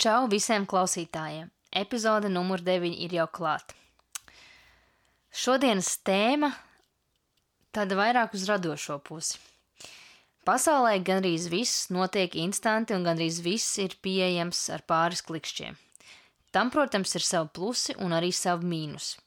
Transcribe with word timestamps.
Čau 0.00 0.26
visiem 0.32 0.64
klausītājiem! 0.66 1.50
Epizode 1.72 2.28
numur 2.32 2.60
9 2.64 2.96
ir 3.04 3.12
jau 3.16 3.26
klāta. 3.28 3.76
Šodienas 5.32 5.94
tēma 6.04 6.50
tāda 7.72 7.96
vairāk 7.96 8.34
uz 8.36 8.44
radošo 8.48 8.98
pusi. 9.04 9.38
Pasaulē 10.48 10.96
gandrīz 11.06 11.46
viss 11.52 11.90
notiek 11.94 12.34
instanti 12.40 12.96
un 12.96 13.04
gandrīz 13.06 13.38
viss 13.44 13.78
ir 13.78 13.94
pieejams 14.02 14.64
ar 14.74 14.82
pāris 14.88 15.22
klikšķiem. 15.22 15.76
Tam, 16.52 16.72
protams, 16.72 17.14
ir 17.16 17.24
savi 17.24 17.52
plusi 17.54 17.94
un 18.02 18.12
arī 18.16 18.32
savi 18.34 18.68
mīnusi. 18.68 19.20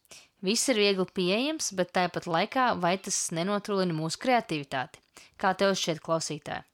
Viss 0.45 0.69
ir 0.69 0.81
viegli 0.81 1.05
pieejams, 1.15 1.71
bet 1.77 1.93
tāpat 1.95 2.27
laikā 2.29 2.73
vai 2.81 2.97
tas 3.01 3.29
nenotrūlina 3.33 3.95
mūsu 3.95 4.19
kreativitāti? 4.21 4.99
Kā 5.41 5.55
tev 5.57 5.73
šķiet, 5.79 6.03
klausītāji? 6.05 6.67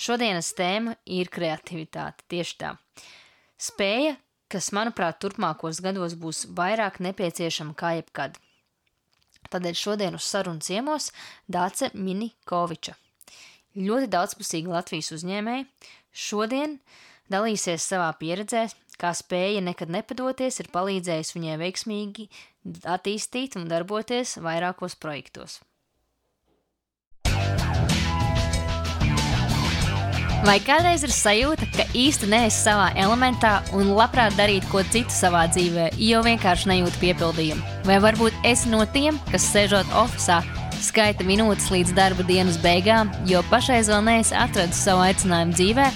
Šodienas 0.00 0.52
tēma 0.56 0.94
ir 1.10 1.32
kreativitāte, 1.32 2.24
tieši 2.30 2.54
tā. 2.60 2.76
Spēja, 3.60 4.14
kas, 4.48 4.70
manuprāt, 4.72 5.18
turpmākos 5.20 5.82
gados 5.84 6.16
būs 6.16 6.46
vairāk 6.56 6.98
nepieciešama 7.04 7.76
kā 7.76 7.98
jebkad. 7.98 8.38
Tādēļ 9.52 9.76
šodien 9.76 10.16
uz 10.16 10.24
sarunu 10.24 10.62
ciemos 10.64 11.10
Dāce 11.50 11.90
Minikoviča. 11.92 12.96
Ļoti 13.76 14.08
daudzpusīga 14.10 14.72
Latvijas 14.78 15.12
uzņēmēja 15.14 15.66
šodien 16.10 16.78
dalīsies 17.30 17.84
savā 17.92 18.10
pieredzē, 18.18 18.66
kā 19.00 19.12
spēja 19.16 19.62
nekad 19.64 19.92
nepadoties 19.92 20.60
ir 20.62 20.70
palīdzējusi 20.74 21.36
viņai 21.38 21.58
veiksmīgi 21.60 22.30
attīstīt 22.96 23.60
un 23.60 23.68
darboties 23.70 24.38
vairākos 24.42 24.96
projektos. 25.00 25.60
Vai 30.40 30.56
kādreiz 30.64 31.02
ir 31.04 31.12
sajūta, 31.12 31.66
ka 31.74 31.84
īsti 31.92 32.30
neesi 32.32 32.62
savā 32.62 32.86
elementā 32.96 33.58
un 33.76 33.90
labprāt 33.92 34.38
darītu 34.38 34.70
ko 34.70 34.80
citu 34.88 35.12
savā 35.12 35.42
dzīvē, 35.52 35.90
jo 36.00 36.22
vienkārši 36.24 36.70
nejūti 36.70 37.00
piepildījumu? 37.02 37.74
Vai 37.84 37.98
varbūt 38.00 38.46
esi 38.48 38.72
no 38.72 38.80
tiem, 38.88 39.18
kas 39.28 39.44
sēžot 39.52 39.92
oficiālā, 40.00 40.40
skaita 40.80 41.26
minūtes 41.28 41.68
līdz 41.74 41.92
darba 41.98 42.24
dienas 42.24 42.56
beigām, 42.62 43.12
jo 43.28 43.44
pašreiz 43.52 43.92
vēl 43.92 44.00
neesi 44.06 44.32
atradis 44.32 44.80
savu 44.80 45.04
aicinājumu 45.10 45.58
dzīvē? 45.58 45.86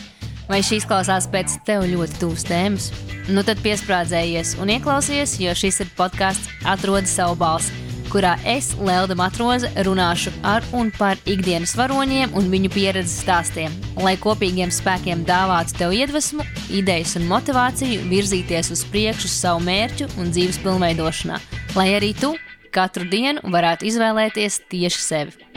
Vai 0.50 0.60
šīs 0.60 0.84
klausās 0.90 1.30
pēc 1.32 1.56
tev 1.64 1.88
ļoti 1.88 2.20
tuvas 2.20 2.44
tēmas? 2.44 2.90
Nu 3.32 3.46
tad 3.48 3.64
piesprādzējies 3.64 4.58
un 4.60 4.76
ieklausies, 4.76 5.38
jo 5.40 5.56
šis 5.56 5.80
ir 5.86 5.96
podkāsts 5.96 6.52
Atrodi 6.68 7.08
savu 7.08 7.40
balsi 7.40 7.93
kurā 8.14 8.36
es, 8.46 8.68
Lelda 8.78 9.16
Matroze, 9.18 9.66
runāšu 9.82 10.30
ar 10.46 10.62
un 10.78 10.92
par 10.94 11.18
ikdienas 11.26 11.72
varoņiem 11.74 12.36
un 12.38 12.46
viņu 12.52 12.70
pieredzes 12.70 13.24
stāstiem, 13.24 13.72
lai 13.98 14.12
kopīgiem 14.22 14.70
spēkiem 14.70 15.24
dāvātu 15.26 15.74
tev 15.80 15.94
iedvesmu, 15.96 16.44
idejas 16.70 17.16
un 17.18 17.26
motivāciju 17.26 18.04
virzīties 18.12 18.70
uz 18.70 18.84
priekšu 18.92 19.30
savu 19.32 19.64
mērķu 19.66 20.06
un 20.22 20.30
dzīves 20.30 20.60
pilnveidošanā, 20.62 21.40
lai 21.74 21.88
arī 21.96 22.12
tu 22.20 22.30
katru 22.74 23.08
dienu 23.10 23.42
varētu 23.50 23.88
izvēlēties 23.90 24.60
tieši 24.70 25.02
sevi. 25.02 25.48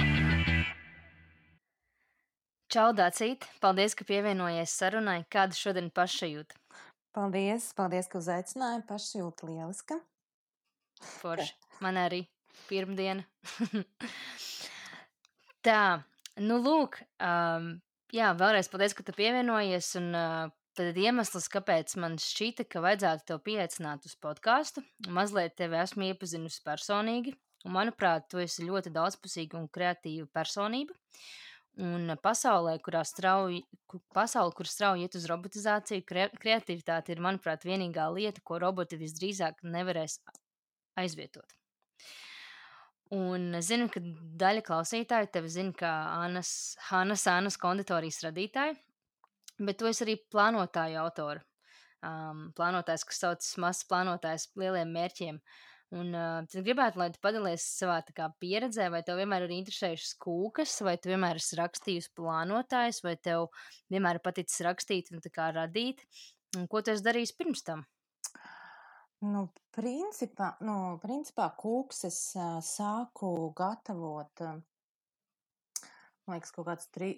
Čau, 2.74 2.90
Dācīt! 2.98 3.46
Paldies, 3.62 3.94
ka 3.96 4.08
pievienojies 4.08 4.74
sarunai. 4.82 5.22
Kāda 5.32 5.56
šodien 5.56 5.92
pašsajūta? 5.94 6.58
Paldies, 7.14 7.70
paldies, 7.78 8.10
ka 8.10 8.18
uzaicināji. 8.20 8.82
Pašsajūta 8.90 9.48
lieliska. 9.48 10.00
Forši. 11.22 11.54
Man 11.86 12.02
arī 12.02 12.26
pirmdiena. 12.68 13.26
Tā, 15.68 15.82
nu 16.42 16.60
lūk, 16.64 17.00
um, 17.24 17.74
jā, 18.14 18.32
vēlreiz 18.40 18.70
paldies, 18.72 18.96
ka 18.98 19.06
tu 19.06 19.16
pievienojies. 19.18 19.96
Un 20.00 20.14
uh, 20.16 20.54
tad 20.78 20.98
iemesls, 21.02 21.50
kāpēc 21.52 21.96
man 22.02 22.20
šķita, 22.22 22.68
ka 22.70 22.84
vajadzētu 22.86 23.28
tev 23.32 23.42
pieaicināt 23.46 24.06
uz 24.08 24.14
podkāstu, 24.22 24.84
mazliet 25.14 25.58
tevi 25.58 25.80
esmu 25.82 26.12
iepazinusi 26.12 26.62
personīgi. 26.66 27.34
Un, 27.66 27.74
manuprāt, 27.74 28.28
tu 28.32 28.40
esi 28.40 28.68
ļoti 28.68 28.94
daudzpusīga 28.96 29.58
un 29.60 29.68
kreatīva 29.74 30.30
personība. 30.38 30.96
Un 31.82 32.10
pasaulē, 32.22 32.78
kurā 32.82 33.04
strauji, 33.06 33.62
pasaule, 34.16 34.54
kur 34.58 34.70
strauji 34.70 35.06
iet 35.06 35.18
uz 35.18 35.28
robotizāciju, 35.30 36.06
kre, 36.10 36.30
kreativitāte 36.42 37.14
ir, 37.14 37.22
manuprāt, 37.22 37.68
vienīgā 37.70 38.08
lieta, 38.16 38.42
ko 38.46 38.58
roboti 38.62 38.98
visdrīzāk 38.98 39.62
nevarēs 39.66 40.18
aizvietot. 40.98 41.54
Un 43.16 43.56
zinu, 43.64 43.88
ka 43.92 44.02
daļa 44.42 44.64
klausītāju 44.68 45.30
tevi 45.32 45.52
zina 45.52 45.76
kā 45.80 45.92
Anas, 46.26 46.50
Hannas 46.90 47.24
Anas 47.32 47.56
konditorijas 47.62 48.20
radītāju, 48.26 48.76
bet 49.64 49.80
tu 49.80 49.88
esi 49.88 50.04
arī 50.04 50.18
plānotāju 50.34 51.00
autora. 51.06 51.44
Um, 52.06 52.50
plānotājs, 52.58 53.06
kas 53.08 53.24
saucas 53.24 53.56
mazs 53.64 53.88
plānotājs 53.90 54.50
lieliem 54.60 54.92
mērķiem. 54.94 55.40
Un 55.98 56.12
uh, 56.12 56.44
tad 56.52 56.66
gribētu, 56.68 57.00
lai 57.00 57.08
tu 57.16 57.22
padalies 57.24 57.64
savā 57.80 58.02
kā, 58.12 58.28
pieredzē, 58.44 58.90
vai 58.92 59.02
tev 59.08 59.22
vienmēr 59.22 59.48
ir 59.48 59.56
interesējušas 59.56 60.14
kūkas, 60.22 60.76
vai 60.84 60.98
tu 61.00 61.14
vienmēr 61.14 61.40
esi 61.40 61.58
rakstījusi 61.58 62.12
plānotājs, 62.20 63.02
vai 63.08 63.16
tev 63.16 63.48
vienmēr 63.94 64.20
paticis 64.24 64.66
rakstīt 64.68 65.14
un 65.16 65.24
kā, 65.32 65.48
radīt. 65.56 66.04
Un 66.60 66.68
ko 66.68 66.84
tu 66.84 66.92
esi 66.92 67.08
darījis 67.08 67.34
pirms 67.40 67.64
tam? 67.64 67.88
Nu, 69.26 69.48
principā, 69.74 70.52
nu, 70.62 70.98
principā 71.02 71.48
kūks 71.58 72.04
es 72.06 72.20
uh, 72.38 72.60
sāku 72.62 73.32
gatavot, 73.58 74.44
uh, 74.46 75.88
man 76.28 76.38
liekas, 76.38 76.54
kaut 76.54 76.68
kāds 76.70 76.92
trī, 76.94 77.16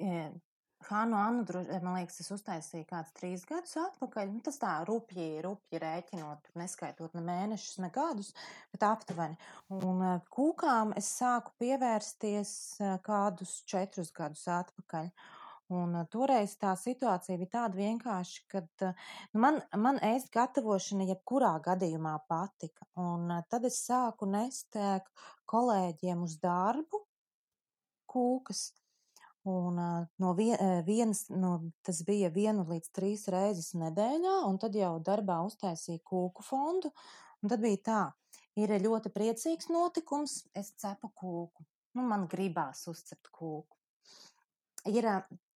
Hānu 0.87 1.17
Annu, 1.19 1.43
man 1.83 1.97
liekas, 1.97 2.21
es 2.23 2.31
uztaisīju 2.31 2.85
kāds 2.87 3.11
trīs 3.17 3.41
gadus 3.47 3.75
atpakaļ. 3.81 4.29
Nu, 4.31 4.39
tas 4.45 4.55
tā 4.61 4.77
rupji, 4.87 5.25
rupji 5.43 5.81
rēķinot, 5.83 6.47
neskaitot 6.59 7.17
ne 7.17 7.23
mēnešus, 7.25 7.81
ne 7.83 7.89
gadus, 7.93 8.31
bet 8.71 8.85
aptuveni. 8.87 9.35
Un 9.75 9.99
uh, 9.99 10.21
kūkām 10.31 10.95
es 10.99 11.11
sāku 11.19 11.51
pievērsties 11.59 12.53
uh, 12.79 12.95
kādus 13.03 13.57
četrus 13.67 14.13
gadus 14.15 14.47
atpakaļ. 14.55 15.11
Un 15.69 15.93
toreiz 16.09 16.55
tā 16.57 16.71
situācija 16.81 17.37
bija 17.37 17.51
tāda 17.53 17.77
vienkārši, 17.77 18.39
ka 18.49 18.63
nu, 18.63 19.41
man, 19.43 19.59
man 19.77 19.99
ēst 20.07 20.31
gatavošana 20.33 21.05
jebkurā 21.11 21.51
gadījumā 21.67 22.15
patika. 22.31 22.87
Un 22.97 23.29
tad 23.53 23.67
es 23.69 23.77
sāku 23.85 24.25
nest 24.25 24.79
kolēģiem 25.53 26.25
uz 26.25 26.39
darbu 26.41 27.03
kūkas. 28.09 28.65
Un 29.49 29.77
no 29.77 30.33
vienas, 30.35 31.27
no, 31.29 31.53
tas 31.85 32.01
bija 32.05 32.33
vienu 32.33 32.65
līdz 32.65 32.89
trīs 32.93 33.29
reizes 33.29 33.75
nedēļā, 33.77 34.35
un 34.49 34.57
tad 34.61 34.73
jau 34.75 34.95
darbā 35.05 35.37
uztaisīja 35.45 36.01
kūku 36.01 36.45
fondu. 36.49 36.89
Un 37.43 37.53
tad 37.53 37.61
bija 37.61 37.85
tā, 37.85 38.03
ir 38.57 38.73
ļoti 38.81 39.13
priecīgs 39.13 39.69
notikums, 39.69 40.41
es 40.57 40.73
cepu 40.81 41.13
kūku. 41.13 41.69
Nu, 41.93 42.09
man 42.09 42.25
gribās 42.29 42.87
uzcept 42.89 43.29
kūku 43.29 43.79
ir 44.87 45.05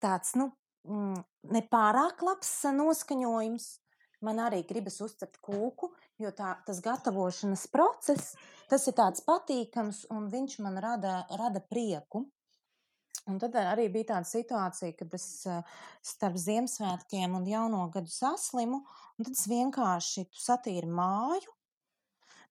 tāds, 0.03 0.35
nu, 0.39 0.51
mm, 0.87 1.23
nepārāk 1.55 2.21
labs 2.25 2.51
noskaņojums. 2.75 3.71
Man 4.23 4.39
arī 4.39 4.61
gribas 4.63 5.01
uzcept 5.03 5.41
kūku, 5.43 5.89
jo 6.23 6.29
tā, 6.31 6.53
tas 6.63 6.77
gatavošanas 6.83 7.65
process, 7.73 8.37
tas 8.71 8.85
ir 8.87 8.95
tāds 8.95 9.23
patīkams 9.25 10.05
un 10.15 10.29
viņš 10.31 10.61
man 10.63 10.79
rada, 10.79 11.25
rada 11.35 11.59
prieku. 11.59 12.23
Un 13.27 13.39
tad 13.39 13.55
arī 13.55 13.89
bija 13.91 14.13
tāda 14.13 14.27
situācija, 14.27 14.95
kad 14.99 15.13
es 15.15 15.25
starp 16.03 16.39
Ziemassvētkiem 16.39 17.35
un 17.37 17.45
Jauno 17.47 17.83
gadu 17.91 18.11
saslimu, 18.11 18.81
un 19.15 19.27
tad 19.27 19.35
es 19.35 19.43
vienkārši 19.47 20.25
satīru 20.43 20.91
māju, 20.91 21.53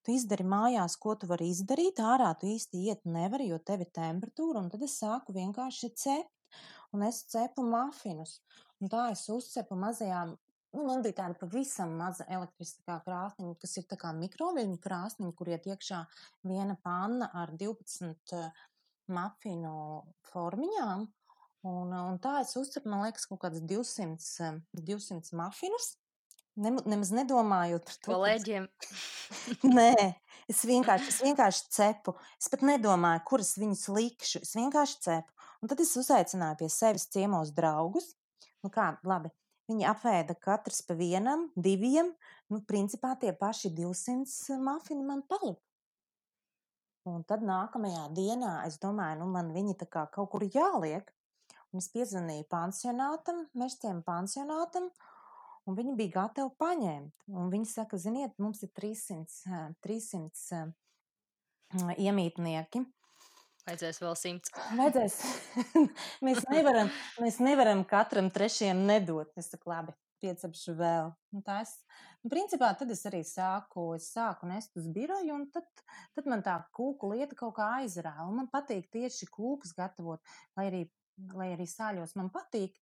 tu 0.03 0.13
izdari 0.13 0.45
mājās, 0.49 0.97
ko 1.01 1.13
tu 1.19 1.29
vari 1.29 1.51
izdarīt, 1.53 2.01
ārā 2.01 2.31
tu 2.39 2.49
īsti 2.49 2.85
iet 2.89 3.05
nevari, 3.05 3.51
jo 3.51 3.59
tev 3.61 3.85
ir 3.85 3.91
temperatūra, 3.93 4.63
un 4.63 4.71
tad 4.73 4.85
es 4.87 4.97
sāku 5.01 5.35
vienkārši 5.35 5.93
cept 5.93 6.33
un 6.93 7.05
es 7.07 7.23
cepu 7.33 7.65
mafinus. 7.67 8.39
Un 8.81 8.91
tā 8.91 9.07
es 9.13 9.23
uzcepu 9.31 9.77
mazajām, 9.79 10.35
nu, 10.75 10.83
man 10.87 11.03
bija 11.05 11.21
tāda 11.21 11.39
pavisam 11.39 11.95
maza 11.99 12.25
elektriskā 12.27 12.99
krāsniņa, 13.05 13.57
kas 13.61 13.77
ir 13.79 13.87
tā 13.89 13.97
kā 14.01 14.11
mikroviļņu 14.17 14.79
krāsniņa, 14.83 15.33
kur 15.37 15.51
iet 15.53 15.67
iekšā 15.69 16.03
viena 16.49 16.77
panna 16.83 17.29
ar 17.43 17.53
12 17.59 18.37
uh, 18.37 18.63
mafinu 19.13 19.75
formiņām. 20.31 21.07
Un, 21.63 21.93
un 21.95 22.17
tā 22.19 22.41
es 22.43 22.57
uzcepu, 22.59 22.91
man 22.91 23.05
liekas, 23.05 23.27
kaut 23.29 23.39
kādas 23.45 23.63
200, 23.63 24.49
200 24.75 25.37
mafinus. 25.39 25.93
Ne, 26.59 26.73
nemaz 26.85 27.09
nedomājot 27.15 27.87
par 27.87 27.95
to. 27.95 28.11
Kolēģiem. 28.11 28.67
Nē, 29.77 29.93
es 30.51 30.59
vienkārši, 30.69 31.07
es 31.09 31.21
vienkārši 31.23 31.71
cepu. 31.73 32.13
Es 32.37 32.51
pat 32.51 32.65
nedomāju, 32.67 33.23
kuras 33.29 33.55
viņas 33.57 33.87
likšu. 33.95 34.43
Es 34.43 34.53
vienkārši 34.59 34.99
cepu. 35.07 35.42
Un 35.63 35.71
tad 35.71 35.79
es 35.79 35.93
uzaicināju 35.95 36.59
pie 36.59 36.67
sevis 36.67 37.05
ciemos 37.07 37.53
draugus. 37.55 38.09
Nu 38.65 38.69
kā, 38.73 38.89
labi, 39.07 39.29
viņi 39.71 39.85
apēda 39.87 40.35
katrs 40.35 40.81
pa 40.83 40.97
vienam, 40.99 41.45
diviem. 41.55 42.09
Nu, 42.51 42.59
principā 42.67 43.13
tie 43.19 43.31
paši 43.31 43.71
200 43.71 44.57
mafini 44.59 45.07
man 45.07 45.23
palika. 45.23 45.63
Un 47.07 47.23
tad 47.27 47.43
nākamajā 47.47 48.09
dienā 48.15 48.51
es 48.67 48.75
domāju, 48.83 49.21
nu 49.21 49.27
man 49.31 49.51
viņi 49.55 49.75
tā 49.79 49.87
kā 49.91 50.03
kaut 50.11 50.29
kur 50.35 50.43
jāliek. 50.43 51.07
Un 51.71 51.79
es 51.79 51.87
piezvanīju 51.95 52.45
pansionātam, 52.51 53.45
mežtiem 53.57 54.03
pansionātam, 54.05 54.91
un 55.63 55.77
viņi 55.79 55.95
bija 55.99 56.15
gatavi 56.19 56.51
paņemt. 56.59 57.25
Un 57.31 57.47
viņi 57.55 57.67
saka, 57.71 57.97
ziniet, 57.99 58.35
mums 58.37 58.63
ir 58.67 58.71
300, 58.75 59.71
300 59.83 60.61
iemītnieki. 62.03 62.83
Vajadzēs 63.63 63.99
vēl 64.03 64.15
simts. 64.19 64.51
Vajadzēs. 64.75 65.19
mēs, 66.25 66.41
nevaram, 66.51 66.89
mēs 67.23 67.37
nevaram 67.39 67.83
katram 67.87 68.27
trešajam 68.33 68.81
nedot. 68.89 69.29
Es 69.39 69.47
saku, 69.53 69.71
labi, 69.71 69.93
piecepšu 70.23 70.75
vēl. 70.79 71.11
Un 71.35 71.45
tā 71.45 71.61
es, 71.63 71.71
nu, 72.23 72.31
principā, 72.33 72.73
tad 72.79 72.91
es 72.91 73.05
arī 73.07 73.21
sāku, 73.27 73.93
es 73.95 74.09
sāku 74.11 74.49
nest 74.51 74.75
uz 74.79 74.89
biroju, 74.91 75.37
un 75.37 75.47
tad, 75.53 75.67
tad 76.17 76.27
man 76.27 76.43
tā 76.43 76.57
kūku 76.75 77.13
lieta 77.13 77.39
kaut 77.39 77.55
kā 77.59 77.69
aizrāva. 77.79 78.27
Man 78.35 78.51
patīk 78.51 78.91
tieši 78.91 79.31
kūkas 79.31 79.71
gatavot, 79.77 80.35
lai 80.59 80.67
arī, 80.67 80.83
lai 81.31 81.53
arī 81.55 81.67
sāļos 81.69 82.17
man 82.19 82.33
patīk. 82.35 82.75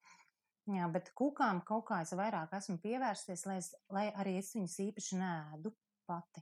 Jā, 0.71 0.85
bet 0.93 1.09
kūkām 1.17 1.63
kaut 1.67 1.87
kā 1.89 2.03
es 2.05 2.13
vairāk 2.17 2.53
esmu 2.57 2.77
pievērsties, 2.81 3.45
lai, 3.49 3.57
es, 3.61 3.73
lai 3.93 4.07
arī 4.21 4.37
es 4.41 4.53
viņas 4.57 4.77
īpaši 4.87 5.21
nēdu 5.21 5.73
pati. 6.09 6.41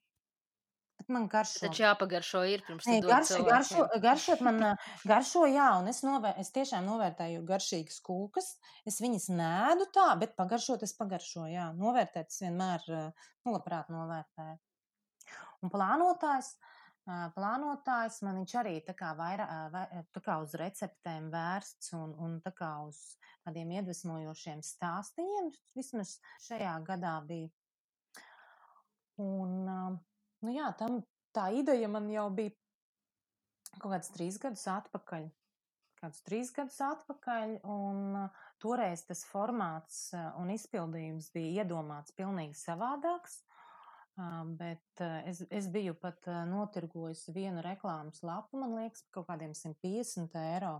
Man 1.09 1.25
garšo. 1.31 1.63
Taču 1.63 1.83
jāpagaršo 1.83 2.43
ir 2.45 2.61
pirms 2.67 2.85
dod 2.85 3.07
garšo, 3.09 3.39
garšo, 3.47 3.85
garšot 4.03 4.41
man 4.45 4.61
garšo, 5.09 5.45
jā, 5.49 5.67
un 5.81 5.89
es, 5.89 6.03
novēr, 6.05 6.37
es 6.41 6.53
tiešām 6.53 6.85
novērtēju 6.85 7.41
garšīgas 7.49 7.97
kūkas. 8.05 8.49
Es 8.89 8.99
viņas 9.01 9.29
nēdu 9.33 9.89
tā, 9.95 10.07
bet 10.21 10.35
pagaršot 10.37 10.85
es 10.85 10.93
pagaršoju, 10.99 11.53
jā. 11.55 11.69
Novērtēt 11.79 12.29
es 12.29 12.43
vienmēr, 12.45 12.85
nu, 12.89 13.55
labprāt 13.55 13.89
novērtēju. 13.93 14.59
Un 15.65 15.71
plānotājs, 15.73 16.53
plānotājs 17.35 18.19
man 18.27 18.37
viņš 18.43 18.53
arī 18.61 18.75
tā 18.85 18.93
kā 18.97 19.09
vairāk, 19.17 19.55
vai, 19.73 19.85
tā 20.13 20.21
kā 20.23 20.37
uz 20.43 20.53
receptēm 20.61 21.31
vērsts 21.33 21.95
un, 21.97 22.13
un 22.21 22.37
tā 22.45 22.53
kā 22.55 22.69
uz 22.85 23.01
tādiem 23.47 23.73
iedvesmojošiem 23.79 24.61
stāstījiem, 24.65 25.49
vismaz 25.79 26.19
šajā 26.45 26.77
gadā 26.87 27.17
bija. 27.27 27.49
Un, 29.19 29.67
nu 30.45 30.53
jā, 30.55 30.69
tam 30.79 31.01
tā 31.35 31.49
ideja 31.55 31.89
man 31.91 32.09
jau 32.11 32.29
bija 32.33 32.55
kaut 33.77 33.93
kāds 33.93 34.11
trīs 34.13 34.39
gadus 34.41 34.65
atpakaļ. 34.71 35.29
Kādus 35.99 36.23
trīs 36.23 36.51
gadus 36.55 36.77
atpakaļ, 36.79 37.57
un 37.67 38.15
uh, 38.15 38.43
toreiz 38.63 39.03
tas 39.07 39.25
formāts 39.27 40.13
uh, 40.15 40.29
un 40.39 40.51
izpildījums 40.53 41.27
bija 41.35 41.65
iedomāts 41.65 42.15
pilnīgi 42.15 42.55
savādāks. 42.55 43.41
Uh, 44.19 44.45
bet 44.59 45.03
es, 45.27 45.41
es 45.51 45.67
biju 45.71 45.93
pat 45.99 46.27
notirgojusi 46.47 47.35
vienu 47.35 47.63
reklāmas 47.63 48.23
lapu, 48.23 48.59
man 48.59 48.77
liekas, 48.79 49.03
par 49.05 49.19
kaut 49.19 49.29
kādiem 49.33 49.53
150 49.55 50.39
eiro. 50.39 50.73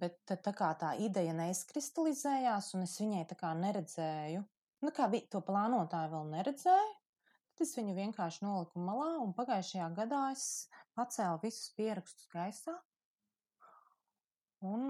Bet 0.00 0.20
tā 0.26 0.52
kā 0.56 0.72
tā 0.80 0.94
ideja 0.98 1.34
neizkristalizējās, 1.38 2.72
un 2.74 2.86
es 2.86 2.96
viņai 2.98 3.24
tā 3.30 3.36
kā 3.38 3.52
neredzēju, 3.58 4.40
nu 4.84 4.92
kā 4.96 5.06
vi, 5.12 5.22
to 5.30 5.40
plānotāju 5.44 6.10
vēl 6.16 6.32
neredzēju, 6.32 6.93
tad 7.54 7.66
es 7.66 7.76
viņu 7.78 7.94
vienkārši 7.96 8.44
noliku 8.44 8.82
malā, 8.82 9.14
un 9.22 9.32
pagājušajā 9.36 9.88
gadā 9.96 10.26
es 10.34 10.46
pacēlu 10.98 11.40
visus 11.44 11.70
pierakstus 11.78 12.28
gaisā. 12.34 12.74
Un, 14.64 14.88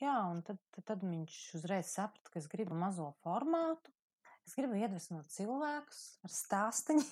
jā, 0.00 0.14
un 0.32 0.40
tad, 0.46 0.60
tad, 0.88 1.02
viņš 1.04 1.40
uzreiz 1.58 1.90
saprata, 1.92 2.32
ka 2.32 2.40
es 2.40 2.48
gribu 2.48 2.76
mazo 2.78 3.10
formātu. 3.24 3.92
Es 4.42 4.56
gribu 4.58 4.74
iedvesmot 4.74 5.28
cilvēkus 5.30 6.00
ar 6.26 6.32
stāstiem, 6.34 7.02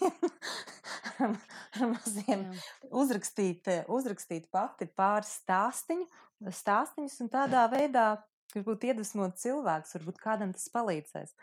ar 1.27 1.85
maziem, 1.93 2.49
uzrakstīt, 2.91 3.69
uzrakstīt 3.87 4.49
pati 4.51 4.89
pāris 4.99 5.37
stāstiņu, 5.45 6.09
stāstiņus 6.57 7.21
un 7.23 7.31
tādā 7.31 7.69
veidā, 7.71 8.09
varbūt 8.57 8.89
iedvesmot 8.89 9.39
cilvēkus, 9.39 9.95
varbūt 9.99 10.19
kādam 10.25 10.57
tas 10.57 10.67
palīdzēs. 10.75 11.37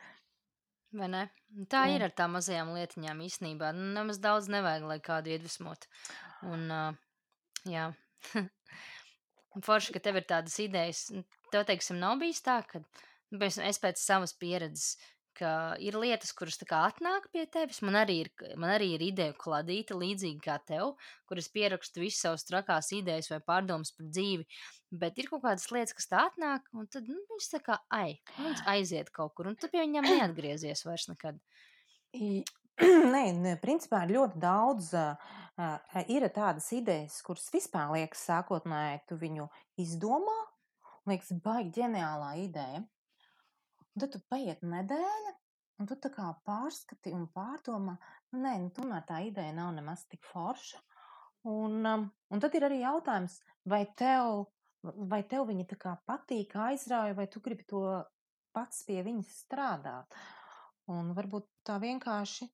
Vai 0.96 1.08
ne? 1.12 1.24
Un 1.58 1.68
Tā 1.72 1.84
ir 1.92 2.00
Jā. 2.00 2.08
ar 2.08 2.14
tām 2.16 2.38
mazajām 2.38 2.72
lietiņām 2.76 3.24
īstenībā. 3.26 3.74
Nu, 3.76 3.90
Nemaz 3.98 4.22
daudz 4.24 4.48
nevajag, 4.52 4.86
lai 4.88 5.00
kādu 5.04 5.34
iedvesmot. 5.34 5.88
Un, 6.48 6.68
uh, 6.72 6.94
jā. 7.68 7.90
Un 8.38 9.64
Forši, 9.68 9.96
ka 9.96 10.04
tev 10.04 10.22
ir 10.22 10.28
tādas 10.30 10.56
idejas. 10.64 11.08
Un 11.12 11.26
Tev, 11.52 11.64
teiksim, 11.68 12.00
nav 12.02 12.18
bijis 12.20 12.42
tā, 12.44 12.58
ka 12.68 12.82
nu, 12.82 13.40
es 13.40 13.80
pēc 13.80 14.02
savas 14.02 14.34
pieredzes, 14.36 14.98
ka 15.38 15.52
ir 15.84 15.98
lietas, 16.00 16.34
kuras 16.38 16.60
atnāk 16.62 17.30
pie 17.34 17.46
tevis. 17.54 17.82
Man 17.86 17.98
arī 18.00 18.18
ir, 18.26 18.32
man 18.60 18.74
arī 18.74 18.94
ir 18.96 19.06
ideja 19.06 19.36
kladīta, 19.38 19.98
līdzīgi 19.98 20.42
kā 20.44 20.58
tev, 20.66 20.96
kuras 21.30 21.50
pierakstu 21.54 22.04
visas 22.04 22.26
savas 22.26 22.48
trakās 22.48 22.92
idejas 22.98 23.30
vai 23.32 23.40
pārdomas 23.40 23.94
par 23.96 24.10
dzīvi. 24.10 24.48
Bet 24.92 25.18
ir 25.20 25.28
kaut 25.32 25.44
kādas 25.44 25.68
lietas, 25.72 25.96
kas 25.98 26.08
tā 26.08 26.28
atnāk, 26.30 26.70
un 26.74 26.88
tad 26.88 27.10
nu, 27.12 27.20
viņas 27.32 27.52
tā 27.54 27.64
kā 27.64 27.80
ai, 27.94 28.20
viņas 28.38 28.64
aiziet 28.74 29.12
kaut 29.16 29.36
kur, 29.38 29.52
un 29.52 29.60
tu 29.60 29.70
pie 29.72 29.84
viņiem 29.84 30.08
neatgriezies 30.08 30.86
vairs 30.88 31.10
nekad. 31.12 31.42
Nē, 33.14 33.24
nē, 33.34 33.56
principā 33.58 34.04
ir 34.06 34.12
ļoti 34.20 34.38
daudz. 34.38 34.92
ā, 34.94 35.08
Ir 36.14 36.28
tādas 36.30 36.68
idejas, 36.78 37.16
kuras 37.26 37.48
vispār 37.50 37.90
liekas 37.96 38.22
sākotnēji, 38.28 39.00
tu 39.10 39.18
viņu 39.18 39.48
izdomā, 39.82 40.36
liekas, 41.10 41.32
baigi 41.42 41.80
ģeniālā 41.80 42.36
ideja. 42.44 42.84
Un 43.98 44.02
tad 44.04 44.12
tu 44.14 44.20
paiet 44.30 44.60
nedēļa, 44.62 45.32
un 45.82 45.88
tu 45.90 45.96
tā 45.98 46.12
kā 46.14 46.28
pārskati 46.46 47.10
un 47.18 47.24
pārdomā, 47.34 47.96
nu, 48.30 48.44
nē, 48.44 48.52
nu, 48.62 48.68
tomēr 48.76 49.02
tā 49.10 49.24
ideja 49.26 49.56
nav 49.58 49.72
nemaz 49.74 50.04
tik 50.12 50.22
forša. 50.22 50.78
Un, 51.50 51.80
um, 51.82 52.04
un 52.30 52.44
tad 52.44 52.54
ir 52.60 52.68
arī 52.68 52.84
jautājums, 52.84 53.40
vai 53.66 53.80
tev, 53.98 54.44
vai 54.86 55.24
tev 55.32 55.48
viņa 55.50 55.66
tā 55.72 55.80
kā 55.82 55.96
patīk, 56.06 56.54
aizrauja, 56.68 57.16
vai 57.18 57.26
tu 57.26 57.42
gribi 57.42 57.66
to 57.74 57.82
pats 58.54 58.86
pie 58.86 59.00
viņas 59.02 59.34
strādāt. 59.48 60.22
Un 60.94 61.10
varbūt 61.18 61.50
tā 61.66 61.80
vienkārši. 61.82 62.46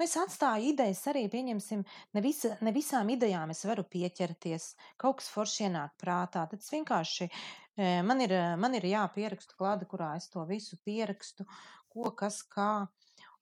Nu, 0.00 0.06
es 0.08 0.16
atstāju 0.16 0.72
idejas 0.72 1.04
arī, 1.12 1.26
pieņemsim, 1.28 1.84
ne, 2.16 2.24
visa, 2.24 2.54
ne 2.64 2.72
visām 2.72 3.12
idejām 3.12 3.52
es 3.52 3.66
varu 3.68 3.84
pieķerties. 3.84 4.72
Kaut 4.96 5.20
kas 5.20 5.28
forši 5.28 5.66
ienāk 5.68 6.00
prātā. 6.00 6.46
Tad 6.48 6.56
es 6.56 6.72
vienkārši, 6.72 7.28
man 8.06 8.20
ir, 8.24 8.34
man 8.60 8.76
ir 8.76 8.86
jāpierakstu 8.90 9.56
klāda, 9.58 9.88
kurā 9.88 10.14
es 10.18 10.28
to 10.32 10.44
visu 10.48 10.78
pierakstu, 10.84 11.46
ko, 11.92 12.10
kas, 12.16 12.42
kā. 12.46 12.72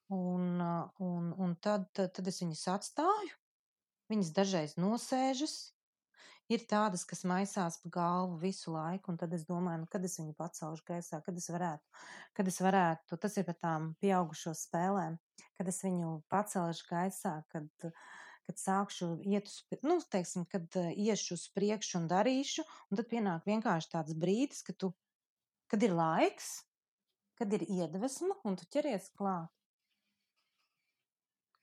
Un, 0.08 0.61
un, 1.05 1.32
un 1.37 1.50
tad, 1.61 1.90
tad 1.93 2.29
es 2.31 2.38
viņas 2.40 2.62
atstāju. 2.73 3.35
Viņas 4.08 4.31
dažreiz 4.37 4.79
nosēžas. 4.81 5.56
Ir 6.49 6.62
tādas, 6.64 7.02
kas 7.05 7.26
maisās 7.29 7.76
pa 7.82 7.90
galvu 7.93 8.38
visu 8.40 8.73
laiku, 8.73 9.12
un 9.12 9.19
tad 9.20 9.35
es 9.37 9.43
domāju, 9.44 9.82
nu, 9.82 9.88
kad 9.93 10.05
es 10.08 10.14
viņu 10.17 10.32
pacelšu 10.38 10.87
gaisā, 10.88 11.19
kad 11.26 11.37
es 11.37 11.50
varētu, 11.52 11.99
kad 12.38 12.49
es 12.49 12.56
varētu, 12.64 13.19
tas 13.20 13.37
ir 13.37 13.44
par 13.44 13.58
tām 13.61 13.91
pieaugušo 14.00 14.55
spēlēm, 14.56 15.19
kad 15.60 15.69
es 15.69 15.82
viņu 15.84 16.15
pacelšu 16.32 16.89
gaisā, 16.89 17.34
kad, 17.53 17.69
kad 18.48 18.56
sākšu 18.60 19.10
iet 19.28 19.50
uz, 19.50 19.58
nu, 19.84 19.98
teiksim, 20.12 20.46
kad 20.48 20.72
eh, 20.81 20.94
iešu 20.96 21.36
uz 21.36 21.44
priekšu 21.52 22.00
un 22.00 22.08
darīšu, 22.08 22.64
un 22.88 23.00
tad 23.00 23.10
pienāk 23.10 23.44
vienkārši 23.48 23.93
tāds 23.93 24.17
brīdis, 24.17 24.64
kad 24.64 24.78
tu, 24.81 24.94
kad 25.69 25.84
ir 25.84 25.93
laiks, 25.96 26.48
kad 27.38 27.52
ir 27.52 27.67
iedvesma, 27.69 28.40
un 28.48 28.56
tu 28.58 28.67
ķeries 28.72 29.12
klāt. 29.20 29.52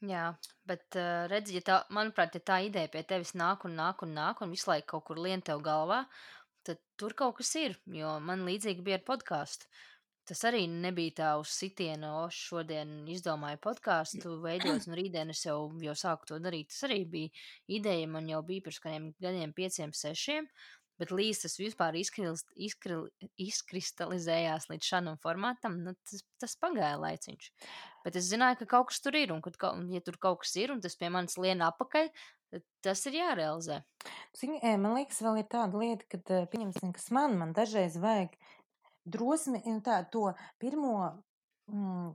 Jā, 0.06 0.26
bet 0.70 0.98
uh, 1.00 1.26
redzi, 1.32 1.56
ja 1.58 1.64
tā, 1.66 1.76
manuprāt, 1.96 2.36
ja 2.38 2.44
tā 2.44 2.60
ideja 2.68 2.92
pie 2.94 3.02
tevis 3.08 3.32
nāk 3.34 3.64
un 3.66 3.78
nāk 3.80 4.04
un 4.06 4.12
nāk 4.14 4.44
un 4.44 4.52
visu 4.54 4.70
laiku 4.70 4.92
kaut 4.92 5.06
kur 5.08 5.22
lien 5.24 5.42
tev 5.42 5.64
galvā, 5.66 6.04
tad 6.68 6.82
tur 7.00 7.16
kaut 7.18 7.40
kas 7.40 7.54
ir. 7.58 7.78
Jo 7.90 8.18
man 8.22 8.46
līdzīgi 8.46 8.86
bija 8.86 9.00
ar 9.00 9.06
podkāstu. 9.08 9.70
Tas 10.26 10.42
arī 10.50 10.64
nebija 10.72 11.14
tā 11.20 11.32
uz 11.38 11.52
sitienu, 11.54 12.08
o, 12.24 12.30
šodien 12.34 13.04
izdomāju 13.14 13.60
podkāstu, 13.62 14.40
veidot, 14.42 14.86
un 14.90 14.98
rītdien 14.98 15.34
es 15.34 15.44
jau, 15.46 15.60
jau 15.82 15.98
sāku 15.98 16.32
to 16.32 16.40
darīt. 16.42 16.72
Tas 16.74 16.88
arī 16.90 17.04
bija 17.10 17.46
ideja, 17.80 18.08
man 18.10 18.30
jau 18.32 18.42
bija 18.46 18.66
pirms 18.66 18.82
kādiem 18.82 19.12
gadiem, 19.22 19.54
pieciem, 19.58 19.94
sešiem. 19.94 20.50
Bet 20.96 21.12
līdz 21.12 21.42
tas 21.44 21.58
vispār 21.60 21.98
izkril- 22.00 22.40
izkril- 22.56 23.10
izkristalizējās 23.44 24.70
līdz 24.70 24.88
šādam 24.88 25.18
formātam, 25.20 25.76
nu, 25.84 25.92
tas, 26.08 26.24
tas 26.40 26.56
pagāja 26.56 26.96
laiciņš. 27.02 27.50
Bet 28.06 28.16
es 28.16 28.30
zināju, 28.32 28.62
ka 28.62 28.70
kaut 28.78 28.94
kas 28.94 29.04
tur 29.04 29.18
ir, 29.20 29.34
un, 29.36 29.42
kad, 29.44 29.60
un 29.76 29.90
ja 29.92 30.00
tur 30.06 30.16
kaut 30.24 30.46
kas 30.46 30.56
ir, 30.62 30.72
un 30.72 30.80
tas 30.80 30.96
pie 30.96 31.12
manis 31.12 31.36
lien 31.36 31.66
apakaļ, 31.68 32.08
tas 32.86 33.04
ir 33.10 33.20
jārealizē. 33.20 33.82
Zini, 34.40 34.62
e, 34.64 34.76
man 34.80 34.96
liekas, 34.96 35.20
vēl 35.26 35.42
ir 35.42 35.50
tāda 35.52 35.82
lieta, 35.82 36.08
ka, 36.12 36.22
e, 36.32 36.46
pieņemsim, 36.54 36.94
kas 36.96 37.10
man, 37.16 37.36
man 37.42 37.52
dažreiz 37.58 38.00
vajag 38.00 38.38
drosmi, 39.06 39.62
un 39.70 39.82
tā, 39.86 40.00
to 40.12 40.30
pirmo, 40.62 40.98
mm, 41.72 42.12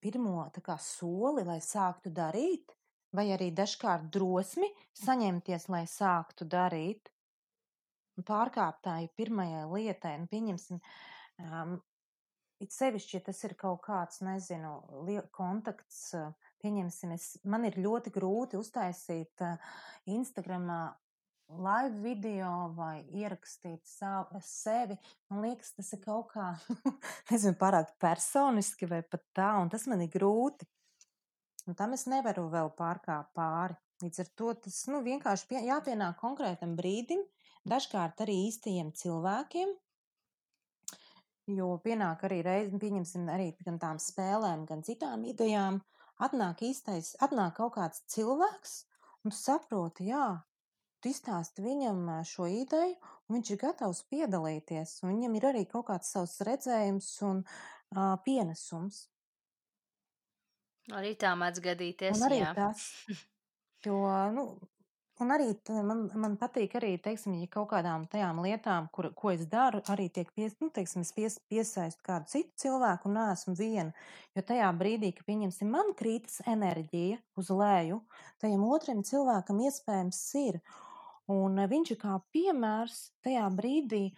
pirmo 0.00 0.48
kā 0.64 0.76
soli, 0.80 1.44
lai 1.46 1.60
sāktu 1.64 2.12
darīt, 2.14 2.74
vai 3.16 3.30
arī 3.34 3.50
dažkārt 3.54 4.10
drosmi 4.14 4.70
saņemties, 5.00 5.68
lai 5.68 5.84
sāktu 5.90 6.46
darīt, 6.46 7.10
un 8.16 8.26
pārkāpt 8.26 8.84
tai 8.86 9.08
pirmajai 9.16 9.66
lietai, 9.70 10.16
un 10.20 10.28
pieņemsim, 10.30 10.80
um, 11.46 11.78
it 12.60 12.74
sevišķi, 12.76 13.16
ja 13.16 13.24
tas 13.30 13.40
ir 13.48 13.56
kaut 13.58 13.80
kāds, 13.86 14.20
nezinu, 14.24 14.74
kontakts, 15.34 16.10
pieņemsim, 16.62 17.14
es, 17.16 17.32
man 17.44 17.64
ir 17.68 17.78
ļoti 17.80 18.12
grūti 18.14 18.60
uztaisīt 18.60 19.42
Instagramā 20.12 20.82
live 21.58 21.98
video 22.02 22.70
vai 22.76 23.00
ierakstīt 23.16 23.82
savu, 23.88 24.38
sevi. 24.44 24.96
Man 25.30 25.42
liekas, 25.44 25.72
tas 25.76 25.90
ir 25.96 26.02
kaut 26.04 26.30
kā, 26.34 26.52
nezinu, 27.30 27.56
pārāk 27.58 27.94
personiski 28.02 28.88
vai 28.90 29.02
pat 29.02 29.24
tā, 29.36 29.50
un 29.62 29.70
tas 29.72 29.86
man 29.90 30.04
ir 30.04 30.12
grūti. 30.12 30.68
Un 31.68 31.76
tam 31.76 31.94
es 31.96 32.06
nevaru 32.10 32.48
vēl 32.52 32.72
pārkāpt 32.78 33.34
pāri. 33.36 33.76
Līdz 34.00 34.22
ar 34.22 34.28
to 34.38 34.52
tas 34.64 34.78
nu, 34.88 35.02
vienkārši 35.04 35.46
pie, 35.50 35.60
jāpienāk 35.66 36.16
konkrētam 36.22 36.72
brīdim, 36.78 37.20
dažkārt 37.68 38.22
arī 38.24 38.38
īstajiem 38.46 38.94
cilvēkiem. 38.96 39.74
Jo 41.50 41.74
pienāk 41.84 42.22
arī 42.28 42.40
reizes, 42.46 42.78
pieņemsim, 42.80 43.26
arī 43.28 43.50
gan 43.66 43.80
tām 43.82 43.98
spēlēm, 44.00 44.64
gan 44.68 44.84
citām 44.86 45.26
idejām, 45.28 45.82
atnāk 46.22 46.62
īstais, 46.64 47.12
atnāk 47.20 47.58
kaut 47.58 47.74
kāds 47.76 48.04
cilvēks, 48.14 48.76
un 49.24 49.34
tu 49.34 49.36
saproti, 49.36 50.08
jā, 50.12 50.38
tu 51.00 51.10
izstāsti 51.12 51.64
viņam 51.64 52.02
šo 52.28 52.48
ideju, 52.50 52.96
un 53.28 53.38
viņš 53.38 53.52
ir 53.54 53.60
gatavs 53.62 54.02
piedalīties, 54.12 54.98
un 55.04 55.14
viņam 55.14 55.38
ir 55.38 55.48
arī 55.52 55.64
kaut 55.70 55.88
kāds 55.90 56.12
savs 56.14 56.38
redzējums 56.46 57.12
un 57.28 57.44
uh, 57.44 58.16
pienesums. 58.24 59.06
Arī 60.96 61.14
tā 61.18 61.32
mēdz 61.38 61.62
gadīties. 61.62 62.18
Un 62.18 62.26
arī 62.26 62.40
jā. 62.42 62.50
tas, 62.56 62.84
jo, 63.86 64.00
nu, 64.34 64.46
un 65.22 65.34
arī 65.34 65.52
man, 65.86 66.02
man 66.18 66.36
patīk 66.40 66.74
arī, 66.80 66.94
teiksim, 67.02 67.36
ja 67.38 67.48
kaut 67.52 67.70
kādām 67.72 68.06
tajām 68.10 68.40
lietām, 68.44 68.88
kur, 68.94 69.10
ko 69.16 69.32
es 69.34 69.46
daru, 69.50 69.82
arī 69.92 70.08
tiek 70.12 70.30
pies, 70.36 70.56
nu, 70.62 70.70
teiksim, 70.74 71.04
es 71.06 71.14
pies, 71.16 71.38
piesaistu 71.52 72.04
kādu 72.06 72.30
citu 72.32 72.64
cilvēku 72.64 73.10
un 73.10 73.18
neesmu 73.20 73.56
viena. 73.58 74.06
Jo 74.36 74.44
tajā 74.46 74.70
brīdī, 74.80 75.12
kad 75.16 75.28
pieņemsim, 75.28 75.70
man 75.70 75.94
krītas 75.98 76.40
enerģija 76.50 77.20
uz 77.40 77.50
leju, 77.54 78.02
tajam 78.42 78.66
otram 78.70 79.04
cilvēkam 79.06 79.66
iespējams 79.68 80.22
ir. 80.42 80.62
Un 81.30 81.62
eh, 81.62 81.70
viņš 81.70 81.94
ir 81.94 82.00
kā 82.00 82.16
piemērs 82.34 83.00
tajā 83.24 83.46
brīdī, 83.54 84.08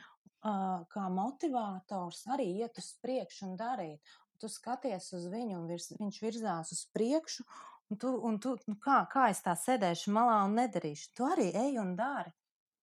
kā 0.43 1.07
motivators 1.15 2.25
arī 2.35 2.49
iet 2.63 2.79
uz 2.79 2.89
priekšu 3.03 3.45
un 3.47 3.57
darīt. 3.57 4.15
Tu 4.43 4.49
skaties 4.51 5.13
uz 5.15 5.29
viņu, 5.31 5.61
un 5.61 5.69
virs, 5.71 5.93
viņš 5.95 6.17
virzās 6.19 6.73
uz 6.75 6.81
priekšu, 6.91 7.45
un 7.91 8.01
tu, 8.03 8.11
un 8.27 8.41
tu 8.43 8.57
nu 8.67 8.75
kā, 8.83 9.05
kā 9.13 9.29
es 9.31 9.43
tā 9.45 9.55
sēdēšu 9.55 10.11
malā 10.11 10.41
un 10.49 10.57
nedarīšu. 10.59 11.13
Tu 11.15 11.29
arī 11.29 11.53
ej 11.55 11.79
un 11.79 11.95
dari. 11.95 12.33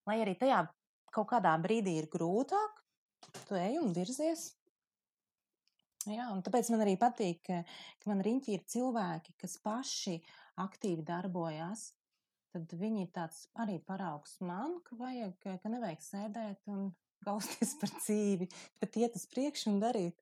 Lai 0.08 0.22
arī 0.24 0.38
tajā 0.40 0.62
kaut 1.12 1.28
kādā 1.34 1.52
brīdī 1.60 1.98
ir 2.00 2.08
grūtāk, 2.14 2.80
tu 3.50 3.60
ej 3.60 3.82
un 3.82 3.92
virzies. 3.92 4.54
Jā, 6.08 6.30
un 6.32 6.40
tāpēc 6.46 6.70
man 6.72 6.86
arī 6.86 6.96
patīk, 6.96 7.44
ka, 7.44 7.60
man 8.08 8.24
riņķi 8.24 8.56
ir 8.56 8.64
cilvēki, 8.72 9.36
kas 9.42 9.60
paši 9.60 10.16
aktīvi 10.64 11.04
darbojās 11.04 11.90
tad 12.54 12.76
viņi 12.82 13.06
ir 13.06 13.12
tāds 13.16 13.46
arī 13.60 13.80
paraugs 13.86 14.38
man, 14.46 14.80
ka 14.86 14.98
vajag, 15.00 15.36
ka 15.64 15.72
nevajag 15.72 16.06
sēdēt 16.06 16.72
un 16.72 16.90
gausties 17.28 17.76
par 17.82 17.92
dzīvi, 17.98 18.48
bet 18.82 19.02
iet 19.02 19.18
uz 19.20 19.28
priekšu 19.32 19.74
un 19.74 19.82
darīt. 19.84 20.16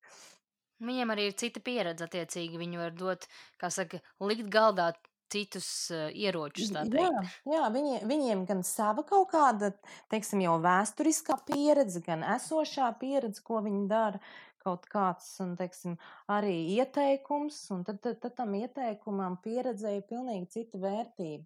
Viņiem 0.83 1.09
arī 1.09 1.29
ir 1.29 1.37
cita 1.37 1.61
pieredze, 1.63 2.05
attiecīgi 2.05 2.59
viņi 2.61 2.81
var 2.81 2.93
dot, 2.93 3.25
kā 3.57 3.71
saka, 3.73 3.97
likt 4.21 4.49
galdā 4.53 4.91
citus 5.33 5.67
uh, 5.91 6.07
ieročus. 6.13 6.69
Jā, 6.71 7.09
jā 7.51 7.63
viņi, 7.73 8.01
viņiem 8.07 8.43
gan 8.47 8.61
sava 8.63 9.03
kaut 9.07 9.31
kāda, 9.33 9.73
teiksim, 10.11 10.43
jau 10.45 10.57
vēsturiskā 10.63 11.39
pieredze, 11.49 12.01
gan 12.05 12.23
esošā 12.37 12.91
pieredze, 13.01 13.43
ko 13.43 13.59
viņi 13.65 13.87
dara, 13.91 14.21
kaut 14.63 14.87
kāds, 14.91 15.29
un, 15.43 15.55
teiksim, 15.59 15.97
arī 16.31 16.55
ieteikums, 16.77 17.59
un 17.75 17.83
tad, 17.87 18.01
tad, 18.03 18.19
tad 18.23 18.35
tam 18.39 18.55
ieteikumam 18.57 19.39
pieredzēja 19.43 20.03
pilnīgi 20.09 20.51
cita 20.57 20.81
vērtība. 20.81 21.45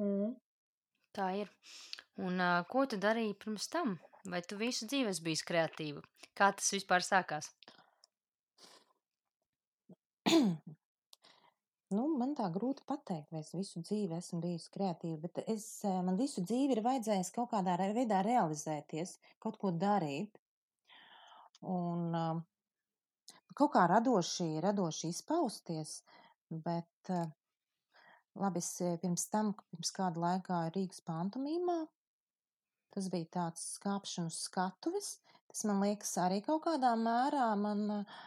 Mm. 0.00 0.34
Tā 1.16 1.30
ir. 1.42 1.50
Un 2.20 2.40
uh, 2.40 2.60
ko 2.70 2.86
tu 2.88 2.98
darīji 3.00 3.38
pirms 3.42 3.68
tam? 3.72 3.96
Vai 4.30 4.40
tu 4.46 4.58
visu 4.60 4.86
dzīvi 4.88 5.10
esi 5.12 5.24
bijis 5.26 5.42
kreatīva? 5.48 6.02
Kā 6.36 6.50
tas 6.56 6.68
vispār 6.76 7.04
sākās? 7.06 7.50
Nu, 11.90 12.04
man 12.14 12.36
tā 12.38 12.44
grūti 12.54 12.84
pateikt, 12.86 13.32
vai 13.34 13.40
es 13.42 13.48
visu 13.50 13.80
dzīvi 13.82 14.14
esmu 14.14 14.36
bijusi 14.44 14.68
kreatīva, 14.76 15.16
bet 15.24 15.40
es, 15.50 15.64
man 16.06 16.14
visu 16.20 16.44
dzīvi 16.46 16.76
ir 16.76 16.80
vajadzējis 16.84 17.32
kaut 17.34 17.50
kādā 17.50 17.74
veidā 17.80 18.20
realizēties, 18.22 19.16
kaut 19.42 19.58
ko 19.58 19.72
darīt. 19.74 20.38
Un 21.66 22.14
kaut 23.58 23.72
kā 23.74 23.88
radoši, 23.90 24.46
radoši 24.62 25.10
izpausties, 25.10 25.96
bet 26.68 27.10
labi, 28.38 28.62
es 28.62 28.80
eh, 28.84 28.98
pirms 29.02 29.26
tam, 29.32 29.54
pirms 29.72 29.94
kāda 29.96 30.22
laika 30.22 30.64
Rīgas 30.74 31.02
pantomīmā, 31.06 31.80
tas 32.94 33.08
bija 33.12 33.30
tāds 33.40 33.64
skāpšanu 33.78 34.32
skatuves, 34.34 35.16
tas 35.50 35.64
man 35.66 35.82
liekas 35.82 36.16
arī 36.22 36.42
kaut 36.46 36.64
kādā 36.68 36.94
mērā 36.98 37.48
man 37.58 37.86
uh, 38.00 38.20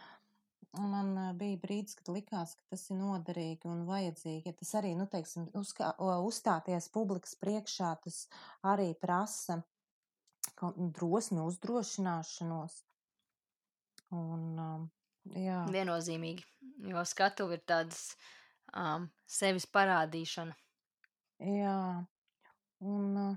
Man 0.78 1.12
eh, 1.18 1.32
bija 1.38 1.58
brīdis, 1.62 1.94
kad 1.98 2.10
likās, 2.10 2.54
ka 2.58 2.74
tas 2.74 2.88
ir 2.90 2.98
noderīgi 2.98 3.68
un 3.70 3.84
vajadzīgi. 3.88 4.50
Ja 4.50 4.56
tas 4.58 4.74
arī, 4.80 4.94
nu, 4.98 5.06
teiksim, 5.10 5.46
uzkā, 5.58 5.92
uzstāties 6.26 6.90
publikas 6.94 7.36
priekšā, 7.38 7.94
tas 8.02 8.24
arī 8.66 8.90
prasa 8.98 9.60
drosmi, 10.98 11.40
uzdrošināšanos. 11.44 12.80
Un, 14.14 14.42
um, 14.60 14.88
jā, 15.38 15.62
Viennozīmīgi, 15.74 16.44
jo 16.90 17.02
skatuve 17.08 17.58
ir 17.58 17.64
tādas 17.66 18.12
um, 18.76 19.08
sevis 19.26 19.66
parādīšana. 19.70 20.54
jā. 21.40 21.78
Un, 22.84 23.04
uh, 23.16 23.36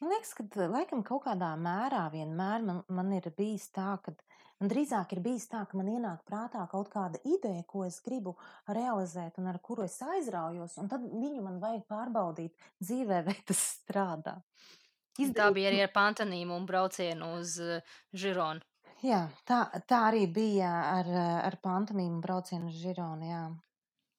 man 0.00 0.12
liekas, 0.12 0.32
ka 0.38 0.46
t- 0.48 0.68
laikam 0.72 1.02
kaut 1.04 1.26
kādā 1.26 1.52
mērā 1.60 2.06
vienmēr 2.12 2.64
man, 2.64 2.82
man 2.88 3.12
ir 3.12 3.28
bijis 3.36 3.68
tā, 3.74 3.96
ka 4.04 4.14
man 4.60 4.70
drīzāk 4.72 5.12
ir 5.16 5.20
bijis 5.24 5.48
tā, 5.52 5.64
ka 5.68 5.76
man 5.76 5.90
ienāk 5.92 6.22
prātā 6.28 6.62
kaut 6.70 6.88
kāda 6.92 7.20
ideja, 7.28 7.64
ko 7.68 7.84
es 7.84 7.98
gribu 8.04 8.36
realizēt 8.68 9.36
un 9.42 9.50
ar 9.52 9.58
kuru 9.60 9.84
es 9.84 9.98
aizraujos, 10.02 10.78
un 10.80 10.88
tad 10.92 11.04
viņu 11.10 11.42
man 11.44 11.60
vajag 11.60 11.84
pārbaudīt 11.90 12.56
dzīvē, 12.80 13.20
vai 13.28 13.36
tas 13.44 13.62
strādā. 13.76 14.38
Un 15.18 15.32
Tā 15.36 15.48
bija 15.52 15.70
arī 15.70 15.80
ar 15.80 15.92
pantonīmu 15.94 16.56
un 16.56 16.66
braucienu 16.68 17.36
uz 17.38 17.56
uh, 17.64 17.94
Žironu. 18.12 18.64
Jā, 19.04 19.26
tā, 19.48 19.60
tā 19.88 19.98
arī 20.08 20.24
bija 20.32 20.70
ar, 20.96 21.08
eh, 21.08 21.32
ar 21.44 21.56
pantomīmu 21.62 22.20
braucienu 22.24 22.70
uz 22.70 22.78
Žironu, 22.80 23.28
jā. 23.28 23.42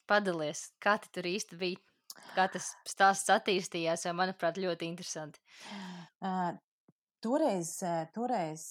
Padalies, 0.07 0.67
kā 0.83 0.97
tu 1.03 1.11
tur 1.17 1.27
īsti 1.29 1.59
bija? 1.59 1.81
Kā 2.33 2.47
tas 2.51 2.71
stāsts 2.87 3.29
attīstījās, 3.33 4.05
jo, 4.07 4.13
manuprāt, 4.17 4.57
ļoti 4.61 4.87
interesanti. 4.89 5.41
Uh, 6.23 6.55
toreiz, 7.23 7.77
toreiz 8.15 8.63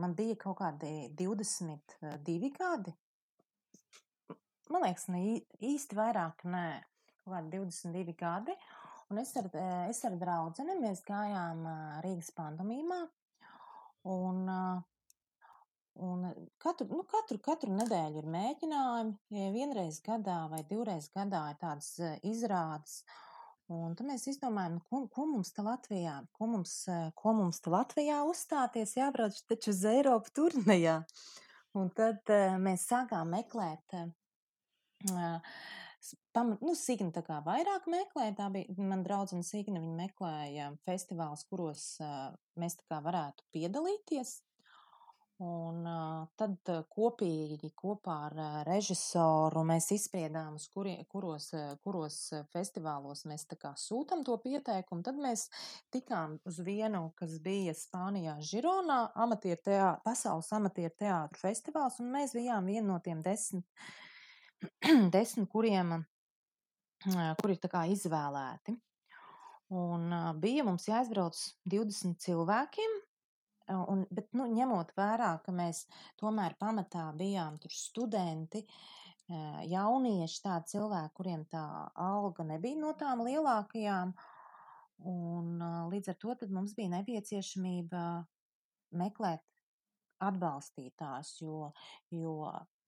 man 0.00 0.14
bija 0.16 0.36
kaut 0.40 0.58
kādi 0.60 1.10
22 1.18 2.52
gadi. 2.56 2.94
Man 4.72 4.86
liekas, 4.86 5.10
ne 5.12 5.20
īsti 5.60 5.98
vairāk, 5.98 6.46
nē, 6.48 6.66
kaut 7.24 7.34
kādi 7.36 7.58
22 7.58 8.16
gadi. 8.20 8.56
Un 9.12 9.20
es 9.20 9.34
ar, 9.36 9.50
es 9.90 10.00
ar 10.08 10.16
draudzeni, 10.18 10.78
mēs 10.80 11.04
gājām 11.04 11.66
Rīgas 12.04 12.32
pantomīmā. 12.36 13.02
Un, 14.04 14.48
eh, 14.48 14.82
un 16.02 16.24
katru, 16.62 16.86
nu, 16.90 17.04
katru, 17.10 17.38
katru 17.42 17.74
nedēļu 17.74 18.22
ir 18.22 18.30
mēģinājumi. 18.34 19.14
ja 19.38 19.52
Vienreiz 19.54 20.00
gadā 20.04 20.44
vai 20.50 20.64
divreiz 20.68 21.10
gadā 21.14 21.46
ir 21.52 21.60
tādas 21.60 21.92
eh, 22.00 22.18
izrādes. 22.30 23.02
Un 23.72 23.94
tad 23.96 24.04
mēs 24.10 24.26
izdomājām, 24.28 24.76
nu, 24.76 24.82
ko, 24.90 25.04
ko 25.08 25.24
mums 25.30 25.54
te 25.56 25.62
Latvijā, 25.64 26.18
ko 26.36 26.50
mums, 26.52 26.74
ko 27.16 27.32
mums 27.32 27.62
te 27.64 27.72
Latvijā 27.72 28.18
uzstāties, 28.28 28.92
jābrauc 28.98 29.38
taču 29.48 29.72
uz 29.72 29.80
Eiropu 29.88 30.34
turnejā. 30.36 30.98
Un 31.74 31.88
tad 31.96 32.28
mēs 32.60 32.84
sākām 32.90 33.32
meklēt, 33.32 33.96
pamat, 36.32 36.60
nu, 36.60 36.74
Signa 36.78 37.12
tā 37.14 37.22
kā 37.26 37.38
vairāk 37.44 37.86
meklēja, 37.90 38.34
tā 38.38 38.48
bija 38.52 38.88
man 38.90 39.04
draudzene 39.06 39.46
Signa, 39.46 39.80
viņa 39.82 39.96
meklēja 39.98 40.70
festivāls, 40.88 41.44
kuros 41.48 41.94
eh, 42.02 42.18
mēs 42.60 42.78
tā 42.80 42.88
kā 42.90 43.00
varētu 43.04 43.46
piedalīties. 43.54 44.36
Un 45.42 45.80
uh, 45.82 46.28
tad 46.38 46.68
kopīgi 46.94 47.72
kopā 47.74 48.14
ar 48.28 48.34
uh, 48.38 48.58
režisoru 48.68 49.64
mēs 49.66 49.88
izspriedām, 49.96 50.60
kuri, 50.70 50.92
kuros, 51.10 51.48
uh, 51.58 51.72
kuros 51.82 52.18
festivālos 52.52 53.24
mēs 53.26 53.42
sūtam 53.82 54.22
to 54.22 54.36
pieteikumu. 54.38 55.02
Tad 55.02 55.18
mēs 55.18 55.48
tikām 55.90 56.38
uz 56.46 56.60
vienu, 56.62 57.10
kas 57.18 57.40
bija 57.42 57.74
Spānijā, 57.74 58.36
Žironā, 58.38 59.10
amatieru 59.26 59.58
teā, 59.66 59.88
pasaules 60.04 60.52
amatieru 60.54 60.94
teātru 60.94 61.40
festivāls, 61.40 61.98
un 61.98 62.14
mēs 62.14 62.36
bijām 62.38 62.70
viena 62.70 62.92
no 62.92 63.00
tiem 63.02 63.20
desmit, 63.20 63.66
desmit 65.16 65.50
kuriem, 65.50 65.96
kuri 67.42 67.58
ir 67.58 67.90
izvēlēti. 67.90 68.76
Un 69.74 70.14
bija 70.38 70.62
mums 70.62 70.86
jāizbrauc 70.86 71.34
20 71.66 72.22
cilvēkiem, 72.22 73.00
Un, 73.72 74.04
bet, 74.12 74.28
nu, 74.36 74.44
ņemot 74.52 74.92
vērā, 74.96 75.30
ka 75.44 75.52
mēs 75.56 75.86
tomēr 76.20 76.56
pamatā 76.60 77.06
bijām 77.16 77.56
tur 77.62 77.72
studenti, 77.72 78.60
jaunieši, 79.70 80.40
tādi 80.44 80.74
cilvēki, 80.74 81.14
kuriem 81.16 81.46
tā 81.48 81.64
alga 81.96 82.44
nebija 82.44 82.76
no 82.82 82.92
tām 83.00 83.22
lielākajām, 83.24 84.12
Un 85.02 85.58
līdz 85.90 86.12
ar 86.12 86.20
to 86.20 86.34
mums 86.54 86.74
bija 86.76 86.92
nepieciešamība 86.94 88.02
meklēt 88.94 89.42
atbalstītājus, 90.22 91.32
jo, 91.42 91.72
jo 92.14 92.36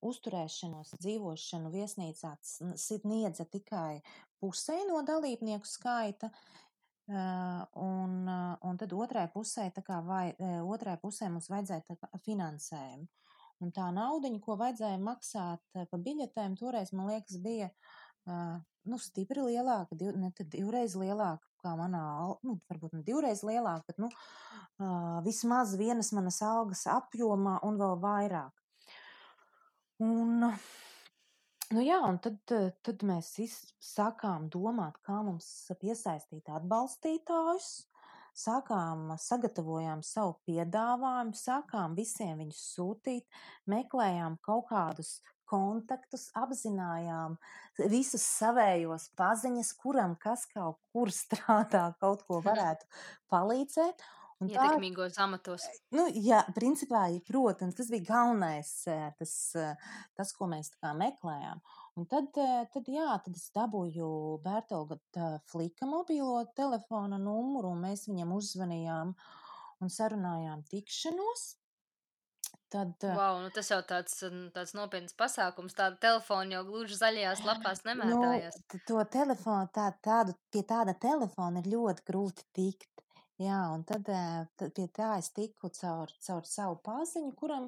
uzturēšanos, 0.06 0.94
dzīvošanu 1.02 1.72
viesnīcā 1.74 2.36
sniedza 2.78 3.46
tikai 3.50 4.00
pusē 4.40 4.78
no 4.88 5.02
dalībnieku 5.04 5.66
skaita. 5.66 6.30
Un, 7.06 8.14
un 8.66 8.78
tad 8.80 8.92
otrai 8.96 9.28
pusē, 9.30 9.68
kā 9.84 10.00
vai, 10.02 10.32
otrai 10.66 10.96
pusē 10.98 11.28
mums 11.30 11.46
vajadzēja 11.52 11.98
finansējumu. 12.24 13.06
Un 13.64 13.70
tā 13.72 13.86
naudiņa, 13.94 14.40
ko 14.44 14.56
vajadzēja 14.60 14.98
maksāt 15.00 15.62
par 15.76 16.00
biļetēm, 16.02 16.56
toreiz, 16.60 16.90
man 16.92 17.08
liekas, 17.12 17.38
bija 17.40 17.70
nu, 18.26 18.98
stipri 19.00 19.44
lielāka, 19.44 19.96
div, 19.98 20.16
ne 20.18 20.32
divreiz 20.52 20.96
lielāka 20.98 21.46
kā 21.62 21.74
manā, 21.78 22.02
nu, 22.46 22.58
varbūt 22.70 22.96
ne 22.96 23.02
divreiz 23.06 23.42
lielāka, 23.46 23.86
bet 23.90 24.02
nu, 24.02 24.10
vismaz 25.26 25.74
vienas 25.78 26.12
manas 26.16 26.40
algas 26.44 26.86
apjomā 26.90 27.58
un 27.66 27.80
vēl 27.80 27.96
vairāk. 28.02 28.64
Un, 30.04 30.50
nu 31.74 31.82
jā, 31.82 31.98
un 32.06 32.18
tad, 32.22 32.38
tad 32.86 33.02
mēs 33.06 33.34
sākām 33.82 34.48
domāt, 34.52 34.98
kā 35.06 35.20
mums 35.26 35.48
piesaistīt 35.80 36.48
atbalstītājus, 36.52 37.70
sākām, 38.36 39.14
sagatavojām 39.20 40.02
savu 40.04 40.36
piedāvājumu, 40.48 41.36
sākām 41.36 41.96
visiem 41.96 42.42
viņus 42.42 42.60
sūtīt, 42.74 43.24
meklējām 43.72 44.36
kaut 44.44 44.68
kādus 44.70 45.16
kontaktus, 45.46 46.28
apzinājām 46.36 47.36
visus 47.90 48.24
savējos 48.26 49.10
paziņas, 49.18 49.72
kuram 49.80 50.16
kas 50.22 50.46
kaut 50.52 50.80
kur 50.92 51.12
strādā, 51.22 51.88
kaut 52.02 52.26
ko 52.28 52.42
varētu 52.44 52.88
palīdzēt. 53.32 54.06
Un 54.44 54.50
Ietekmīgos 54.52 55.14
tā, 55.16 55.24
amatos. 55.24 55.64
Nu, 55.96 56.04
jā, 56.12 56.42
principā, 56.56 57.06
protams, 57.24 57.76
tas 57.78 57.88
bija 57.88 58.04
galvenais, 58.10 58.72
tas, 59.16 59.32
tas 60.18 60.32
ko 60.36 60.48
mēs 60.50 60.74
meklējām. 61.00 61.62
Un 61.96 62.08
tad, 62.10 62.28
tad, 62.34 62.90
jā, 62.92 63.14
tad 63.24 63.32
es 63.32 63.46
dabūju 63.56 64.08
Bērtolga 64.44 64.98
flika 65.48 65.88
mobīlo 65.88 66.42
telefona 66.58 67.16
numuru, 67.16 67.72
un 67.72 67.86
mēs 67.86 68.04
viņam 68.10 68.34
uzzvanījām 68.36 69.14
un 69.80 69.92
sarunājām 69.92 70.66
tikšanos. 70.68 71.54
Tad, 72.68 72.98
wow, 73.06 73.38
nu 73.40 73.48
tas 73.54 73.70
jau 73.70 73.78
tāds, 73.86 74.18
tāds 74.52 74.74
nopietns 74.76 75.14
pasākums. 75.16 75.76
Tāda 75.78 75.96
telefona 76.02 76.58
jau 76.58 76.64
gluži 76.66 76.98
zaļajās 76.98 77.44
lapās 77.46 77.84
nu, 77.84 77.92
nemētājās. 77.92 78.58
Nu, 78.58 78.80
to 78.90 79.04
telefonu, 79.16 79.70
tā, 79.72 79.86
tādu, 80.04 80.34
pie 80.52 80.64
tāda 80.66 80.96
telefona 80.98 81.62
ir 81.62 81.70
ļoti 81.72 82.06
grūti 82.10 82.46
tikt. 82.58 83.05
Jā, 83.36 83.56
un 83.74 83.82
tad, 83.84 84.06
tad 84.56 84.70
pie 84.72 84.86
tā 84.96 85.10
es 85.20 85.26
tiku 85.36 85.68
caur, 85.76 86.12
caur 86.24 86.46
savu 86.48 86.78
paziņu, 86.86 87.34
kuram, 87.36 87.66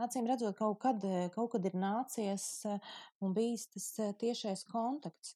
acīm 0.00 0.24
redzot, 0.30 0.56
kaut 0.56 0.78
kad, 0.80 1.04
kaut 1.34 1.50
kad 1.52 1.66
ir 1.68 1.76
nācies 1.76 2.46
un 3.20 3.34
bijis 3.36 3.66
tas 3.74 3.88
tiešais 4.22 4.64
kontakts. 4.70 5.34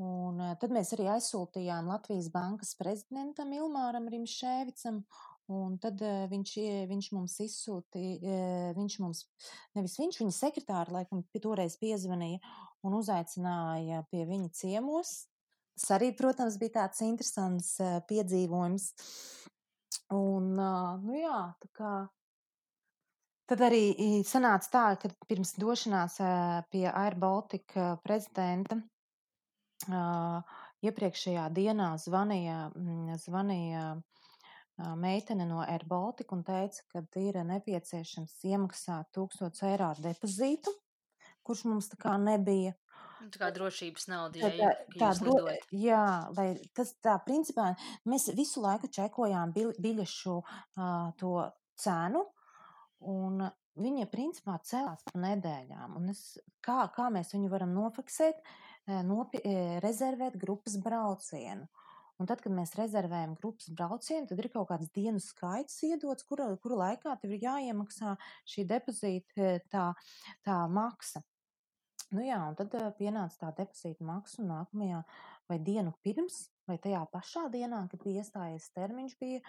Un 0.00 0.40
tad 0.58 0.72
mēs 0.74 0.94
arī 0.96 1.10
aizsūtījām 1.12 1.92
Latvijas 1.92 2.30
bankas 2.32 2.72
prezidentam 2.80 3.52
Ilmāram 3.52 4.08
Rimšēvicam, 4.10 5.02
un 5.52 5.76
tad 5.84 6.00
viņš, 6.32 6.54
viņš 6.88 7.10
mums 7.14 7.36
izsūtīja, 7.44 8.72
viņš 8.80 8.98
mums, 9.04 9.22
nevis 9.76 10.00
viņš, 10.00 10.22
viņa 10.24 10.38
sekretāra, 10.38 10.96
laikam, 10.96 11.20
toreiz 11.44 11.76
piezvanīja 11.76 12.40
un 12.88 12.98
uzaicināja 13.02 14.02
pie 14.08 14.24
viņa 14.32 14.50
ciemos, 14.56 15.14
Tas 15.74 15.90
arī, 15.96 16.12
protams, 16.16 16.58
bija 16.60 16.80
tāds 16.80 17.02
interesants 17.06 17.74
uh, 17.82 17.98
piedzīvojums. 18.08 18.90
Un, 20.14 20.52
uh, 20.58 20.94
nu 21.02 21.18
jā, 21.18 21.40
tā 21.62 21.70
kā. 21.78 21.94
Tad 23.44 23.60
arī 23.66 24.22
sanāca 24.24 24.70
tā, 24.72 24.84
ka 25.02 25.10
pirms 25.28 25.50
došanās 25.60 26.14
pie 26.72 26.86
Air 26.88 27.16
Baltica 27.20 27.90
prezidenta 28.00 28.78
iepriekšējā 30.80 31.42
dienā 31.52 31.90
zvanīja, 32.00 32.56
zvanīja 33.20 33.82
uh, 33.98 34.14
meitene 34.98 35.46
no 35.46 35.62
Air 35.62 35.84
Baltica 35.86 36.34
un 36.34 36.42
teica, 36.44 36.82
ka 36.92 37.04
ir 37.20 37.38
nepieciešams 37.46 38.38
iemaksāt 38.50 39.10
1000 39.14 39.62
eiro 39.70 39.92
depozītu, 40.02 40.72
kurš 41.46 41.64
mums 41.70 41.90
tā 41.92 42.00
kā 42.00 42.16
nebija. 42.18 42.74
Nu, 43.22 43.30
tā 43.32 43.40
kā 43.42 43.50
drošības 43.54 44.08
nauda, 44.10 44.40
ja, 44.42 44.50
tā, 44.58 44.70
tā, 44.98 45.10
dro, 45.20 45.36
jā, 45.70 46.04
lai 46.36 46.48
tas 46.76 46.94
tā 47.04 47.18
principā 47.26 47.72
mēs 48.10 48.30
visu 48.36 48.62
laiku 48.64 48.90
čekojām 48.92 49.54
biļešu 49.54 50.38
uh, 50.40 51.12
to 51.20 51.36
cenu, 51.80 52.24
un 53.10 53.46
viņa 53.80 54.10
principā 54.12 54.58
celās 54.66 55.02
pa 55.06 55.18
nedēļām. 55.20 55.96
Un 55.98 56.12
es, 56.12 56.36
kā, 56.64 56.84
kā 56.94 57.08
mēs 57.14 57.34
viņu 57.34 57.50
varam 57.52 57.74
nofiksēt, 57.74 58.42
nopi, 59.06 59.40
rezervēt 59.82 60.38
grupas 60.40 60.76
braucienu. 60.82 61.66
Un 62.22 62.28
tad, 62.30 62.38
kad 62.44 62.54
mēs 62.54 62.76
rezervējam 62.78 63.32
grupas 63.40 63.72
braucienu, 63.74 64.28
tad 64.30 64.38
ir 64.38 64.46
kaut 64.52 64.68
kāds 64.68 64.90
dienu 64.94 65.18
skaits 65.18 65.80
iedots, 65.88 66.22
kura, 66.28 66.46
kura 66.62 66.78
laikā 66.84 67.16
tev 67.18 67.34
ir 67.34 67.48
jāiemaksā 67.48 68.14
šī 68.52 68.66
depozīta 68.70 69.56
tā, 69.72 69.88
tā 70.46 70.58
maksa. 70.70 71.24
Nu 72.12 72.24
jā, 72.24 72.40
un 72.50 72.56
tad 72.58 72.74
uh, 72.76 72.90
pienāca 72.98 73.46
tā 73.46 73.52
depozīta 73.62 74.04
maksa, 74.06 74.44
nākamajā 74.44 75.02
vai 75.50 75.58
dienu 75.62 75.94
pirms, 76.04 76.48
vai 76.68 76.78
tajā 76.82 77.04
pašā 77.12 77.48
dienā, 77.52 77.84
kad 77.90 78.04
bija 78.04 78.24
iestājies 78.24 78.70
termiņš, 78.76 79.18
bija, 79.20 79.42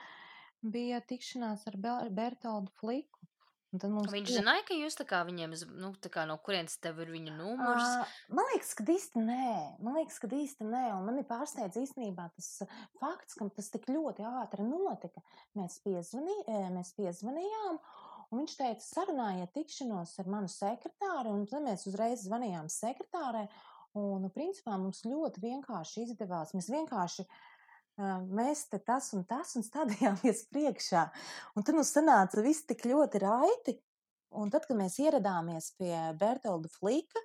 bija 0.64 1.02
tikšanās 1.12 1.68
ar 1.72 1.80
Bertoldu 2.12 2.74
Fliku. 2.80 3.28
Viņš 3.76 4.12
bija... 4.14 4.38
zināja, 4.40 4.64
ka 4.68 4.76
jūs 4.78 4.96
tā 4.96 5.04
kā 5.10 5.20
viņiem, 5.28 5.52
nu, 5.82 5.90
tā 6.00 6.08
kā 6.14 6.24
no 6.30 6.38
kurienes 6.40 6.78
tev 6.80 7.02
ir 7.04 7.12
viņa 7.12 7.34
numurs? 7.36 7.84
Uh, 7.84 8.14
man 8.38 8.48
liekas, 8.54 8.72
ka 8.78 8.86
īsti 8.94 9.24
nē. 9.26 9.50
Man 9.84 9.98
liekas, 10.00 10.20
ka 10.22 10.30
īsti 10.32 10.68
nē. 10.70 10.84
Un 10.96 11.10
mani 11.10 11.26
pārsteidz 11.28 11.80
īstenībā 11.82 12.30
tas 12.38 12.50
fakts, 13.02 13.36
ka 13.36 13.50
tas 13.58 13.72
tik 13.74 13.90
ļoti 13.92 14.24
ātri 14.30 14.64
notika. 14.68 15.24
Mēs, 15.60 15.82
piezvanī, 15.84 16.38
mēs 16.76 16.94
piezvanījām, 16.96 17.82
Un 18.32 18.42
viņš 18.42 18.56
teica, 18.60 18.84
sarunājiet 18.86 19.54
tikšanos 19.56 20.16
ar 20.22 20.30
manu 20.32 20.52
sekretāru, 20.52 21.34
un 21.36 21.46
tad 21.50 21.66
mēs 21.66 21.86
uzreiz 21.90 22.26
zvanījām 22.26 22.70
sekretārai. 22.72 23.46
Un, 23.96 24.26
nu, 24.26 24.30
principā, 24.34 24.76
mums 24.80 25.06
ļoti 25.08 25.44
vienkārši 25.44 26.04
izdevās. 26.04 26.52
Mēs 26.58 26.68
vienkārši 26.74 27.24
mēs 28.36 28.66
te 28.68 28.80
tas 28.84 29.14
un 29.16 29.24
tas 29.24 29.56
un 29.56 29.64
stādījāmies 29.64 30.46
priekšā. 30.54 31.06
Un 31.56 31.64
tad 31.64 31.78
mums 31.78 31.94
sanāca 31.96 32.44
viss 32.44 32.68
tik 32.68 32.86
ļoti 32.90 33.22
raiti. 33.24 33.78
Un 34.36 34.52
tad, 34.52 34.66
kad 34.68 34.76
mēs 34.76 34.98
ieradāmies 35.00 35.72
pie 35.80 35.96
Bertolda 36.20 36.68
Flika, 36.68 37.22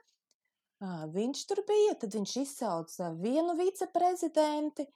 Viņš 0.80 1.40
tur 1.44 1.60
bija, 1.68 1.92
tad 2.00 2.14
viņš 2.16 2.34
izsauca 2.40 3.10
vienu 3.20 3.52
viceprezidenti 3.58 4.86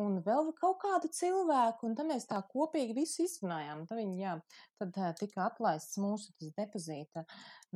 un 0.00 0.16
vēl 0.24 0.48
kaut 0.56 0.78
kādu 0.80 1.10
cilvēku, 1.12 1.90
un 1.90 1.96
tad 1.98 2.08
mēs 2.08 2.24
tā 2.30 2.38
kopīgi 2.48 2.96
visu 2.96 3.26
izrunājām. 3.26 3.84
Tad, 3.90 4.00
viņi, 4.00 4.16
jā, 4.22 4.38
tad 4.80 4.96
tika 5.20 5.44
atlaists 5.50 6.00
mūsu 6.00 6.32
depozīta, 6.56 7.26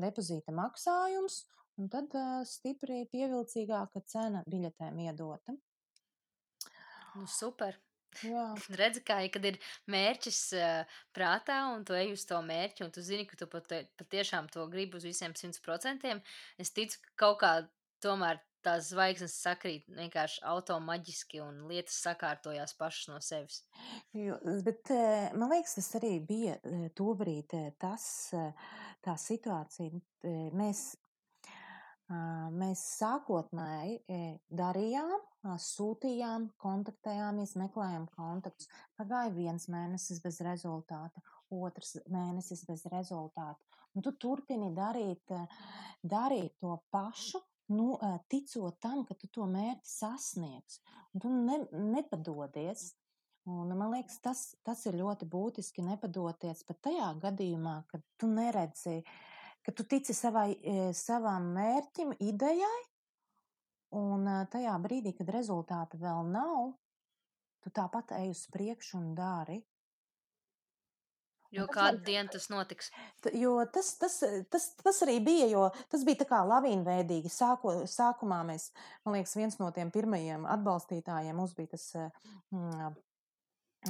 depozīta 0.00 0.56
maksājums, 0.56 1.42
un 1.76 1.92
tad 1.92 2.16
stipri 2.48 3.02
pievilcīgāka 3.12 4.00
cena 4.08 4.40
biļetēm 4.48 5.04
iedota. 5.04 5.58
Nu, 7.14 7.28
super. 7.28 7.76
Redzi, 8.78 9.02
kā 9.06 9.20
ja, 9.24 9.30
kad 9.34 9.44
ir 9.48 9.60
mērķis 9.90 10.40
uh, 10.58 10.96
prātā, 11.16 11.60
un 11.74 11.84
tu 11.86 11.96
ej 11.98 12.14
uz 12.14 12.24
to 12.28 12.40
mērķi, 12.44 12.86
un 12.86 12.94
tu 12.94 13.04
zini, 13.04 13.26
ka 13.28 13.38
tu 13.40 13.48
pat, 13.50 13.72
patiešām 14.00 14.50
to 14.54 14.66
gribi 14.72 15.00
uz 15.00 15.06
visiem 15.06 15.36
simt 15.38 15.60
procentiem. 15.64 16.22
Es 16.60 16.74
ticu, 16.74 17.00
ka 17.04 17.16
kaut 17.26 17.40
kā 17.42 17.54
tomēr 18.04 18.40
tās 18.64 18.88
zvaigznes 18.92 19.34
sakrīt 19.44 19.86
vienkārši 19.92 20.40
automaģiski, 20.48 21.40
un 21.44 21.64
lietas 21.68 21.98
sakārtojās 22.06 22.72
pašas 22.78 23.10
no 23.12 23.20
sevis. 23.24 23.60
Jo, 24.16 24.38
bet 24.64 24.92
man 25.36 25.52
liekas, 25.52 25.76
tas 25.78 25.90
arī 26.00 26.14
bija 26.24 26.56
tobrīd 26.96 27.52
tas, 27.80 28.06
tā 29.04 29.16
situācija. 29.20 30.00
Mēs 30.56 30.86
Mēs 32.12 32.82
sākotnēji 32.98 33.94
darījām, 34.52 35.22
sūtījām, 35.64 36.50
kontaktējāmies, 36.60 37.54
meklējām 37.56 38.04
kontaktus. 38.12 38.68
Pagāja 38.98 39.32
viens 39.32 39.64
mēnesis 39.72 40.20
bez 40.20 40.42
rezultāta, 40.44 41.22
otrs 41.48 41.96
mēnesis 42.12 42.66
bez 42.68 42.84
rezultāta. 42.92 43.56
Un 43.96 44.04
tu 44.04 44.12
turpini 44.20 44.68
darīt, 44.76 45.32
darīt 46.02 46.58
to 46.60 46.76
pašu, 46.92 47.40
nu, 47.72 47.94
ticot 48.28 48.76
tam, 48.84 49.06
ka 49.08 49.16
tu 49.16 49.30
to 49.32 49.48
mērķi 49.48 49.88
sasniegs. 49.88 50.82
Un 51.14 51.24
tu 51.24 51.32
ne, 51.32 51.62
nepadodies. 51.72 52.90
Un, 53.48 53.72
man 53.76 53.92
liekas, 53.92 54.20
tas, 54.24 54.42
tas 54.64 54.84
ir 54.88 54.96
ļoti 55.00 55.28
būtiski 55.28 55.84
nepadoties 55.84 56.64
pat 56.68 56.84
tajā 56.84 57.10
gadījumā, 57.20 57.82
kad 57.88 58.04
tu 58.20 58.28
neredzi 58.28 59.02
uh, 59.02 59.16
ka 59.64 59.72
tu 59.72 59.86
tici 59.88 60.14
savai, 60.16 60.52
e, 60.60 60.92
savam 60.96 61.50
mērķim, 61.56 62.14
idejai, 62.20 62.80
un 64.00 64.26
e, 64.28 64.40
tajā 64.52 64.74
brīdī, 64.84 65.14
kad 65.16 65.32
rezultāta 65.34 66.00
vēl 66.00 66.26
nav, 66.32 66.74
tu 67.64 67.72
tāpat 67.72 68.12
ej 68.20 68.34
uz 68.34 68.44
priekšu 68.52 68.98
un 69.00 69.14
dari. 69.16 69.62
Jo 71.54 71.68
kādu 71.70 72.00
dienu 72.02 72.32
tas 72.32 72.48
notiks? 72.50 72.88
Jo 73.30 73.52
tas, 73.70 73.92
tas, 74.00 74.16
tas, 74.50 74.64
tas 74.80 74.96
arī 75.06 75.20
bija, 75.22 75.46
jo 75.52 75.68
tas 75.92 76.02
bija 76.06 76.24
tā 76.24 76.26
kā 76.32 76.40
lavīnveidīgi. 76.50 77.30
Sāko, 77.30 77.76
sākumā 77.90 78.40
mēs, 78.48 78.72
man 79.06 79.14
liekas, 79.18 79.36
viens 79.38 79.60
no 79.60 79.70
tiem 79.76 79.92
pirmajiem 79.94 80.48
atbalstītājiem 80.50 81.38
mums 81.38 81.54
bija 81.54 81.76
tas 81.76 81.86
mm, 81.94 82.96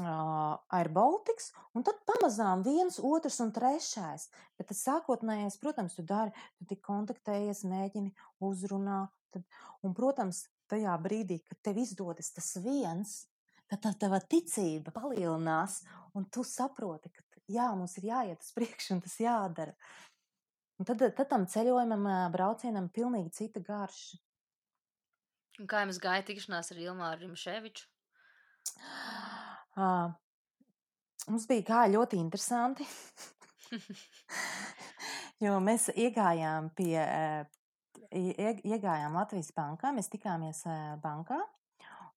uh, 0.01 0.57
Air 0.79 0.91
Baltics, 0.95 1.51
un 1.75 1.85
tad 1.87 2.01
pamazām 2.09 2.65
viens, 2.67 2.99
otrs 2.99 3.41
un 3.45 3.53
trešais. 3.55 4.29
Bet 4.59 4.71
tas 4.71 4.83
sākotnējais, 4.87 5.59
protams, 5.63 5.97
tu 5.99 6.07
dari, 6.07 6.33
tu 6.59 6.69
tik 6.71 6.83
kontaktējies, 6.87 7.65
mēģini 7.71 8.15
uzrunāt. 8.45 9.13
Tad, 9.35 9.47
un, 9.83 9.95
protams, 9.97 10.45
tajā 10.71 10.95
brīdī, 11.03 11.41
kad 11.49 11.61
tev 11.67 11.81
izdodas 11.83 12.33
tas 12.35 12.53
viens, 12.65 13.25
tad 13.71 13.83
tā 13.85 13.95
tava 14.07 14.21
ticība 14.23 14.95
palielinās, 14.95 15.83
un 16.15 16.27
tu 16.31 16.45
saproti, 16.47 17.11
ka 17.11 17.25
jā, 17.51 17.69
mums 17.77 17.97
ir 18.01 18.11
jāiet 18.11 18.45
uz 18.45 18.53
priekšu 18.57 18.97
un 18.97 19.03
tas 19.05 19.17
jādara. 19.21 19.75
Un 20.79 20.89
tad, 20.89 21.03
tad 21.15 21.29
tam 21.31 21.47
ceļojumam, 21.47 22.07
braucienam, 22.35 22.89
ir 22.89 22.97
pilnīgi 22.97 23.35
cita 23.37 23.63
garša. 23.63 24.19
Un 25.63 25.69
kā 25.71 25.85
jums 25.85 26.01
gāja 26.03 26.25
tikšanās 26.27 26.73
ar 26.75 26.81
Ilmāru 26.83 27.29
Rimševiču? 27.29 27.87
Uh, 29.75 30.13
mums 31.29 31.49
bija 31.51 31.67
kā 31.67 31.81
ļoti 31.91 32.19
interesanti. 32.21 32.87
jo 35.45 35.59
mēs 35.65 35.89
iegājām 35.95 36.71
pie, 36.79 36.99
iegājām 38.15 39.19
Latvijas 39.19 39.51
bankā, 39.57 39.93
mēs 39.97 40.11
tikāmies 40.13 40.65
bankā. 41.03 41.41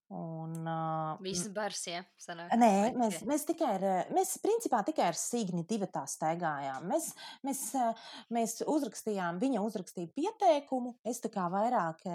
Un, 0.08 0.64
uh, 0.64 1.18
Visi 1.20 1.50
bars, 1.52 1.82
ja? 1.84 1.98
Sanāk, 2.16 2.54
nē, 2.56 2.68
mēs, 2.96 3.18
mēs 3.28 3.42
tikai 3.50 3.74
ar, 3.74 3.82
mēs 4.16 4.38
principā 4.40 4.80
tikai 4.86 5.10
ar 5.10 5.18
Signi 5.20 5.66
divi 5.68 5.84
tā 5.92 6.06
staigājām. 6.08 6.86
Mēs, 6.88 7.10
mēs, 7.44 7.60
mēs 8.32 8.54
uzrakstījām, 8.64 9.36
viņa 9.42 9.60
uzrakstīja 9.66 10.08
pieteikumu, 10.16 10.94
es 11.04 11.20
tā 11.20 11.28
kā 11.34 11.44
vairāk 11.52 12.06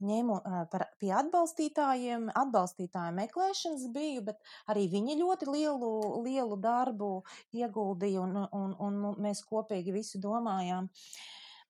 ņēmu 0.00 0.38
par, 0.72 0.86
pie 1.02 1.12
atbalstītājiem, 1.18 2.30
atbalstītāju 2.40 3.18
meklēšanas 3.20 3.84
biju, 3.92 4.24
bet 4.32 4.40
arī 4.72 4.88
viņa 4.96 5.20
ļoti 5.20 5.52
lielu, 5.52 5.92
lielu 6.24 6.56
darbu 6.56 7.12
ieguldīja 7.52 8.24
un, 8.24 8.46
un, 8.48 8.76
un 8.80 9.00
mēs 9.28 9.44
kopīgi 9.44 9.92
visu 10.00 10.24
domājām. 10.24 10.88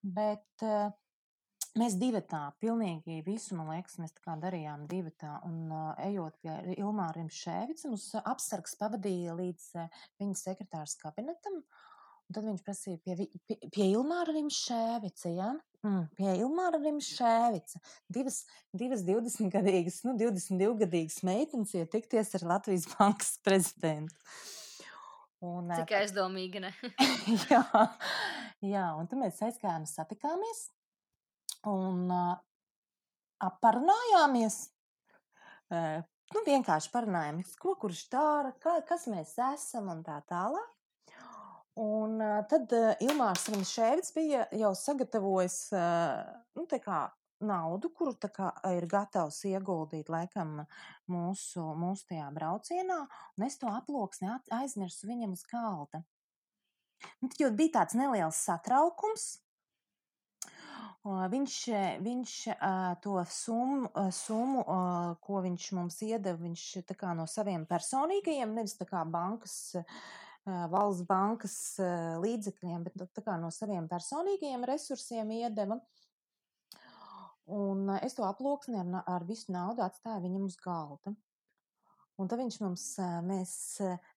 Bet, 0.03 0.47
uh, 0.63 0.95
Mēs 1.81 1.95
divi 1.97 2.21
tā, 2.29 2.51
pilnīgi 2.61 3.23
visu, 3.25 3.55
man 3.57 3.71
liekas, 3.73 3.95
mēs 4.03 4.13
tā 4.13 4.21
kā 4.27 4.35
darījām 4.37 4.83
divi 4.91 5.09
tā, 5.17 5.39
un 5.49 5.71
uh, 5.73 5.93
ejot 6.05 6.35
pie 6.45 6.75
Ilmāra 6.75 7.15
Rimšēvica, 7.17 7.89
mums 7.89 8.11
apsargs 8.21 8.75
pavadīja 8.77 9.33
līdz 9.39 9.69
uh, 9.81 10.03
viņa 10.21 10.37
sekretārs 10.37 10.99
kabinetam, 11.01 11.63
un 11.63 12.37
tad 12.37 12.45
viņš 12.45 12.65
prasīja 12.67 13.01
pie, 13.01 13.25
pie, 13.49 13.57
pie 13.73 13.87
Ilmāra 13.87 14.35
Rimšēvica, 14.37 15.33
ja? 15.33 15.49
Mm, 15.81 16.03
pie 16.19 16.35
Ilmāra 16.43 16.83
Rimšēvica. 16.83 17.81
Divas, 18.19 18.43
divas 18.77 19.07
20-gadīgas, 19.09 20.03
nu, 20.05 20.15
22-gadīgas 20.21 21.23
meitenes 21.25 21.73
ietikties 21.81 22.35
ar 22.37 22.47
Latvijas 22.53 22.85
bankas 22.99 23.39
prezidentu. 23.41 24.21
Un, 25.41 25.73
Cik 25.73 25.97
aizdomīgi, 26.03 26.61
ne? 26.69 26.77
jā, 27.49 27.65
jā, 28.61 28.87
un 28.93 29.09
tad 29.09 29.25
mēs 29.25 29.41
aizgājām, 29.49 29.89
satikāmies 29.89 30.67
un 31.71 32.11
uh, 32.11 33.53
parunājāmies. 33.63 34.59
Uh, 35.73 36.03
nu, 36.35 36.45
vienkārši 36.47 36.93
parunājāmies, 36.93 37.55
ko 37.61 37.77
kurš 37.81 38.07
dara, 38.13 38.53
kā, 38.63 38.79
kas 38.89 39.09
mēs 39.11 39.37
esam 39.53 39.91
un 39.93 40.05
tā 40.07 40.21
tālāk. 40.29 40.71
Un 41.81 42.19
uh, 42.21 42.43
tad 42.51 42.73
uh, 42.77 42.93
Ilmārs 43.01 43.49
Rimšēvits 43.49 44.13
bija 44.17 44.45
jau 44.61 44.75
sagatavojis 44.77 45.59
uh, 45.73 46.21
nu, 46.59 46.67
kā, 46.69 47.07
naudu, 47.43 47.91
kuru 47.97 48.15
kā, 48.21 48.51
ir 48.77 48.87
gatavs 48.91 49.43
ieguldīt 49.49 50.11
laikam 50.13 50.61
mūsu, 51.11 51.65
mūsu 51.79 52.09
tajā 52.13 52.29
braucienā, 52.35 52.99
un 53.39 53.47
es 53.47 53.59
to 53.61 53.71
aploksni 53.73 54.31
aizmirsu 54.55 55.09
viņam 55.11 55.33
uz 55.37 55.47
galda. 55.51 56.03
Nu, 57.23 57.31
jo 57.39 57.51
bija 57.57 57.81
tāds 57.81 57.97
neliels 57.99 58.39
satraukums, 58.47 59.41
Viņš, 61.03 61.55
viņš 61.99 62.33
to 63.03 63.17
summu, 63.27 63.89
summu, 64.15 64.61
ko 65.27 65.41
viņš 65.43 65.65
mums 65.75 65.97
iedeva, 66.07 66.39
viņš 66.39 66.67
no 67.19 67.27
saviem 67.27 67.65
personīgajiem, 67.67 68.53
nevis 68.55 68.77
bankas, 69.11 69.57
valsts 70.47 71.03
bankas 71.09 71.57
līdzekļiem, 72.23 72.87
bet 72.87 73.03
no 73.43 73.51
saviem 73.51 73.91
personīgajiem 73.91 74.63
resursiem 74.71 75.35
iedeva. 75.41 75.81
Un 77.51 77.91
es 77.99 78.15
to 78.15 78.23
aploksni 78.23 78.79
ar, 78.79 79.03
ar 79.03 79.27
visu 79.27 79.51
naudu 79.51 79.83
atstāju 79.83 80.23
viņam 80.23 80.47
uz 80.47 80.55
galda. 80.63 81.17
Un 82.21 82.29
tad 82.29 82.43
viņš 82.43 82.59
mums, 82.61 82.85
mēs, 83.25 83.53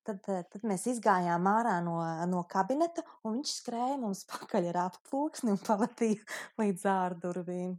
tad, 0.05 0.19
tad 0.27 0.65
mēs 0.67 0.83
izgājām 0.91 1.47
ārā 1.47 1.77
no, 1.85 1.95
no 2.29 2.43
kabineta, 2.51 3.05
un 3.23 3.39
viņš 3.39 3.53
skrēja 3.61 3.95
mums 4.01 4.25
pakaļ 4.33 4.69
ar 4.73 4.81
aploksni 4.89 5.55
un 5.55 5.61
pavadīja 5.63 6.21
līdz 6.61 6.87
ārdurvīm. 6.91 7.75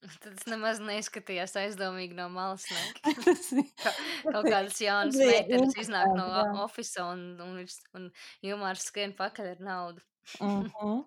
Tad 0.00 0.32
tas 0.32 0.46
nemaz 0.48 0.78
neizskatījās 0.80 1.58
aizdomīgi 1.60 2.16
no 2.16 2.30
malas. 2.32 2.64
Ka, 3.82 3.92
kaut 4.30 4.46
kādas 4.46 4.78
jaunas 4.80 5.18
meitenes 5.20 5.76
iznāk 5.82 6.14
no 6.16 6.30
oficiāla 6.64 7.18
un, 7.18 7.26
un, 7.44 7.66
un 7.98 8.08
Jumārs 8.46 8.86
skrien 8.88 9.12
pakaļ 9.18 9.56
ar 9.56 9.66
naudu. 9.66 10.06
Mm 10.40 10.70
-hmm. 10.70 11.02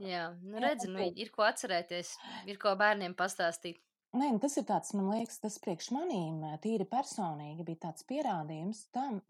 Jā, 0.00 0.30
nu 0.40 0.60
redzi, 0.62 0.88
nu, 0.88 1.02
ir 1.16 1.28
ko 1.34 1.44
atcerēties, 1.44 2.14
ir 2.48 2.58
ko 2.62 2.72
bērniem 2.78 3.12
pastāstīt. 3.18 3.82
Nē, 4.10 4.32
nu 4.34 4.40
tas 4.42 4.56
ir 4.58 4.64
tāds, 4.66 4.90
man 4.98 5.06
liekas, 5.12 5.38
tas 5.38 5.60
priekš 5.62 5.92
manīm 5.94 6.42
tīri 6.64 6.86
personīgi 6.90 7.66
bija 7.66 7.84
tāds 7.86 8.02
pierādījums 8.08 8.88
tam 8.94 9.20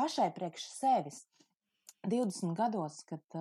pašai 0.00 0.30
priekš 0.32 0.64
sevis 0.72 1.24
20 2.08 2.54
gados, 2.56 3.02
kad, 3.04 3.36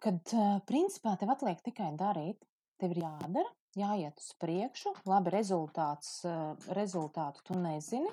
kad 0.00 0.34
principā 0.68 1.16
tev 1.20 1.34
atliek 1.34 1.60
tikai 1.66 1.90
darīt, 2.00 2.40
tev 2.80 2.94
ir 2.94 3.02
jādara, 3.04 3.52
jāiet 3.76 4.20
uz 4.24 4.32
priekšu, 4.40 4.94
labi 5.08 5.32
rezultāts, 5.34 6.22
rezultātu 6.72 7.44
tu 7.50 7.58
nezini, 7.60 8.08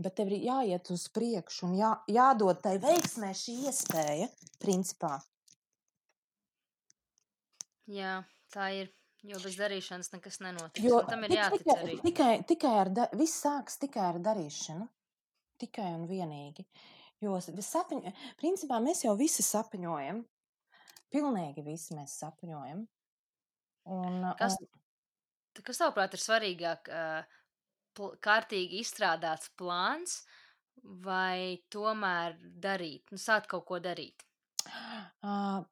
bet 0.00 0.16
tev 0.16 0.32
ir 0.32 0.44
jāiet 0.48 0.88
uz 0.94 1.08
priekšu 1.12 1.68
un 1.68 1.76
jā, 1.78 1.92
jādod 2.08 2.64
tai 2.64 2.78
veiksmē 2.80 3.34
šī 3.36 3.58
iespēja, 3.68 4.30
principā. 4.62 5.18
Jā, 7.88 8.22
tā 8.52 8.72
ir. 8.82 8.97
Jo 9.26 9.40
bez 9.42 9.56
darīšanas 9.58 10.12
nekas 10.12 10.38
nenotiks. 10.44 10.84
Jo, 10.86 11.00
tam 11.08 11.24
ir 11.26 11.34
jātic 11.34 11.64
tikai, 11.64 11.76
arī. 11.82 11.96
Tikai, 12.04 12.30
tikai 12.46 12.74
ar, 12.84 12.90
da, 12.94 13.08
viss 13.18 13.40
sāks 13.42 13.80
tikai 13.82 14.04
ar 14.12 14.20
darīšanu. 14.22 14.86
Tikai 15.58 15.88
un 15.96 16.04
vienīgi. 16.06 16.64
Jo 17.24 17.34
sapņu, 17.42 18.12
principā 18.38 18.78
mēs 18.82 19.02
jau 19.02 19.16
visi 19.18 19.42
sapņojam. 19.42 20.22
Pilnīgi 21.10 21.64
visi 21.66 21.96
mēs 21.98 22.14
sapņojam. 22.20 22.84
Un, 23.88 24.28
kas, 24.38 24.54
un... 24.60 25.62
kas 25.66 25.82
tavuprāt 25.82 26.14
ir 26.14 26.22
svarīgāk? 26.22 26.92
Kārtīgi 28.22 28.84
izstrādāts 28.84 29.50
plāns 29.58 30.20
vai 31.02 31.58
tomēr 31.74 32.36
darīt, 32.62 33.08
nu, 33.10 33.18
sākt 33.18 33.48
kaut 33.50 33.66
ko 33.66 33.80
darīt? 33.82 34.22
Uh, 35.24 35.64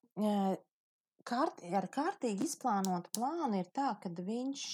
kārt, 1.27 1.63
ar 1.81 1.89
kārtīgi 1.93 2.47
izplānotu 2.47 3.13
plānu 3.17 3.61
ir 3.61 3.69
tā, 3.77 3.93
ka 4.03 4.11
viņš, 4.11 4.65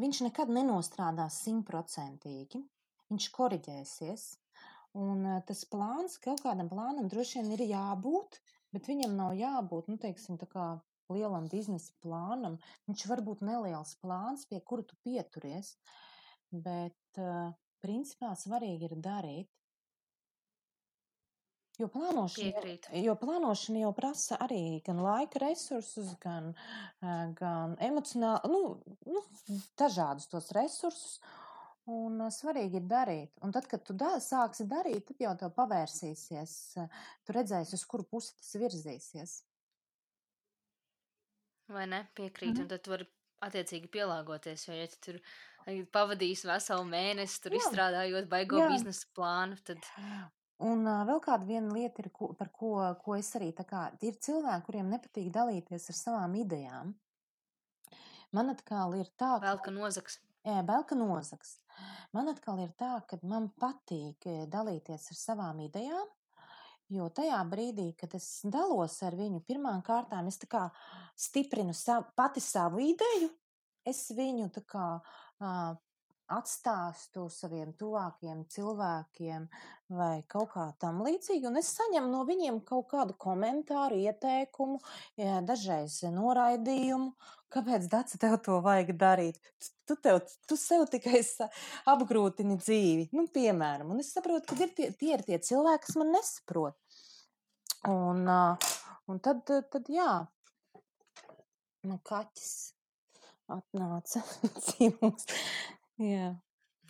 viņš 0.00 0.22
nekad 0.28 0.52
nenostrādās 0.54 1.40
simtprocentīgi. 1.44 2.62
Viņš 3.12 3.28
koriģēsies. 3.34 4.24
Un 4.98 5.26
tas 5.48 5.64
plāns, 5.66 6.16
kaut 6.22 6.44
kādam 6.44 6.70
plānam 6.70 7.08
droši 7.10 7.40
vien 7.40 7.54
ir 7.56 7.64
jābūt, 7.66 8.38
bet 8.74 8.86
viņam 8.90 9.16
nav 9.18 9.34
jābūt, 9.38 9.90
nu, 9.90 9.98
teiksim, 10.00 10.38
tā 10.38 10.46
kā 10.50 10.68
lielam 11.12 11.48
biznesa 11.50 11.92
plānam. 12.02 12.60
Viņš 12.88 13.06
var 13.10 13.22
būt 13.26 13.42
neliels 13.44 13.96
plāns, 14.02 14.46
pie 14.50 14.60
kura 14.62 14.86
tu 14.86 14.96
pieturies, 15.04 15.74
bet 16.50 17.20
principā 17.84 18.32
svarīgi 18.38 18.88
ir 18.88 18.96
darīt. 19.02 19.50
Jo 21.74 21.88
plānošana, 21.90 22.52
Piekrītu. 22.52 22.90
jo 23.02 23.14
plānošana 23.18 23.80
jau 23.82 23.90
prasa 23.96 24.36
arī 24.44 24.80
gan 24.86 25.00
laika 25.02 25.40
resursus, 25.42 26.12
gan, 26.22 26.52
gan 27.40 27.74
emocionāli, 27.82 28.50
nu, 28.52 28.60
nu, 29.10 29.22
dažādus 29.80 30.30
tos 30.30 30.52
resursus. 30.54 31.18
Un 31.90 32.22
svarīgi 32.32 32.78
ir 32.80 32.86
darīt. 32.88 33.34
Un 33.44 33.50
tad, 33.52 33.66
kad 33.68 33.82
tu 33.84 33.92
da, 33.92 34.14
sāksi 34.22 34.64
darīt, 34.64 35.02
tad 35.10 35.18
jau 35.20 35.34
tev 35.36 35.50
pavērsīsies. 35.58 36.54
Tu 37.26 37.34
redzēsi, 37.36 37.76
uz 37.76 37.84
kuru 37.84 38.06
pusi 38.08 38.32
tas 38.38 38.54
virzīsies. 38.62 39.34
Vai 41.74 41.84
ne? 41.90 42.06
Piekrīt. 42.16 42.54
Mm 42.54 42.56
-hmm. 42.56 42.62
Un 42.62 42.68
tad 42.68 42.82
tu 42.86 42.94
vari 42.94 43.06
attiecīgi 43.44 43.90
pielāgoties. 43.92 44.68
Jo, 44.68 44.78
ja 44.78 44.86
tu 44.86 44.96
tur 45.00 45.20
pavadījis 45.92 46.46
veselu 46.48 46.84
mēnesi, 46.88 47.42
tur 47.42 47.52
Jā. 47.52 47.60
izstrādājot 47.60 48.28
baigo 48.28 48.62
Jā. 48.62 48.70
biznesa 48.72 49.06
plānu, 49.16 49.60
tad 49.64 49.78
Un 50.62 50.86
uh, 50.86 51.02
vēl 51.08 51.18
kāda 51.22 51.46
viena 51.48 51.72
lieta 51.74 52.04
ir, 52.04 52.10
ko, 52.14 52.30
par 52.38 52.52
ko, 52.54 52.76
ko 53.02 53.16
es 53.18 53.32
arī 53.34 53.50
tā 53.56 53.64
kā, 53.66 53.88
ir 54.06 54.18
cilvēki, 54.22 54.66
kuriem 54.68 54.92
nepatīk 54.92 55.32
dalīties 55.34 55.88
ar 55.90 55.98
savām 55.98 56.36
idejām. 56.38 56.92
Man 58.34 58.50
atkal 58.50 58.94
ir 58.98 59.10
tā, 59.18 59.36
ka, 59.42 59.56
ka 59.62 59.74
nozaks. 59.74 60.20
jā, 60.46 60.60
vēl 60.66 60.86
ka 60.86 60.98
nozaks. 60.98 61.56
Man 62.14 62.30
atkal 62.30 62.62
ir 62.62 62.70
tā, 62.78 62.96
ka 63.10 63.18
man 63.26 63.48
patīk 63.58 64.26
dalīties 64.50 65.10
ar 65.10 65.18
savām 65.18 65.64
idejām, 65.66 66.06
jo 66.94 67.08
tajā 67.10 67.40
brīdī, 67.50 67.88
kad 67.98 68.14
es 68.14 68.28
dalos 68.46 69.00
ar 69.02 69.16
viņu, 69.18 69.42
pirmām 69.46 69.82
kārtām 69.86 70.30
es 70.30 70.38
kā 70.50 70.68
stiprinu 71.18 71.74
savu, 71.74 72.06
pati 72.14 72.42
savu 72.42 72.82
ideju, 72.82 73.30
es 73.86 74.06
viņu 74.14 74.50
kā 74.70 74.86
uh, 74.98 75.74
atstāstu 76.32 77.26
saviem 77.32 77.72
tuvākiem 77.76 78.44
cilvēkiem 78.50 79.46
vai 79.94 80.22
kaut 80.30 80.54
kā 80.54 80.64
tam 80.80 81.02
līdzīgi, 81.04 81.46
un 81.50 81.60
es 81.60 81.68
saņemu 81.76 82.08
no 82.10 82.22
viņiem 82.28 82.62
kaut 82.66 82.88
kādu 82.94 83.16
komentāru, 83.20 83.98
ieteikumu, 84.08 84.80
jā, 85.20 85.40
dažreiz 85.44 86.00
noraidījumu, 86.14 87.12
kāpēc 87.52 87.88
Daci 87.92 88.18
tev 88.18 88.38
to 88.44 88.58
vajag 88.64 88.94
darīt. 88.98 89.40
Tu, 89.84 89.96
tev, 90.00 90.22
tu 90.48 90.56
sev 90.58 90.86
tikai 90.90 91.20
apgrūtini 91.92 92.56
dzīvi, 92.58 93.10
nu, 93.12 93.26
piemēram, 93.34 93.92
un 93.92 94.00
es 94.00 94.14
saprotu, 94.16 94.48
ka 94.48 94.64
ir 94.64 94.72
tie, 94.76 94.90
tie 94.96 95.12
ir 95.18 95.26
tie 95.26 95.38
cilvēki, 95.50 95.84
kas 95.86 95.98
man 96.00 96.14
nesaprot. 96.16 96.78
Un, 97.90 98.24
un 99.12 99.20
tad, 99.20 99.44
tad, 99.44 99.90
jā, 99.92 100.24
man 101.84 102.00
kaķis 102.08 102.54
atnāca 103.52 104.24
ciemos. 104.70 105.28
Jā, 106.02 106.34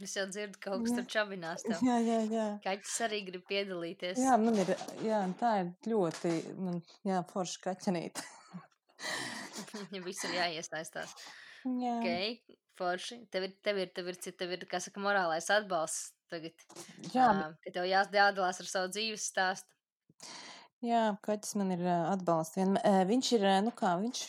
Es 0.03 0.11
jau 0.17 0.25
dzirdu, 0.27 0.59
ka 0.59 0.73
kaut 0.73 0.81
kas 0.83 0.91
Jā. 0.91 0.97
tur 0.99 1.05
čabinās 1.13 1.63
tev. 1.63 1.79
jā, 1.87 1.97
jā, 2.03 2.17
jā. 2.27 2.47
Kaķis 2.65 2.95
arī 3.07 3.21
grib 3.29 3.45
piedalīties. 3.47 4.19
Jā, 4.19 4.35
man 4.43 4.57
ir, 4.59 4.73
jā, 5.07 5.21
tā 5.39 5.53
ir 5.63 5.69
ļoti, 5.93 6.33
man, 6.59 6.81
jā, 7.07 7.21
forša 7.31 7.61
kaķenīte. 7.69 8.25
Viņam 9.93 10.05
viss 10.09 10.25
ir 10.27 10.35
jāiesaistās. 10.35 11.15
Jā. 11.65 11.95
Ok, 12.01 12.57
forši. 12.81 13.21
Tev 13.33 13.47
ir, 13.47 13.55
tev 13.65 13.79
ir, 13.85 13.93
tev 13.95 14.11
ir, 14.11 14.19
tev 14.43 14.57
ir, 14.57 14.67
kā 14.71 14.81
saka, 14.83 15.01
morālais 15.05 15.47
atbalsts 15.55 16.11
tagad. 16.33 16.67
Jā, 17.15 17.29
ā, 17.31 17.49
ka 17.63 17.75
tev 17.79 17.87
jās- 17.89 18.11
jādalās 18.13 18.61
ar 18.65 18.71
savu 18.71 18.91
dzīves 18.97 19.29
stāstu. 19.31 19.71
jā, 20.85 21.05
kaķis 21.23 21.55
man 21.61 21.71
ir 21.77 21.87
atbalsts. 21.95 22.59
Vien, 22.59 22.75
viņš 23.13 23.33
ir, 23.39 23.47
nu 23.63 23.71
kā, 23.79 23.95
viņš, 24.03 24.25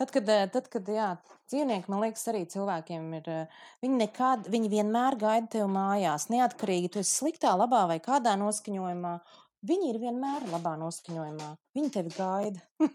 tad, 0.00 0.12
kad, 0.14 0.30
ā, 0.32 0.46
tad, 0.52 0.68
kad, 0.72 0.88
jā, 0.88 1.10
dzīvnieki, 1.52 1.90
man 1.92 2.02
liekas, 2.04 2.24
arī 2.32 2.42
cilvēkiem 2.52 3.06
ir, 3.20 3.28
ā, 3.28 3.42
viņi 3.84 4.00
nekad, 4.00 4.48
viņi 4.52 4.72
vienmēr 4.72 5.18
gaida 5.20 5.50
tev 5.56 5.70
mājās, 5.72 6.28
neatkarīgi, 6.32 6.92
tu 6.94 7.02
esi 7.02 7.14
sliktā, 7.20 7.54
labā 7.58 7.84
vai 7.90 8.00
kādā 8.04 8.34
noskaņojumā. 8.40 9.14
Viņi 9.62 9.92
ir 9.92 10.00
vienmēr 10.02 10.48
labā 10.50 10.74
noskaņojumā. 10.80 11.52
Viņi 11.76 11.92
tevi 11.94 12.10
gaida. 12.16 12.90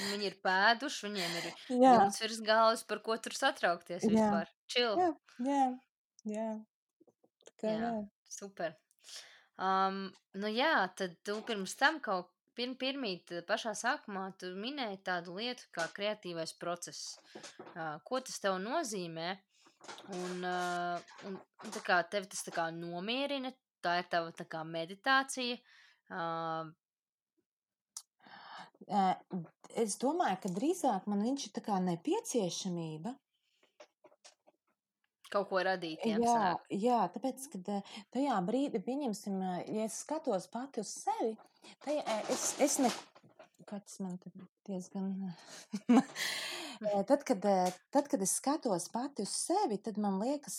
Viņi 0.00 0.28
ir 0.30 0.36
pēduši, 0.42 1.06
viņiem 1.06 1.34
ir 1.38 1.48
Jā, 1.84 1.96
jumts 1.98 2.20
virs 2.24 2.40
galvas, 2.44 2.82
par 2.88 3.02
ko 3.04 3.16
tur 3.22 3.36
satraukties 3.36 4.06
Jā. 4.06 4.10
vispār. 4.14 4.52
Čil. 4.72 4.96
jā, 4.98 5.10
jā, 5.44 5.66
jā. 6.32 6.48
Tā 7.44 7.52
kā, 7.60 7.68
Jā. 7.68 7.78
jā. 7.78 7.92
Super. 8.32 8.74
Um, 9.60 10.06
nu 10.40 10.48
jā, 10.50 10.88
tad 10.96 11.18
tu 11.26 11.36
pirms 11.46 11.76
tam 11.78 12.00
kaut 12.02 12.32
pir, 12.56 12.74
pirmīt 12.80 13.32
eh, 13.36 13.44
pašā 13.48 13.72
sākumā 13.78 14.26
tu 14.40 14.52
minēji 14.58 15.00
tādu 15.06 15.36
lietu 15.38 15.68
kā 15.74 15.86
kreatīvais 15.96 16.54
process. 16.60 17.16
Uh, 17.72 17.96
ko 18.06 18.20
tas 18.20 18.38
tev 18.42 18.58
nozīmē? 18.62 19.32
Un, 20.14 20.44
uh, 20.46 21.16
un 21.26 21.40
tā 21.74 21.82
kā 21.82 21.98
tevi 22.10 22.30
tas 22.30 22.44
tā 22.46 22.54
kā 22.54 22.68
nomierina, 22.74 23.50
tā 23.82 23.96
ir 24.02 24.06
tava 24.12 24.30
tā 24.36 24.46
kā 24.46 24.62
meditācija. 24.66 25.58
Uh, 26.12 26.70
Es 29.72 29.94
domāju, 30.02 30.36
ka 30.42 30.50
drīzāk 30.52 31.04
man 31.08 31.20
viņš 31.22 31.44
ir 31.46 31.52
tā 31.56 31.62
kā 31.64 31.76
nepieciešamība. 31.80 33.14
kaut 35.32 35.48
ko 35.48 35.62
radīt, 35.64 36.02
jā, 36.04 36.18
sanāk. 36.20 36.66
jā, 36.76 36.98
tāpēc, 37.14 37.46
kad 37.54 37.70
tajā 38.12 38.40
brīdī, 38.44 38.82
pieņemsim, 38.84 39.38
ja 39.64 39.86
es 39.86 40.02
skatos 40.02 40.44
pati 40.52 40.82
uz 40.82 40.90
sevi, 40.92 41.30
tajā, 41.32 41.51
ē, 41.86 41.96
es, 42.32 42.46
es 42.62 42.78
ne, 42.82 42.90
kāds 43.68 43.98
man 44.02 44.18
te 44.22 44.32
diezgan, 44.68 45.12
tad, 47.08 47.22
kad, 47.28 47.46
tad, 47.94 48.10
kad 48.10 48.24
es 48.24 48.36
skatos 48.40 48.88
pati 48.92 49.26
uz 49.26 49.34
sevi, 49.44 49.78
tad 49.82 50.00
man 50.02 50.18
liekas, 50.22 50.58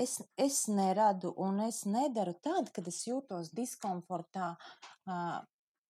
es, 0.00 0.18
es 0.36 0.64
neradu 0.72 1.34
un 1.36 1.60
es 1.66 1.84
nedaru 1.88 2.34
tad, 2.44 2.72
kad 2.74 2.88
es 2.88 3.02
jūtos 3.08 3.52
diskomfortā, 3.56 4.54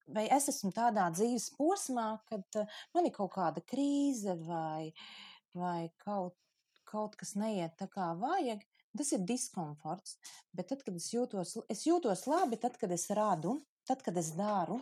vai 0.08 0.26
es 0.34 0.50
esmu 0.54 0.72
tādā 0.76 1.08
dzīves 1.14 1.50
posmā, 1.58 2.10
kad 2.30 2.62
man 2.96 3.08
ir 3.08 3.16
kaut 3.16 3.34
kāda 3.36 3.64
krīze 3.64 4.38
vai, 4.48 4.92
vai 5.54 5.88
kaut 6.04 6.36
kaut 6.88 7.16
kas 7.20 7.34
neiet 7.36 7.76
tā 7.76 7.88
kā 7.92 8.12
vajag, 8.18 8.62
tas 8.96 9.12
ir 9.14 9.24
diskomforts. 9.28 10.16
Bet 10.56 10.70
tad, 10.72 10.84
kad 10.86 10.96
es 10.98 11.10
jūtos, 11.12 11.56
es 11.70 11.84
jūtos 11.86 12.24
labi, 12.30 12.58
tad, 12.60 12.78
kad 12.80 12.92
es 12.94 13.08
radu, 13.14 13.58
tad, 13.88 14.04
kad 14.04 14.16
es 14.20 14.32
daru. 14.36 14.78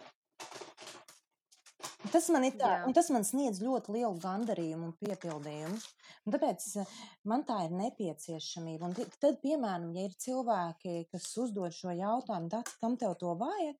Tas 2.13 2.29
man, 2.31 2.45
tā, 2.55 2.71
tas 2.95 3.09
man 3.11 3.25
sniedz 3.27 3.59
ļoti 3.65 3.97
lielu 3.97 4.19
gandarījumu 4.23 4.91
un 4.91 4.95
piepildījumu. 5.01 5.79
Un 6.27 6.35
tāpēc 6.35 6.67
eh, 6.83 6.93
man 7.31 7.43
tā 7.47 7.61
ir 7.67 7.75
nepieciešamība. 7.75 8.89
Un 8.89 8.95
tad, 9.23 9.41
piemēram, 9.43 9.91
ja 9.95 10.07
ir 10.09 10.15
cilvēki, 10.23 11.09
kas 11.13 11.27
uzdod 11.43 11.75
šo 11.75 11.95
jautājumu, 11.95 12.51
"Dati, 12.53 12.77
kam 12.83 12.97
tev 13.01 13.17
to 13.21 13.35
vajag, 13.39 13.77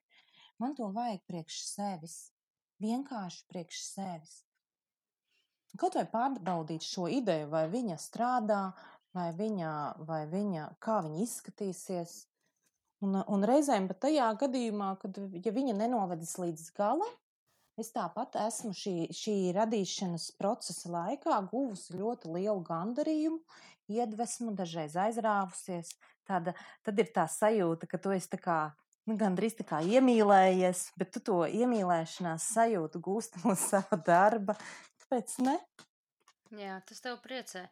man 0.63 0.75
to 0.79 0.91
vajag 0.95 1.23
priekš 1.27 1.63
sevis. 1.69 2.17
Vienkārši 2.83 3.47
priekš 3.51 3.83
sevis. 3.89 4.35
Kaut 5.81 5.97
vai 5.99 6.07
pārbaudīt 6.09 6.85
šo 6.85 7.07
ideju, 7.13 7.49
vai 7.53 7.67
viņa 7.69 7.97
strādā, 8.01 8.61
vai 9.17 9.31
viņa, 9.37 9.73
vai 10.09 10.23
viņa 10.31 10.69
kā 10.81 11.01
viņa 11.05 11.21
izskatīsies. 11.25 12.17
Un, 13.05 13.19
un 13.29 13.45
reizēm 13.45 13.91
pat 13.91 14.07
tajā 14.07 14.31
gadījumā, 14.41 14.95
kad 15.03 15.19
ja 15.45 15.53
viņa 15.53 15.75
nenovedis 15.77 16.37
līdz 16.41 16.71
galam, 16.79 17.11
es 17.77 17.91
tāpat 17.93 18.39
esmu 18.47 18.73
šī, 18.77 18.95
šī 19.13 19.37
radīšanas 19.57 20.31
procesa 20.41 20.93
laikā 20.95 21.37
guvusi 21.51 21.99
ļoti 21.99 22.33
lielu 22.39 22.63
gandarījumu, 22.65 23.43
iedvesmu, 23.93 24.55
dažreiz 24.57 24.97
aizrāvusies. 24.99 25.93
Tāda, 26.27 26.57
tad 26.83 26.99
ir 26.99 27.13
tā 27.15 27.27
sajūta, 27.31 27.87
ka 27.91 28.01
tu 28.03 28.15
esi 28.17 28.33
tā 28.33 28.41
kā, 28.43 28.59
nu, 29.07 29.19
gandrīz 29.21 29.59
tā 29.61 29.67
kā 29.69 29.83
iemīlējies, 29.85 30.89
bet 30.99 31.13
tu 31.15 31.23
to 31.29 31.43
iemīlēšanās 31.47 32.49
sajūtu 32.57 33.03
gūsti 33.05 33.45
no 33.45 33.55
sava 33.69 34.01
darba. 34.09 34.57
Tāpēc 35.05 35.37
ne? 35.47 35.59
Jā, 36.57 36.81
tas 36.89 37.05
tev 37.05 37.21
priecē. 37.23 37.67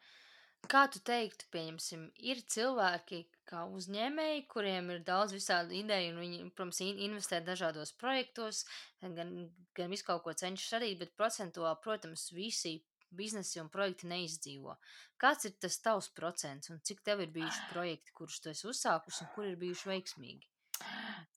Kā 0.71 0.85
tu 0.93 1.01
teiktu, 1.05 1.47
pieņemsim, 1.53 2.07
ir 2.25 2.41
cilvēki, 2.51 3.21
kā 3.49 3.65
uzņēmēji, 3.69 4.47
kuriem 4.51 4.91
ir 4.95 5.03
daudz 5.07 5.35
visādu 5.37 5.77
ideju, 5.77 6.15
un 6.15 6.21
viņi, 6.23 6.41
protams, 6.57 6.81
in- 6.85 7.03
investē 7.09 7.41
dažādos 7.45 7.93
projektos, 8.01 8.65
gan, 9.03 9.35
gan 9.77 9.93
visu 9.93 10.07
kaut 10.09 10.25
ko 10.25 10.33
cenšas 10.33 10.77
darīt, 10.79 10.99
bet 11.03 11.17
procentuāli, 11.19 11.83
protams, 11.85 12.31
visi 12.33 12.79
biznesi 13.15 13.61
un 13.63 13.69
projekti 13.71 14.09
neizdzīvo. 14.11 14.77
Kāds 15.21 15.47
ir 15.49 15.55
tas 15.63 15.77
tavs 15.85 16.09
procents, 16.17 16.71
un 16.73 16.81
cik 16.83 17.05
tev 17.07 17.23
ir 17.23 17.31
bijuši 17.35 17.69
projekti, 17.71 18.15
kurus 18.17 18.41
tu 18.41 18.51
esi 18.51 18.67
uzsākus, 18.71 19.21
un 19.23 19.31
kur 19.37 19.47
ir 19.47 19.61
bijuši 19.61 19.91
veiksmīgi? 19.93 20.51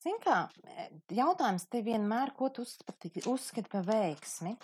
Zini, 0.02 0.18
kā 0.24 0.40
e, 0.66 0.88
jautājums 1.14 1.68
te 1.70 1.82
vienmēr, 1.86 2.34
ko 2.38 2.50
tu 2.54 2.64
uzskati 2.64 3.70
par 3.70 3.86
veiksmi? 3.86 4.56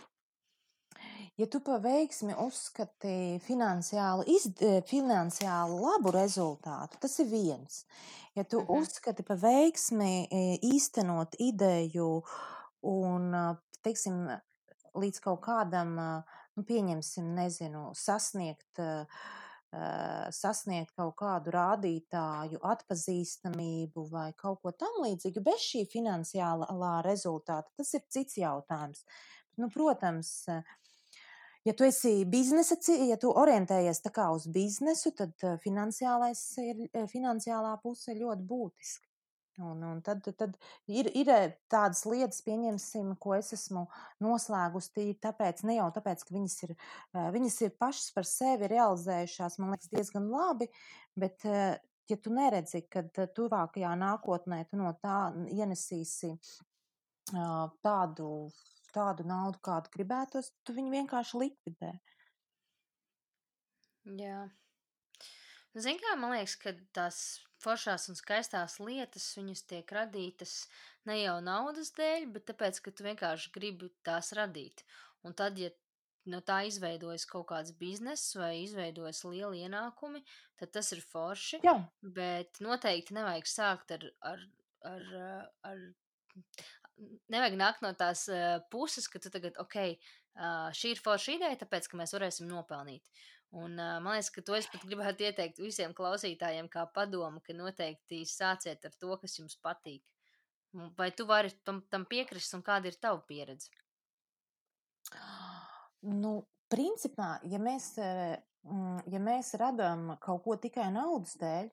Ja 1.36 1.46
tu 1.50 1.58
par 1.66 1.80
veiksmi 1.82 2.34
uzskati 2.38 3.40
finansiāli, 3.42 4.22
izd, 4.36 4.60
e, 4.62 4.82
finansiāli 4.86 5.80
labu 5.82 6.12
rezultātu, 6.14 7.00
tas 7.02 7.18
ir 7.18 7.26
viens. 7.26 7.80
Ja 8.38 8.44
tu 8.44 8.60
Mhm. 8.60 8.82
uzskati 8.82 9.22
par 9.26 9.36
veiksmi 9.42 10.28
e, 10.30 10.58
īstenot 10.62 11.34
ideju 11.38 12.22
un, 12.82 13.34
a, 13.34 13.56
teiksim, 13.82 14.28
līdz 14.94 15.20
kaut 15.20 15.40
kādam, 15.42 15.96
nu, 16.56 16.62
pieņemsim, 16.62 17.34
nezinu, 17.34 17.90
sasniegt, 17.98 18.78
sasniegt 20.30 20.92
kaut 20.94 21.16
kādu 21.18 21.50
rādītāju, 21.50 22.60
atpazīstamību 22.62 24.04
vai 24.12 24.32
kaut 24.38 24.60
ko 24.62 24.70
tam 24.70 25.00
līdzīgu, 25.02 25.42
bez 25.42 25.66
šī 25.66 25.82
finansiālā 25.90 26.92
rezultāta, 27.02 27.66
tas 27.76 27.90
ir 27.98 28.04
cits 28.08 28.38
jautājums. 28.38 29.02
Nu, 29.58 29.68
protams, 29.68 30.30
a, 30.48 30.60
Ja 31.64 31.72
tu 31.72 31.86
esi 31.86 32.26
biznesa, 32.28 32.76
ja 33.08 33.16
tu 33.20 33.30
orientējies 33.32 34.02
tā 34.04 34.10
kā 34.12 34.28
uz 34.36 34.44
biznesu, 34.52 35.14
tad 35.16 35.32
eh, 35.40 35.56
finansiālais 35.62 36.42
ir, 36.60 36.84
eh, 36.92 37.06
finansiālā 37.08 37.78
puse 37.82 38.12
ļoti 38.18 38.44
būtiska. 38.50 39.08
Un, 39.62 39.84
un 39.86 40.00
tad, 40.02 40.26
tad 40.34 40.56
ir, 40.90 41.08
ir 41.14 41.28
tādas 41.70 42.02
lietas, 42.10 42.40
pieņemsim, 42.42 43.12
ko 43.22 43.36
es 43.36 43.52
esmu 43.54 43.84
noslēgusi 44.24 44.90
tīri 44.96 45.14
tāpēc, 45.22 45.62
ne 45.68 45.76
jau 45.76 45.86
tāpēc, 45.94 46.24
ka 46.26 46.34
viņas 46.34 46.56
ir, 46.66 46.72
viņas 47.36 47.60
ir 47.62 47.76
pašas 47.78 48.08
par 48.16 48.26
sevi 48.26 48.72
realizējušās, 48.72 49.60
man 49.62 49.76
liekas, 49.76 49.92
diezgan 49.94 50.26
labi, 50.32 50.66
bet 51.14 51.46
ja 51.46 52.18
tu 52.18 52.34
neredzi, 52.34 52.82
ka 52.90 53.06
tuvākajā 53.38 53.94
nākotnē 54.02 54.64
tu 54.66 54.80
no 54.80 54.90
tā 54.98 55.20
ienesīsi 55.54 56.34
tādu, 57.30 58.30
tādu 58.94 59.26
naudu, 59.28 59.60
kādu 59.64 59.92
gribētos, 59.94 60.52
tu 60.64 60.76
viņu 60.76 60.94
vienkārši 60.94 61.40
likvidē. 61.42 61.92
Jā. 64.20 64.44
Zini, 65.74 65.98
kā 65.98 66.14
man 66.20 66.36
liekas, 66.36 66.54
ka 66.60 66.74
tās 66.94 67.20
foršās 67.64 68.06
un 68.12 68.18
skaistās 68.18 68.76
lietas, 68.78 69.30
viņas 69.38 69.64
tiek 69.70 69.94
radītas 69.96 70.52
ne 71.08 71.18
jau 71.22 71.38
naudas 71.42 71.90
dēļ, 71.96 72.28
bet 72.36 72.46
tāpēc, 72.50 72.78
ka 72.84 72.92
tu 72.94 73.06
vienkārši 73.08 73.50
gribi 73.54 73.90
tās 74.06 74.30
radīt. 74.38 74.84
Un 75.24 75.34
tad, 75.34 75.58
ja 75.58 75.72
no 76.30 76.40
tā 76.44 76.60
izveidojas 76.68 77.26
kaut 77.28 77.48
kāds 77.50 77.74
bizness 77.80 78.36
vai 78.38 78.52
izveidojas 78.62 79.24
lieli 79.26 79.64
ienākumi, 79.66 80.22
tad 80.60 80.72
tas 80.76 80.92
ir 80.96 81.02
forši. 81.04 81.60
Jā. 81.64 81.76
Bet 82.16 82.60
noteikti 82.64 83.16
nevajag 83.18 83.50
sākt 83.50 83.96
ar, 83.96 84.06
ar, 84.32 84.46
ar, 84.92 85.08
ar 85.72 85.84
nevajag 87.32 87.56
nākt 87.58 87.84
no 87.84 87.92
tās 87.98 88.26
uh, 88.30 88.58
puses, 88.72 89.08
ka 89.10 89.20
tu 89.22 89.32
tagad, 89.32 89.56
ok, 89.60 89.76
uh, 89.94 90.70
šī 90.76 90.94
ir 90.94 91.02
forša 91.02 91.36
ideja, 91.38 91.60
tāpēc, 91.64 91.88
ka 91.90 92.00
mēs 92.00 92.14
varēsim 92.16 92.48
nopelnīt. 92.50 93.04
Un, 93.54 93.76
uh, 93.78 94.00
man 94.02 94.16
liekas, 94.16 94.32
ka 94.34 94.42
to 94.46 94.56
es 94.58 94.68
pat 94.70 94.82
gribētu 94.86 95.28
ieteikt 95.28 95.60
visiem 95.62 95.94
klausītājiem, 95.94 96.68
kā 96.72 96.86
padomu, 96.94 97.42
ka 97.44 97.56
noteikti 97.56 98.24
sāciet 98.28 98.84
ar 98.86 98.98
to, 98.98 99.14
kas 99.22 99.38
jums 99.38 99.58
patīk. 99.62 100.02
Vai 100.98 101.12
tu 101.14 101.26
vari 101.26 101.52
tam, 101.62 101.84
tam 101.90 102.02
piekrist, 102.10 102.54
un 102.56 102.64
kāda 102.66 102.90
ir 102.90 102.98
tava 102.98 103.20
pieredze? 103.28 103.70
Nu, 106.02 106.40
principā, 106.72 107.36
ja 107.46 107.60
mēs, 107.62 107.92
ja 107.94 109.20
mēs 109.22 109.52
radām 109.60 110.16
kaut 110.24 110.42
ko 110.42 110.56
tikai 110.58 110.88
naudas 110.90 111.36
dēļ, 111.38 111.70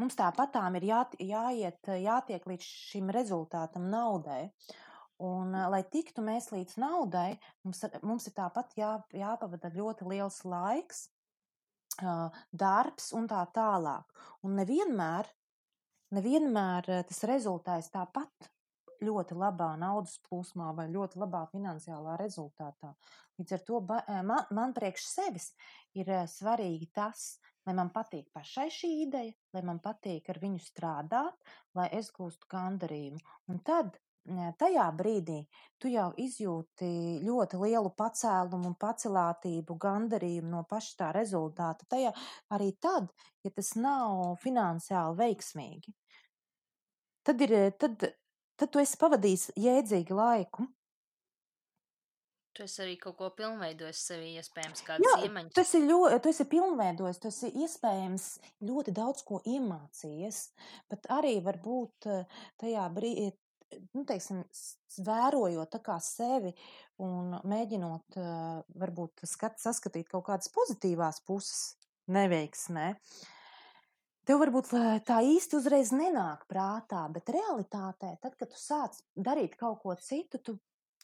mums 0.00 0.16
tāpatām 0.18 0.78
ir 0.78 0.86
jā, 0.88 1.02
jāiet, 1.20 1.92
jātiek 2.04 2.46
līdz 2.48 2.68
šim 2.92 3.12
rezultātam 3.14 3.90
naudai. 3.92 4.46
Un, 5.22 5.52
lai 5.70 5.82
tiktu 5.86 6.22
mēs 6.24 6.48
līdz 6.50 6.78
naudai, 6.82 7.36
mums, 7.62 7.84
mums 8.02 8.26
ir 8.26 8.34
tāpat 8.34 8.72
jā, 8.78 8.96
jāpavada 9.14 9.70
ļoti 9.70 10.08
liels 10.10 10.40
laiks, 10.48 11.04
darbs 12.50 13.12
un 13.14 13.28
tā 13.30 13.44
tālāk. 13.54 14.24
Un 14.42 14.56
nevienmēr, 14.58 15.28
nevienmēr 16.16 16.90
tas 17.06 17.22
rezultēs 17.28 17.92
tāpat 17.92 18.50
ļoti 19.02 19.36
labā 19.38 19.72
naudas 19.78 20.16
plūsmā 20.26 20.72
vai 20.76 20.88
ļoti 20.90 21.20
labā 21.22 21.44
finansiālā 21.52 22.16
rezultātā. 22.20 22.92
Līdz 23.38 23.56
ar 23.56 23.64
to 23.66 23.80
man, 24.26 24.44
man 24.54 24.74
priekš 24.76 25.06
sevis 25.10 25.50
ir 25.98 26.10
svarīgi 26.30 26.90
tas, 26.94 27.36
lai 27.66 27.74
man 27.78 27.90
patīk 27.94 28.30
pašai 28.34 28.68
šī 28.72 28.92
ideja, 29.06 29.34
lai 29.54 29.62
man 29.66 29.78
patīk 29.82 30.30
ar 30.32 30.40
viņu 30.42 30.62
strādāt, 30.62 31.52
lai 31.78 31.88
es 31.98 32.10
gūstu 32.14 32.48
gandarījumu. 32.50 33.20
Un 33.52 33.60
tad 33.66 33.98
tajā 34.58 34.84
brīdī 34.94 35.38
tu 35.82 35.90
jau 35.90 36.12
izjūti 36.16 37.20
ļoti 37.26 37.58
lielu 37.58 37.90
pacēlumu 37.98 38.74
pacelātību, 38.78 39.76
gandarījumu 39.78 40.50
no 40.50 40.62
paša 40.70 40.94
tā 40.98 41.10
rezultāta. 41.16 41.86
Tajā 41.88 42.12
arī 42.54 42.72
tad, 42.80 43.10
ja 43.42 43.50
tas 43.50 43.74
nav 43.76 44.36
finansiāli 44.42 45.18
veiksmīgi, 45.18 45.94
tad, 47.26 47.42
ir, 47.42 47.72
tad, 47.78 48.06
tad 48.56 48.70
tu 48.70 48.82
esi 48.82 48.98
pavadījis 48.98 49.50
jēdzīgu 49.56 50.14
laiku. 50.14 50.68
Tu 52.52 52.66
esi 52.66 52.82
arī 52.84 52.96
kaut 53.00 53.16
ko 53.16 53.30
pilnveidojis 53.32 54.00
sevī, 54.10 54.34
iespējams, 54.36 54.82
kādas 54.84 55.06
Jā, 55.08 55.14
iemaņas. 55.24 55.54
tas 55.56 55.70
ir 55.78 55.86
ļoti, 55.88 56.18
tu 56.20 56.32
esi 56.32 56.44
pilnveidojis, 56.52 57.20
tu 57.22 57.30
esi 57.30 57.48
iespējams 57.64 58.26
ļoti 58.68 58.92
daudz 58.92 59.22
ko 59.24 59.38
iemācījies, 59.48 60.40
bet 60.92 61.08
arī 61.16 61.38
varbūt 61.46 62.08
tajā 62.60 62.88
brīdī, 62.92 63.30
nu, 63.96 64.04
teiksim, 64.04 64.42
vērojot 65.06 65.78
sevi 66.04 66.52
un 67.00 67.38
mēģinot 67.48 68.18
varbūt 68.82 69.24
skat, 69.24 69.56
saskatīt 69.62 70.10
kaut 70.12 70.26
kādas 70.26 70.52
pozitīvās 70.52 71.22
puses 71.24 71.78
neveiksmē, 72.12 72.90
tev 74.28 74.42
varbūt 74.42 74.74
tā 75.08 75.22
īsti 75.24 75.56
uzreiz 75.56 75.94
nenāk 75.96 76.44
prātā, 76.50 77.06
bet 77.14 77.32
realitātē, 77.32 78.18
tad, 78.20 78.36
kad 78.36 78.52
tu 78.52 78.60
sāc 78.60 79.00
darīt 79.16 79.56
kaut 79.56 79.80
ko 79.86 79.96
citu, 79.96 80.36
tu 80.36 80.58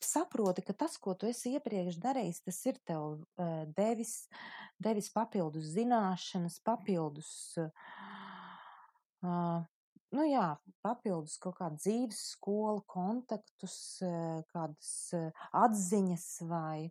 saproti, 0.07 0.63
ka 0.67 0.73
tas, 0.77 0.99
ko 1.01 1.15
tu 1.19 1.25
esi 1.31 1.55
iepriekš 1.57 1.99
darījis, 2.03 2.45
tas 2.47 2.59
ir 2.71 2.77
tev 2.87 3.03
uh, 3.19 3.65
devis, 3.77 4.13
devis 4.83 5.09
papildus 5.15 5.73
zināšanas, 5.75 6.61
papildus 6.67 7.31
uh, 7.63 7.71
nu 10.15 10.29
jā, 10.29 10.47
papildus 10.85 11.37
kaut 11.43 11.59
kādu 11.59 11.81
dzīves 11.81 12.21
skolu, 12.35 12.83
kontaktus, 12.89 13.99
kādas 14.53 14.93
atziņas 15.53 16.29
vai 16.49 16.89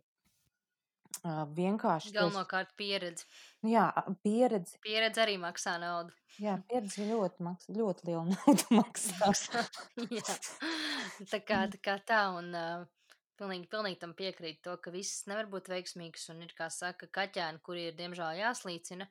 vienkārši. 1.58 2.12
Galvenokārt 2.14 2.74
pieredzi. 2.78 3.26
Jā, 3.66 3.88
pieredzi. 4.22 4.78
Pieredze 4.84 5.24
arī 5.24 5.38
maksā 5.40 5.78
naudu. 5.82 6.14
Jā, 6.38 6.58
pieredze 6.68 7.08
ļoti, 7.08 7.42
maksā, 7.48 7.74
ļoti 7.74 8.10
liela 8.10 8.26
naudu 8.28 8.78
maksā. 8.78 9.32
jā, 10.20 10.38
tā 11.32 11.42
kā 11.42 11.64
tā, 11.72 11.82
kā 11.82 11.98
tā 12.06 12.22
un 12.36 12.52
uh, 12.54 12.86
pilnīgi, 13.38 13.68
pilnīgi 13.72 14.00
tam 14.02 14.14
piekrīt 14.18 14.62
to, 14.66 14.76
ka 14.82 14.92
viss 14.94 15.26
nevar 15.30 15.48
būt 15.50 15.70
veiksmīgs 15.72 16.28
un 16.34 16.44
ir, 16.46 16.54
kā 16.58 16.70
saka, 16.72 17.10
kaķēni, 17.18 17.62
kuri 17.64 17.88
ir 17.88 17.98
diemžēl 17.98 18.42
jāslīcina. 18.42 19.08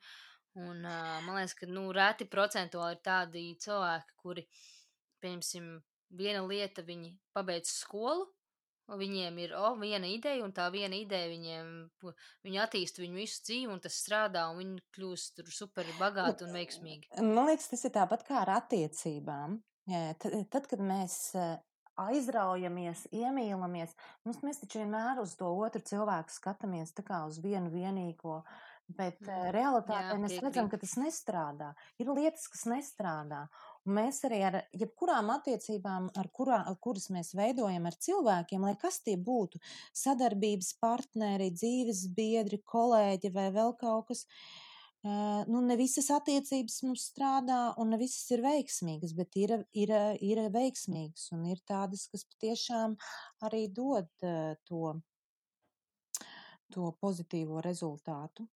Un, 0.58 0.82
uh, 0.82 1.20
man 1.26 1.38
liekas, 1.38 1.54
ka 1.60 1.70
nu, 1.70 1.86
reti 1.94 2.26
procentuāli 2.30 2.98
ir 2.98 3.04
tādi 3.06 3.44
cilvēki, 3.62 4.18
kuri, 4.24 4.48
pieņemsim, 5.22 5.70
viena 6.18 6.42
lieta, 6.48 6.86
viņi 6.88 7.14
pabeidz 7.36 7.72
skolu, 7.84 8.26
viņiem 8.96 9.38
ir 9.44 9.54
oh, 9.60 9.76
viena 9.80 10.08
ideja, 10.08 10.44
un 10.46 10.54
tā 10.56 10.70
viena 10.72 10.96
ideja 10.96 11.28
viņiem, 11.30 11.72
viņi 12.48 12.62
attīsta 12.64 13.04
viņu 13.04 13.20
visu 13.20 13.42
dzīvi, 13.44 13.72
un 13.74 13.82
tas 13.84 13.98
strādā, 14.00 14.46
un 14.52 14.62
viņi 14.62 14.84
kļūst 14.96 15.44
super 15.52 15.90
bagāti 16.00 16.48
un 16.48 16.56
veiksmīgi. 16.56 17.12
Man 17.20 17.52
liekas, 17.52 17.70
tas 17.74 17.84
ir 17.88 17.94
tāpat 17.98 18.24
kā 18.28 18.42
ar 18.46 18.56
attiecībām. 18.62 19.60
Tad, 19.88 20.34
tad 20.52 20.68
kad 20.68 20.84
mēs 20.84 21.20
aizraujamies, 22.02 23.08
iemīlamies, 23.16 23.94
mums 24.26 24.42
mēs 24.46 24.62
taču 24.64 24.82
vienmēr 24.84 25.22
uz 25.24 25.36
to 25.40 25.50
otru 25.50 25.82
cilvēku 25.82 26.34
skatāmies 26.34 26.94
tā 26.98 27.06
kā 27.08 27.24
uz 27.30 27.42
vienu 27.44 27.74
vienīgo 27.74 28.42
Bet 28.88 29.20
mm. 29.20 29.50
realitātē 29.52 30.14
Jā, 30.14 30.20
mēs 30.22 30.32
piekrīt. 30.32 30.46
redzam, 30.46 30.70
ka 30.72 30.78
tas 30.80 30.94
nestrādā. 30.96 31.74
Ir 32.00 32.12
lietas, 32.16 32.46
kas 32.54 32.64
nestrādā. 32.72 33.42
Un 33.84 33.98
mēs 33.98 34.22
arī 34.28 34.40
ar 34.48 34.58
jebkurām 34.72 35.32
attiecībām, 35.34 36.08
ar, 36.16 36.30
kurā, 36.36 36.62
ar 36.72 36.78
kuras 36.84 37.10
mēs 37.12 37.34
veidojam 37.36 37.90
ar 37.90 37.98
cilvēkiem, 38.08 38.64
lai 38.64 38.78
kas 38.80 39.02
tie 39.04 39.18
būtu, 39.20 39.60
sadarbības 39.96 40.72
partneri, 40.80 41.52
dzīves 41.56 42.06
biedri, 42.16 42.62
kolēģi 42.64 43.34
vai 43.36 43.50
vēl 43.56 43.76
kaut 43.82 44.08
kas, 44.14 44.24
uh, 44.24 44.67
nu, 45.48 45.62
ne 45.66 45.78
visas 45.80 46.10
attiecības 46.14 46.82
mums 46.86 47.06
strādā 47.12 47.60
un 47.82 47.92
ne 47.94 48.00
visas 48.02 48.26
ir 48.34 48.44
veiksmīgas, 48.46 49.14
bet 49.18 49.38
ir, 49.40 49.54
ir, 49.78 49.94
ir 50.26 50.42
veiksmīgas 50.54 51.30
un 51.36 51.46
ir 51.52 51.62
tādas, 51.70 52.08
kas 52.12 52.26
patiešām 52.32 52.96
arī 53.48 53.68
dod 53.74 54.10
uh, 54.26 54.54
to, 54.70 54.94
to 56.74 56.92
pozitīvo 57.02 57.62
rezultātu. 57.66 58.48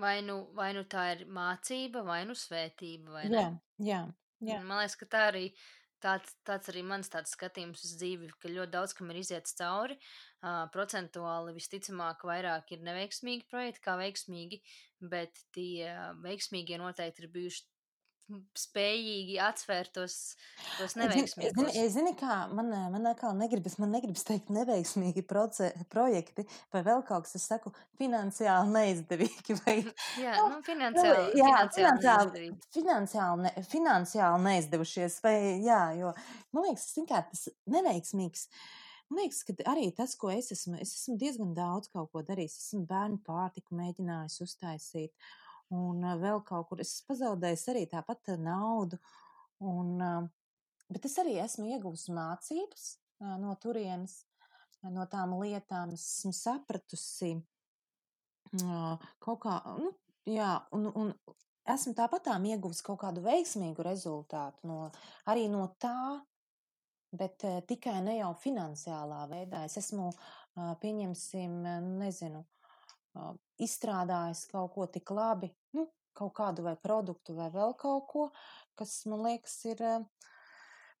Vai 0.00 0.20
nu, 0.24 0.38
vai 0.56 0.70
nu 0.76 0.86
tā 0.88 1.10
ir 1.16 1.26
mācība, 1.28 2.04
vai 2.06 2.22
nu 2.28 2.36
svētība, 2.38 3.18
vai 3.18 3.24
ne? 3.28 3.40
Jā, 3.40 3.50
jā, 3.90 4.00
jā. 4.52 4.60
Man 4.64 4.80
liekas, 4.80 4.96
ka 5.00 5.08
tā 5.10 5.26
arī 5.32 5.48
tāds, 6.02 6.34
tāds 6.46 6.70
arī 6.72 6.82
mans 6.86 7.10
tāds 7.12 7.34
skatījums 7.36 7.84
uz 7.86 7.96
dzīvi, 8.00 8.30
ka 8.42 8.52
ļoti 8.52 8.74
daudz 8.74 8.94
kam 8.96 9.12
ir 9.12 9.20
iziets 9.22 9.56
cauri. 9.58 9.98
Uh, 10.40 10.64
procentuāli 10.74 11.54
visticamāk 11.56 12.24
vairāk 12.28 12.72
ir 12.74 12.84
neveiksmīgi 12.86 13.48
projekti 13.50 13.84
kā 13.84 13.96
veiksmīgi, 14.00 14.60
bet 15.12 15.42
tie 15.56 15.92
veiksmīgie 16.24 16.80
noteikti 16.80 17.26
ir 17.26 17.32
bijuši 17.34 17.69
spējīgi 18.58 19.36
atsvērt 19.42 19.92
tos, 19.96 20.16
tos 20.78 20.96
neveiksmīgus. 20.98 21.56
Zini, 21.56 21.84
zini, 21.92 22.12
kā 22.18 22.44
man, 22.54 22.70
man 22.92 23.10
atkal 23.10 23.34
negribas, 23.38 23.76
man 23.82 23.92
negribas 23.94 24.24
teikt 24.28 24.50
neveiksmīgi 24.54 25.24
proce, 25.26 25.70
projekti 25.92 26.46
vai 26.74 26.82
vēl 26.86 27.04
kaut 27.08 27.26
kas, 27.26 27.36
es 27.38 27.46
saku, 27.50 27.72
finansiāli 28.00 28.74
neizdevīgi. 28.74 29.58
Vai, 29.64 29.76
jā, 30.24 30.36
nu, 30.38 30.48
nu 30.56 30.60
finansiāli, 30.66 31.24
nu, 31.30 31.40
jā, 31.40 31.54
finansiāli, 31.76 31.80
finansiāli, 31.80 32.52
finansiāli, 32.76 33.46
ne, 33.46 33.66
finansiāli 33.70 34.44
neizdevušies, 34.48 35.20
vai, 35.24 35.36
jā, 35.64 35.80
jo, 36.00 36.14
man 36.56 36.68
liekas, 36.68 36.92
kā, 37.08 37.24
tas 37.32 37.48
neveiksmīgs. 37.70 38.46
Man 39.10 39.24
liekas, 39.24 39.42
ka 39.42 39.56
arī 39.72 39.88
tas, 39.96 40.14
ko 40.18 40.30
es 40.30 40.52
esmu, 40.54 40.78
es 40.78 40.94
esmu 40.94 41.16
diezgan 41.18 41.50
daudz 41.56 41.90
kaut 41.90 42.12
ko 42.12 42.22
darījis. 42.22 42.60
Esmu 42.62 42.84
bērnu 42.86 43.18
pārtiku 43.26 43.74
mēģinājis 43.74 44.38
uztaisīt. 44.44 45.10
Uh, 45.10 45.49
un 45.74 46.06
vēl 46.20 46.42
kaut 46.46 46.68
kur 46.70 46.82
es 46.82 46.96
pazaudēju 47.06 47.60
arī 47.72 47.84
tāpat 47.90 48.34
naudu. 48.42 48.98
Un, 49.60 50.00
bet 50.90 51.06
es 51.06 51.18
arī 51.22 51.36
esmu 51.42 51.68
ieguvusi 51.74 52.14
mācības 52.16 52.86
no 53.42 53.54
turienes, 53.60 54.22
no 54.88 55.04
tām 55.12 55.36
lietām. 55.40 55.92
Esmu 55.94 56.32
sapratusi 56.36 57.36
kaut 59.20 59.42
kā, 59.44 59.60
nu, 59.78 59.92
jā, 60.26 60.54
un, 60.74 60.88
un 60.96 61.12
esmu 61.70 61.94
tāpatām 61.98 62.48
ieguvusi 62.50 62.82
kaut 62.86 63.02
kādu 63.04 63.22
veiksmīgu 63.22 63.84
rezultātu 63.86 64.66
no, 64.66 64.80
arī 65.30 65.46
no 65.52 65.68
tā, 65.78 66.18
bet 67.14 67.44
tikai 67.68 68.00
ne 68.06 68.16
jau 68.18 68.32
finansiālā 68.38 69.24
veidā. 69.30 69.64
Es 69.68 69.76
esmu, 69.78 70.10
pieņemsim, 70.82 71.56
nezinu, 72.00 72.44
izstrādājis 73.60 74.46
kaut 74.50 74.74
ko 74.74 74.86
tik 74.90 75.10
labi, 75.14 75.50
kaut 76.16 76.34
kādu 76.38 76.66
vai 76.66 76.76
produktu 76.80 77.36
vai 77.36 77.50
vēl 77.54 77.74
kaut 77.80 78.06
ko, 78.10 78.26
kas 78.78 79.00
man 79.10 79.24
liekas 79.28 79.56
ir. 79.70 79.80
Uh, 79.80 80.30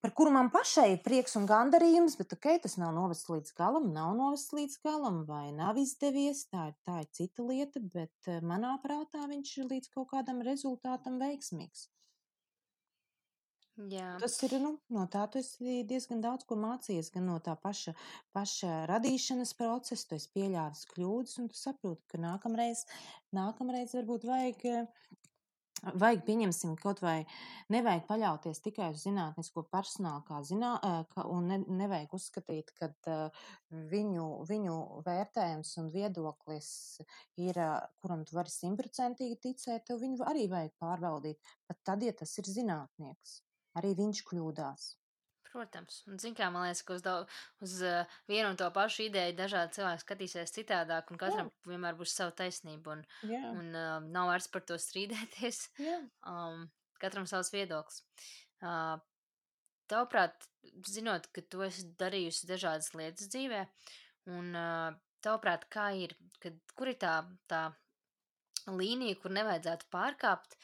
par 0.00 0.14
kuru 0.16 0.32
man 0.32 0.48
pašai 0.52 0.86
ir 0.94 1.02
prieks 1.04 1.36
un 1.36 1.46
gandarījums, 1.48 2.16
bet 2.20 2.32
ok, 2.36 2.48
tas 2.64 2.78
nav 2.80 2.94
novests 2.96 3.28
līdz 3.28 3.52
galam, 3.58 3.90
nav 3.92 4.14
novests 4.16 4.54
līdz 4.56 4.78
galam, 4.86 5.22
vai 5.28 5.50
nav 5.52 5.80
izdevies. 5.80 6.46
Tā 6.52 6.70
ir, 6.72 6.76
tā 6.88 7.02
ir 7.04 7.08
cita 7.18 7.44
lieta, 7.44 7.82
bet 7.96 8.32
manā 8.52 8.76
prātā 8.84 9.26
viņš 9.28 9.56
ir 9.60 9.72
līdz 9.74 9.92
kaut 9.96 10.10
kādam 10.14 10.40
rezultātam 10.46 11.20
veiksmīgs. 11.20 11.88
Jā. 13.88 14.16
Tas 14.20 14.34
ir, 14.44 14.56
nu, 14.60 14.74
no 14.92 15.06
tā 15.08 15.22
tu 15.32 15.40
esi 15.40 15.80
diezgan 15.88 16.20
daudz 16.24 16.44
ko 16.48 16.58
mācījies, 16.60 17.08
gan 17.14 17.28
no 17.30 17.38
tā 17.44 17.54
paša, 17.56 17.94
paša 18.36 18.84
radīšanas 18.90 19.54
procesa, 19.56 20.08
tu 20.10 20.18
esi 20.18 20.28
pieļāvis 20.34 20.84
kļūdas, 20.92 21.38
un 21.40 21.48
tu 21.48 21.56
saproti, 21.56 22.04
ka 22.10 22.20
nākamreiz, 22.20 22.84
nākamreiz 23.36 23.96
varbūt 23.96 24.28
vajag, 24.28 24.68
vajag 26.02 26.24
pieņemsim 26.28 26.76
kaut 26.82 27.00
vai, 27.00 27.24
nevajag 27.72 28.04
paļauties 28.10 28.60
tikai 28.66 28.90
uz 28.92 29.06
zinātnisko 29.06 29.64
personālu, 29.72 30.26
kā 30.28 30.42
zinā, 30.44 30.76
ka, 31.14 31.24
un 31.32 31.48
ne, 31.48 31.60
nevajag 31.80 32.16
uzskatīt, 32.20 32.76
ka 32.76 32.92
viņu, 33.70 34.30
viņu 34.50 34.78
vērtējums 35.08 35.76
un 35.80 35.92
viedoklis 35.94 36.72
ir, 37.40 37.62
kuram 38.04 38.28
tu 38.28 38.36
vari 38.36 38.52
simtprocentīgi 38.60 39.40
ticēt, 39.46 39.86
tev 39.88 40.04
viņu 40.04 40.26
arī 40.28 40.50
vajag 40.52 40.74
pārbaudīt, 40.82 41.54
pat 41.70 41.86
tad, 41.86 42.04
ja 42.04 42.12
tas 42.18 42.36
ir 42.42 42.58
zinātnieks 42.60 43.40
arī 43.80 43.94
viņš 43.98 44.24
kļūdās. 44.30 44.88
Protams, 45.50 45.96
un 46.06 46.18
zin 46.22 46.34
kā, 46.38 46.46
man 46.54 46.68
liekas, 46.68 46.84
ka 46.86 46.94
uz, 46.94 47.02
daudz, 47.02 47.38
uz 47.64 47.72
uh, 47.82 48.18
vienu 48.30 48.52
un 48.52 48.58
to 48.58 48.68
pašu 48.74 49.08
ideju 49.08 49.34
dažādi 49.34 49.80
cilvēki 49.80 50.04
skatīsies 50.04 50.54
citādāk, 50.54 51.10
un 51.10 51.18
katram 51.18 51.48
Jā. 51.50 51.72
vienmēr 51.72 51.98
būs 51.98 52.14
sava 52.14 52.30
taisnība, 52.38 52.94
un, 52.94 53.02
Jā. 53.26 53.40
un 53.50 53.72
uh, 53.74 53.96
nav 54.14 54.30
vairs 54.30 54.46
par 54.52 54.62
to 54.68 54.78
strīdēties. 54.78 55.64
Jā. 55.82 55.98
Um, 56.30 56.68
katram 57.02 57.26
savs 57.26 57.50
viedoklis. 57.50 58.04
Uh, 58.62 59.00
tavuprāt, 59.90 60.46
zinot, 60.86 61.26
ka 61.34 61.42
tu 61.42 61.64
esi 61.66 61.88
darījusi 61.98 62.46
dažādas 62.46 62.92
lietas 62.94 63.30
dzīvē, 63.32 63.64
un 64.36 64.52
uh, 64.54 64.90
tavuprāt, 65.24 65.66
kā 65.72 65.90
ir, 65.98 66.14
kad, 66.42 66.60
kur 66.78 66.92
ir 66.92 66.98
tā, 67.00 67.14
tā 67.50 67.64
līnija, 68.70 69.18
kur 69.22 69.34
nevajadzētu 69.34 69.88
pārkāpt, 69.90 70.56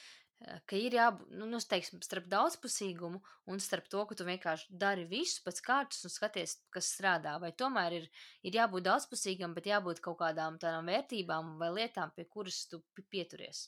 ka 0.69 0.77
ir 0.77 0.95
jābūt, 0.97 1.31
nu, 1.39 1.47
nu, 1.49 1.61
teiksim, 1.71 2.03
starp 2.05 2.27
daudzpusīgumu 2.33 3.21
un 3.53 3.63
starp 3.63 3.89
to, 3.93 4.03
ka 4.09 4.19
tu 4.19 4.27
vienkārši 4.29 4.77
dari 4.83 5.07
visu 5.09 5.41
pēc 5.47 5.63
kārtas 5.65 6.05
un 6.05 6.13
skaties, 6.13 6.59
kas 6.75 6.91
strādā. 6.97 7.37
Vai 7.43 7.55
tomēr 7.57 7.97
ir, 8.01 8.11
ir 8.45 8.59
jābūt 8.61 8.85
daudzpusīgam, 8.89 9.57
bet 9.57 9.71
jābūt 9.71 10.03
kaut 10.05 10.21
kādām 10.21 10.61
tādām 10.63 10.93
vērtībām 10.93 11.57
vai 11.63 11.73
lietām, 11.81 12.13
pie 12.17 12.29
kuras 12.29 12.67
tu 12.71 12.83
pieturies? 13.09 13.67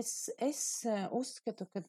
Es, 0.00 0.30
es 0.40 0.60
uzskatu, 1.12 1.66
ka 1.68 1.82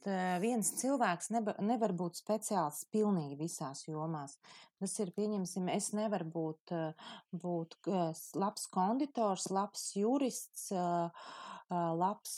viens 0.43 0.73
cilvēks 0.81 1.31
nevar, 1.31 1.55
nevar 1.63 1.93
būt 1.95 2.19
speciāls 2.19 2.81
pilnīgi 2.91 3.37
visās 3.39 3.85
jomās. 3.87 4.35
Tas 4.81 4.97
ir, 4.99 5.13
pieņemsim, 5.15 5.69
es 5.71 5.93
nevaru 5.95 6.27
būt, 6.33 6.73
būt 7.31 7.77
labs 8.35 8.67
konditors, 8.75 9.47
labs 9.55 9.87
jurists, 9.95 10.67
labs 11.71 12.35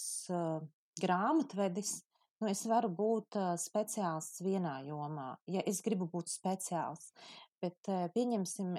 grāmatvedis, 1.01 2.01
nu, 2.41 2.49
es 2.51 2.65
varu 2.69 2.91
būt 2.91 3.37
speciālists 3.61 4.43
vienā 4.43 4.81
jomā, 4.87 5.33
ja 5.47 5.63
es 5.69 5.81
gribu 5.85 6.09
būt 6.11 6.31
speciālists. 6.33 7.15
Bet 7.63 7.87
pieņemsim 8.11 8.73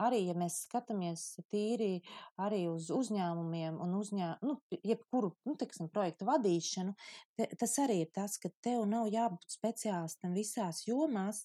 arī, 0.00 0.22
ja 0.30 0.34
mēs 0.38 0.62
skatāmies 0.64 1.24
tīri 1.52 1.98
arī 2.40 2.62
uz 2.70 2.86
uzņēmumiem 2.94 3.76
un 3.84 3.92
uzņē, 3.98 4.30
nu, 4.48 4.54
jebkuru, 4.80 5.34
nu, 5.44 5.58
teiksim, 5.60 5.90
projektu 5.92 6.24
vadīšanu, 6.24 6.94
te, 7.36 7.50
tas 7.60 7.76
arī 7.84 7.98
ir 8.06 8.10
tas, 8.16 8.38
ka 8.40 8.48
tev 8.64 8.86
nav 8.88 9.10
jābūt 9.12 9.44
speciālistam 9.58 10.32
visās 10.32 10.86
jomās, 10.88 11.42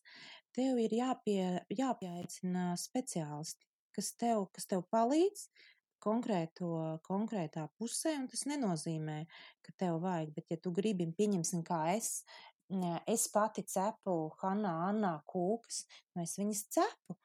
tev 0.56 0.80
ir 0.80 0.96
jāpie, 0.96 1.42
jāpieaicina 1.68 2.72
speciālisti, 2.80 3.68
kas 3.96 4.14
tev, 4.16 4.48
kas 4.56 4.72
tev 4.72 4.88
palīdz, 4.96 5.50
konkrēto, 6.06 6.70
konkrētā 7.06 7.66
pusē, 7.80 8.16
un 8.20 8.30
tas 8.32 8.46
nenozīmē, 8.50 9.24
ka 9.66 9.74
tev 9.82 10.00
vajag, 10.06 10.34
bet 10.38 10.54
ja 10.54 10.60
tu 10.62 10.74
gribi, 10.76 11.08
pieņemsim, 11.18 11.64
kā 11.66 11.82
es, 11.96 12.22
es 13.10 13.28
pati 13.34 13.66
cepu 13.70 14.16
Hanā, 14.42 14.76
Annā 14.92 15.16
kūkas, 15.30 15.84
nu 16.16 16.26
es 16.26 16.38
viņas 16.42 16.66
cepu. 16.78 17.18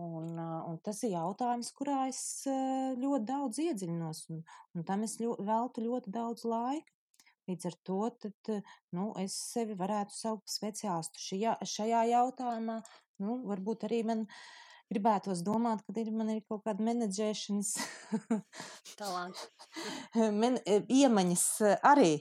Un, 0.00 0.38
un 0.40 0.78
tas 0.80 1.02
ir 1.04 1.12
jautājums, 1.12 1.68
kurā 1.76 2.06
es 2.08 2.22
ļoti 2.48 3.26
daudz 3.28 3.60
iedziļinos, 3.60 4.22
un, 4.32 4.40
un 4.72 4.86
tam 4.88 5.04
es 5.04 5.18
ļo, 5.20 5.36
veltu 5.44 5.84
ļoti 5.84 6.14
daudz 6.14 6.46
laika. 6.48 6.88
Līdz 7.50 7.66
ar 7.68 7.76
to 7.84 7.98
tad, 8.22 8.50
nu, 8.94 9.10
es 9.20 9.34
sevi 9.50 9.74
varētu 9.76 10.14
saukt 10.14 10.46
par 10.46 10.54
speciālistu 10.54 11.24
šajā, 11.26 11.56
šajā 11.66 12.02
jautājumā. 12.12 12.78
Nu, 13.20 13.40
varbūt 13.50 13.84
arī 13.88 14.00
man 14.06 14.22
uh, 14.24 14.36
gribētos 14.92 15.42
domāt, 15.46 15.82
ka 15.86 15.94
ir, 16.00 16.12
man 16.14 16.30
ir 16.34 16.42
kaut 16.48 16.62
kāda 16.66 16.84
menedžēšanas 16.84 17.72
Men, 20.42 20.60
e, 20.66 20.82
iemaņas 21.02 21.46
e, 21.64 21.72
arī. 21.92 22.12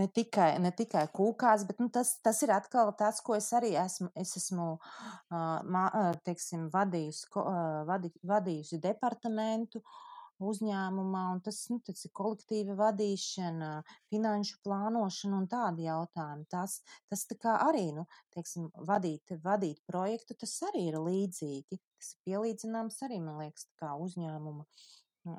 Ne 0.00 0.06
tikai, 0.16 0.54
ne 0.62 0.70
tikai 0.72 1.02
kūkās, 1.12 1.66
bet 1.68 1.80
nu, 1.82 1.90
tas, 1.92 2.14
tas 2.24 2.38
ir 2.46 2.52
atkal 2.54 2.92
tas, 2.96 3.18
ko 3.20 3.34
es 3.36 3.50
arī 3.56 3.74
esmu. 3.76 4.08
Es 4.16 4.30
esmu 4.38 4.68
uh, 4.78 5.98
teiksim, 6.24 6.70
vadījusi, 6.72 7.26
uh, 7.34 7.82
vadi, 7.88 8.08
vadījusi 8.24 8.78
departamentu, 8.80 9.82
uh, 9.82 10.09
uzņēmumā, 10.44 11.22
un 11.34 11.40
tas, 11.44 11.58
nu, 11.72 11.78
tas 11.86 12.04
ir 12.06 12.12
kolektīva 12.16 12.76
vadīšana, 12.78 13.70
finanšu 14.12 14.60
plānošana 14.66 15.40
un 15.40 15.48
tādi 15.50 15.86
jautājumi. 15.86 16.46
Tas, 16.52 16.80
tas 17.12 17.24
tā 17.30 17.38
kā 17.40 17.56
arī, 17.68 17.86
nu, 17.96 18.06
teiksim, 18.36 18.68
vadīt, 18.88 19.34
vadīt 19.44 19.82
projektu, 19.90 20.36
tas 20.40 20.56
arī 20.70 20.86
ir 20.90 21.00
līdzīgi. 21.00 21.80
Tas 22.00 22.14
ir 22.14 22.22
pielīdzināms 22.28 23.02
arī, 23.06 23.20
man 23.24 23.42
liekas, 23.42 23.68
kā 23.80 23.92
uzņēmuma. 24.00 24.64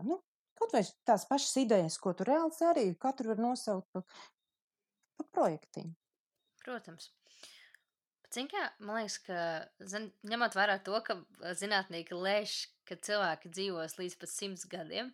Nu, 0.06 0.20
kaut 0.60 0.76
vai 0.76 0.84
tās 1.08 1.26
pašas 1.30 1.58
idejas, 1.64 1.98
ko 2.02 2.14
tu 2.14 2.28
reāls 2.28 2.62
arī 2.66 2.92
katru 3.02 3.34
var 3.34 3.42
nosaukt 3.42 3.90
par 3.96 4.06
pa 5.18 5.26
projektiņu. 5.40 5.96
Protams. 6.62 7.10
Zini, 8.32 8.48
kā 8.48 8.68
man 8.80 9.02
liekas, 9.02 9.18
ka 9.26 9.38
zin, 9.92 10.08
ņemot 10.24 10.54
vērā 10.56 10.78
to, 10.86 10.96
ka 11.04 11.18
zinātnieki 11.60 12.16
lēš, 12.16 12.62
ka 12.92 13.00
cilvēki 13.08 13.52
dzīvos 13.56 13.98
līdz 13.98 14.20
pat 14.22 14.34
simts 14.34 14.68
gadiem, 14.70 15.12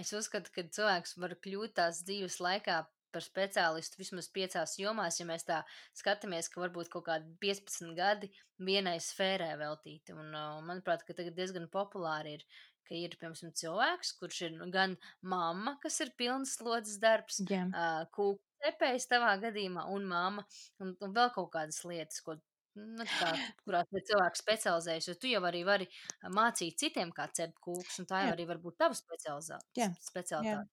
es 0.00 0.12
uzskatu, 0.16 0.52
ka 0.54 0.66
cilvēks 0.78 1.16
var 1.22 1.36
kļūt 1.44 1.76
tās 1.78 2.02
dzīves 2.08 2.40
laikā 2.42 2.82
par 3.16 3.24
speciālistu 3.24 4.00
vismaz 4.00 4.28
piecās 4.32 4.76
jomās, 4.80 5.20
ja 5.20 5.26
mēs 5.28 5.46
tā 5.48 5.62
skatāmies, 5.96 6.50
ka 6.52 6.60
varbūt 6.60 6.90
kaut 6.92 7.06
kādi 7.08 7.32
15 7.42 7.94
gadi 7.96 8.30
vienai 8.60 8.98
sfērai 9.00 9.54
veltīti. 9.60 10.16
Un, 10.16 10.32
uh, 10.34 10.58
manuprāt, 10.66 11.04
ka 11.06 11.16
tagad 11.16 11.38
diezgan 11.38 11.68
populāri 11.72 12.36
ir, 12.36 12.44
ka 12.86 12.96
ir, 12.98 13.16
piemēram, 13.20 13.54
cilvēks, 13.60 14.12
kurš 14.20 14.42
ir 14.48 14.58
gan 14.74 14.98
mamma, 15.24 15.76
kas 15.82 16.00
ir 16.04 16.12
pilns 16.18 16.58
slodzes 16.58 17.00
darbs, 17.02 17.40
yeah. 17.48 17.70
uh, 17.72 18.04
kūku 18.12 18.42
cepējs 18.66 19.08
tavā 19.10 19.36
gadījumā 19.42 19.86
un 19.94 20.06
mamma, 20.10 20.44
un, 20.82 20.92
un 21.00 21.16
vēl 21.16 21.32
kaut 21.34 21.52
kādas 21.54 21.82
lietas, 21.88 22.20
ko, 22.24 22.36
nu, 22.76 23.06
kā, 23.08 23.32
kurās 23.64 23.90
cilvēks 23.92 24.42
specializējas, 24.44 25.10
jo 25.10 25.16
tu 25.20 25.30
jau 25.30 25.42
arī 25.48 25.62
vari 25.66 25.88
mācīt 26.32 26.78
citiem, 26.80 27.12
kā 27.16 27.28
cept 27.36 27.60
kūkus, 27.64 28.00
un 28.02 28.08
tā 28.08 28.24
jau 28.24 28.32
jā. 28.32 28.36
arī 28.36 28.48
var 28.48 28.62
būt 28.62 28.78
tava 28.84 28.96
specializācija. 28.98 29.68
Jā, 29.76 29.90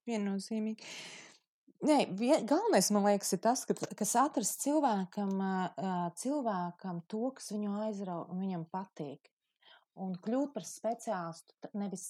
viennozīmīgi. 0.08 0.90
Nē, 1.84 1.98
galvenais, 2.48 2.88
man 2.94 3.04
liekas, 3.04 3.34
ir 3.36 3.42
tas, 3.44 3.66
ka, 3.68 3.76
kas 3.98 4.14
atrast 4.16 4.62
cilvēkam, 4.64 5.36
cilvēkam 6.20 7.02
to, 7.12 7.28
kas 7.36 7.50
viņu 7.52 7.74
aizrauga 7.84 8.32
un 8.32 8.40
viņam 8.40 8.64
patīk. 8.72 9.28
Un 10.00 10.14
kļūt 10.24 10.54
par 10.56 10.64
speciālistu 10.66 11.70
nevis, 11.78 12.06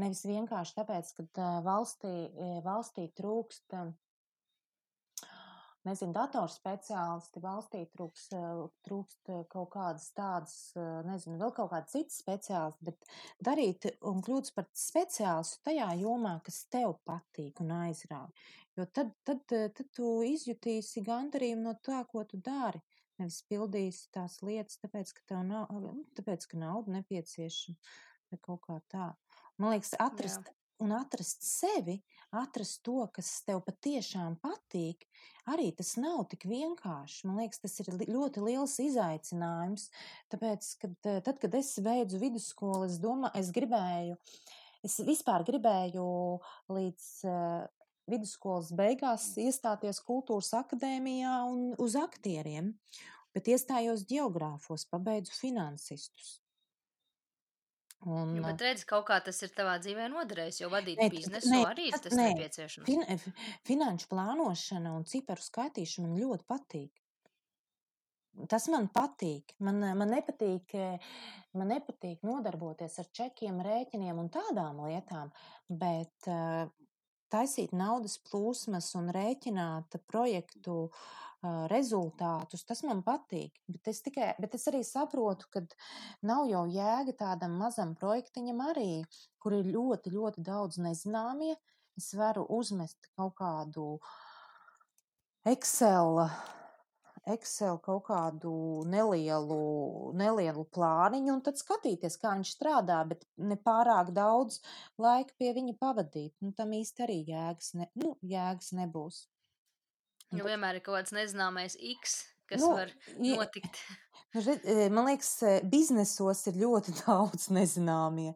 nevis 0.00 0.24
vienkārši 0.26 0.78
tāpēc, 0.80 1.12
ka 1.36 1.50
valstī, 1.66 2.14
valstī 2.64 3.06
trūkst 3.18 3.76
nezinu, 5.88 6.12
datorspeciālisti 6.16 7.42
valstī 7.42 7.82
trūks, 7.94 8.28
trūkst 8.86 9.32
kaut 9.52 9.70
kādas 9.72 10.10
tādas, 10.16 10.54
nezinu, 11.08 11.38
vēl 11.40 11.54
kaut 11.56 11.72
kāda 11.72 11.90
cita 11.90 12.14
speciālisti, 12.14 12.86
bet 12.90 13.10
darīt 13.48 13.88
un 14.08 14.22
kļūt 14.24 14.52
par 14.56 14.68
speciālistu 14.76 15.64
tajā 15.70 15.88
jomā, 16.02 16.36
kas 16.46 16.62
tev 16.72 16.98
patīk 17.08 17.64
un 17.64 17.74
aizrauj. 17.80 18.30
Jo 18.78 18.86
tad, 18.94 19.10
tad, 19.26 19.42
tad 19.48 19.80
tu 19.96 20.20
izjutīsi 20.22 21.02
gandarījumu 21.06 21.64
no 21.66 21.74
tā, 21.82 22.04
ko 22.10 22.22
tu 22.28 22.38
dari. 22.38 22.78
Nevis 23.18 23.40
pildīsi 23.50 24.12
tās 24.14 24.38
lietas, 24.46 24.78
tāpēc, 24.78 25.10
ka 25.16 25.24
tev 25.32 25.40
nav, 25.48 25.72
nu, 25.82 25.96
tāpēc, 26.14 26.46
ka 26.52 26.60
nauda 26.60 26.94
nepieciešama 27.00 27.74
vai 28.30 28.38
kaut 28.44 28.62
kā 28.68 28.78
tā. 28.92 29.08
Man 29.58 29.74
liekas, 29.74 29.96
atrast. 29.98 30.52
Un 30.84 30.94
atrast 30.96 31.42
sevi, 31.44 31.98
atrast 32.34 32.82
to, 32.86 33.00
kas 33.14 33.30
tev 33.46 33.62
patiešām 33.66 34.36
patīk, 34.42 35.06
arī 35.50 35.70
tas 35.76 35.94
nav 36.00 36.26
tik 36.32 36.46
vienkārši. 36.50 37.26
Man 37.28 37.40
liekas, 37.42 37.62
tas 37.64 37.78
ir 37.82 37.90
ļoti 38.08 38.44
liels 38.44 38.76
izaicinājums. 38.84 39.88
Tāpēc, 40.32 40.70
kad, 40.82 40.96
tad, 41.26 41.34
kad 41.42 41.58
es 41.58 41.72
beidzu 41.84 42.20
vidusskolu, 42.22 42.86
es 42.88 43.00
domāju, 43.02 43.34
es 43.40 43.52
gribēju, 43.56 44.18
es 44.86 44.98
vispār 45.08 45.46
gribēju 45.48 46.08
līdz 46.72 47.08
uh, 47.28 47.66
vidusskolas 48.08 48.72
beigās 48.76 49.30
iestāties 49.40 50.02
kultūras 50.06 50.52
akadēmijā 50.62 51.38
un 51.48 51.72
uz 51.80 51.96
aktieriem, 51.98 52.74
bet 53.36 53.50
iestājos 53.52 54.06
geogrāfos, 54.08 54.86
pabeidzu 54.90 55.34
finansistus. 55.36 56.38
Un, 58.06 58.36
jo, 58.36 58.44
bet 58.46 58.62
redz, 58.62 58.84
kaut 58.86 59.08
kā 59.08 59.16
tas 59.26 59.40
ir 59.42 59.50
tavā 59.56 59.74
dzīvē 59.82 60.06
noderējis, 60.12 60.60
jo 60.62 60.68
vadīt 60.70 61.00
ne, 61.02 61.08
biznesu 61.10 61.50
ne, 61.50 61.64
arī 61.66 61.88
tas 61.90 62.14
ne, 62.14 62.28
nepieciešams. 62.30 62.86
Fin, 62.86 63.34
finanšu 63.66 64.06
plānošana 64.12 64.92
un 64.94 65.06
ciparu 65.08 65.42
skaitīšana 65.42 66.06
man 66.06 66.20
ļoti 66.22 66.46
patīk. 66.46 67.02
Tas 68.46 68.68
man 68.70 68.86
patīk. 68.94 69.56
Man, 69.66 69.82
man, 69.98 70.12
nepatīk, 70.14 70.76
man 71.58 71.72
nepatīk 71.74 72.22
nodarboties 72.22 73.00
ar 73.02 73.08
čekiem, 73.18 73.58
rēķiniem 73.66 74.20
un 74.22 74.30
tādām 74.30 74.84
lietām, 74.86 75.32
bet 75.66 76.30
taisīt 77.32 77.72
naudas 77.76 78.18
plūsmas 78.28 78.90
un 78.98 79.10
rēķināt 79.14 79.98
projektu 80.10 80.76
uh, 80.86 81.00
rezultātus, 81.70 82.64
tas 82.66 82.82
man 82.82 83.02
patīk. 83.06 83.60
Bet 83.70 83.88
es, 83.92 84.02
tikai, 84.02 84.32
bet 84.42 84.54
es 84.58 84.66
arī 84.70 84.82
saprotu, 84.86 85.46
ka 85.52 85.62
nav 86.26 86.48
jau 86.50 86.64
jēga 86.66 87.14
tādam 87.18 87.58
mazam 87.60 87.94
projektiņam 87.98 88.62
arī, 88.72 89.04
kur 89.38 89.54
ir 89.60 89.70
ļoti, 89.70 90.14
ļoti 90.14 90.42
daudz 90.42 90.80
nezināmie. 90.82 91.54
Es 91.98 92.12
varu 92.14 92.44
uzmest 92.54 93.10
kaut 93.16 93.34
kādu 93.38 93.98
Excel, 95.46 96.26
Excel 97.34 97.78
kaut 97.84 98.06
kādu 98.08 98.52
nelielu, 98.88 99.58
nelielu 100.16 100.64
plāniņu 100.74 101.34
un 101.34 101.42
tad 101.44 101.60
skatīties, 101.60 102.16
kā 102.20 102.32
viņš 102.36 102.52
strādā, 102.56 103.02
bet 103.10 103.26
ne 103.36 103.58
pārāk 103.60 104.12
daudz 104.16 104.60
laika 105.00 105.34
pie 105.40 105.52
viņa 105.56 105.76
pavadīt. 105.80 106.34
Nu, 106.44 106.54
tam 106.56 106.72
īsti 106.76 107.04
arī 107.06 107.18
jēgas, 107.28 107.74
ne, 107.78 107.90
nu, 108.00 108.14
jēgas 108.24 108.72
nebūs. 108.78 109.26
Jo 110.36 110.44
vienmēr 110.44 110.78
ir 110.78 110.84
kaut 110.84 110.98
kāds 110.98 111.14
nezināmais 111.16 111.78
X, 111.94 112.20
kas 112.50 112.62
nu, 112.64 112.74
var 112.76 112.92
notikt. 113.16 113.80
Nu, 114.36 114.42
e, 114.44 114.90
man 114.92 115.06
liekas, 115.08 115.30
e, 115.40 115.50
biznesos 115.64 116.42
ir 116.50 116.58
ļoti 116.60 116.92
daudz 117.00 117.46
nezināmie. 117.48 118.34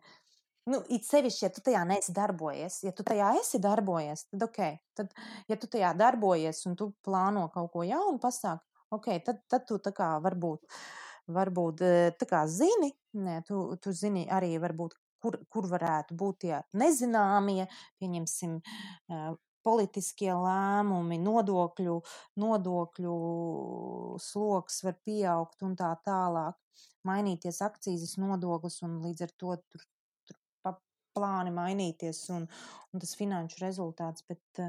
Nu, 0.73 0.79
it 0.95 1.05
sevišķi, 1.05 1.43
ja 1.45 1.51
tu 1.53 1.61
tajā 1.67 1.83
neesi 1.85 2.15
darbojies, 2.17 2.79
ja 2.87 2.93
tu 2.97 3.05
tajā 3.05 3.33
esi 3.41 3.59
darbojies, 3.61 4.29
tad 4.31 4.45
ok. 4.47 4.61
Tad, 4.97 5.13
ja 5.51 5.59
tu 5.61 5.69
tajā 5.69 5.91
darbojies 5.99 6.63
un 6.71 6.79
tu 6.79 6.93
plāno 7.05 7.49
kaut 7.53 7.73
ko 7.75 7.85
jaunu 7.85 8.23
pasākt, 8.23 8.65
ok, 8.93 9.09
tad, 9.27 9.45
tad 9.51 9.65
tu 9.69 9.79
tā 9.83 9.93
kā 9.97 10.11
varbūt, 10.25 10.67
varbūt 11.33 11.85
tā 12.21 12.29
kā 12.29 12.43
zini, 12.51 12.93
ne, 13.19 13.41
tu, 13.49 13.65
tu 13.83 13.95
zini 13.97 14.27
arī 14.31 14.55
varbūt, 14.63 14.99
kur, 15.23 15.39
kur 15.53 15.71
varētu 15.71 16.19
būt 16.19 16.43
tie 16.45 16.61
nezināmie, 16.79 17.67
pieņemsim, 18.03 18.59
politiskie 19.63 20.33
lēmumi, 20.35 21.21
nodokļu, 21.23 21.97
nodokļu 22.43 23.17
sloks 24.23 24.83
var 24.87 24.99
pieaugt 25.07 25.63
un 25.67 25.77
tā 25.79 25.93
tālāk, 26.07 26.59
mainīties 27.07 27.63
akcijas 27.63 28.17
nodoklis 28.19 28.81
un 28.87 28.99
līdz 29.05 29.27
ar 29.29 29.35
to 29.39 29.57
tur, 29.71 29.85
tur 30.27 30.41
plāni 31.17 31.53
mainīties 31.55 32.25
un, 32.35 32.49
un 32.93 33.03
tas 33.03 33.15
finanšu 33.19 33.63
rezultāts. 33.63 34.27
Bet, 34.29 34.63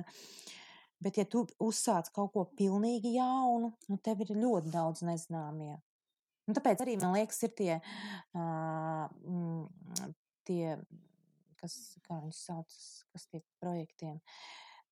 bet 1.04 1.20
ja 1.20 1.26
tu 1.30 1.46
uzsāc 1.64 2.10
kaut 2.16 2.34
ko 2.34 2.46
pilnīgi 2.58 3.16
jaunu, 3.18 3.74
nu 3.92 4.00
tev 4.04 4.24
ir 4.24 4.36
ļoti 4.38 4.74
daudz 4.74 5.04
nezināmie. 5.08 5.76
Un 6.48 6.58
tāpēc 6.58 6.84
arī 6.84 6.98
man 7.00 7.16
liekas, 7.16 7.40
ir 7.48 7.54
tie, 7.56 7.80
uh, 8.36 9.06
tie 10.48 10.76
kas, 11.64 11.78
kā 12.04 12.20
viņus 12.20 12.44
sauc, 12.50 12.76
kas 13.14 13.28
tie 13.32 13.42
projektiem. 13.64 14.20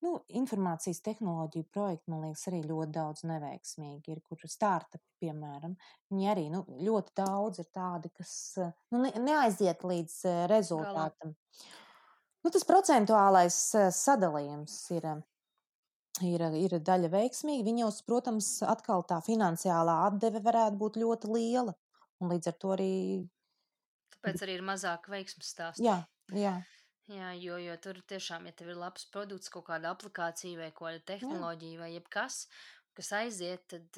Nu, 0.02 0.16
informācijas 0.34 0.98
tehnoloģiju 1.06 1.68
projekti, 1.70 2.10
man 2.10 2.24
liekas, 2.24 2.48
arī 2.50 2.62
ļoti 2.66 2.94
daudz 2.96 3.22
neveiksmīgi 3.28 4.16
ir, 4.16 4.22
kur 4.26 4.40
startupi, 4.50 5.04
piemēram, 5.22 5.76
viņi 6.10 6.30
arī 6.32 6.48
nu, 6.50 6.64
ļoti 6.82 7.14
daudz 7.20 7.62
ir 7.62 7.68
tādi, 7.70 8.10
kas 8.16 8.32
nu, 8.90 9.04
ne, 9.04 9.12
neaiziet 9.22 9.84
līdz 9.86 10.16
rezultātam. 10.50 11.36
Nu, 12.42 12.50
tas 12.50 12.66
procentuālais 12.66 13.60
sadalījums 13.94 14.74
ir, 14.96 15.06
ir, 16.20 16.44
ir 16.58 16.76
daļa 16.84 17.10
veiksmīga. 17.12 17.64
Viņos, 17.70 18.02
protams, 18.08 18.50
atkal 18.68 19.06
tā 19.08 19.22
finansiālā 19.24 20.02
atdeve 20.08 20.42
varētu 20.44 20.80
būt 20.80 21.00
ļoti 21.00 21.32
liela, 21.32 21.74
un 22.20 22.34
līdz 22.34 22.52
ar 22.52 22.58
to 22.60 22.74
arī. 22.76 22.92
Tāpēc 24.18 24.44
arī 24.44 24.58
ir 24.58 24.66
mazāk 24.66 25.08
veiksmes 25.10 25.54
stāstu. 25.54 25.86
Jā, 25.86 26.02
jā. 26.36 26.58
Jā, 27.10 27.32
jo, 27.34 27.56
jo 27.58 27.74
tur 27.82 27.98
tiešām, 28.08 28.46
ja 28.46 28.54
tev 28.56 28.70
ir 28.72 28.78
labs 28.78 29.08
produkts, 29.12 29.50
kaut 29.52 29.66
kāda 29.66 29.90
aplikācija 29.90 30.60
vai 30.60 30.70
kāda 30.76 31.00
tehnoloģija 31.10 31.80
vai 31.80 31.90
jebkas, 31.96 32.44
kas 32.96 33.10
aiziet, 33.18 33.64
tad, 33.72 33.88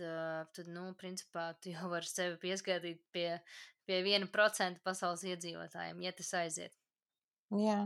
tad, 0.56 0.70
nu, 0.72 0.86
principā, 0.98 1.50
tu 1.60 1.74
jau 1.74 1.90
vari 1.92 2.08
sevi 2.08 2.38
pieskaitīt 2.46 3.02
pie, 3.14 3.28
pie 3.84 4.00
viena 4.06 4.30
procenta 4.30 4.80
pasaules 4.86 5.26
iedzīvotājiem, 5.34 6.00
ja 6.06 6.14
tas 6.16 6.32
aiziet. 6.40 6.74
Jā. 7.54 7.82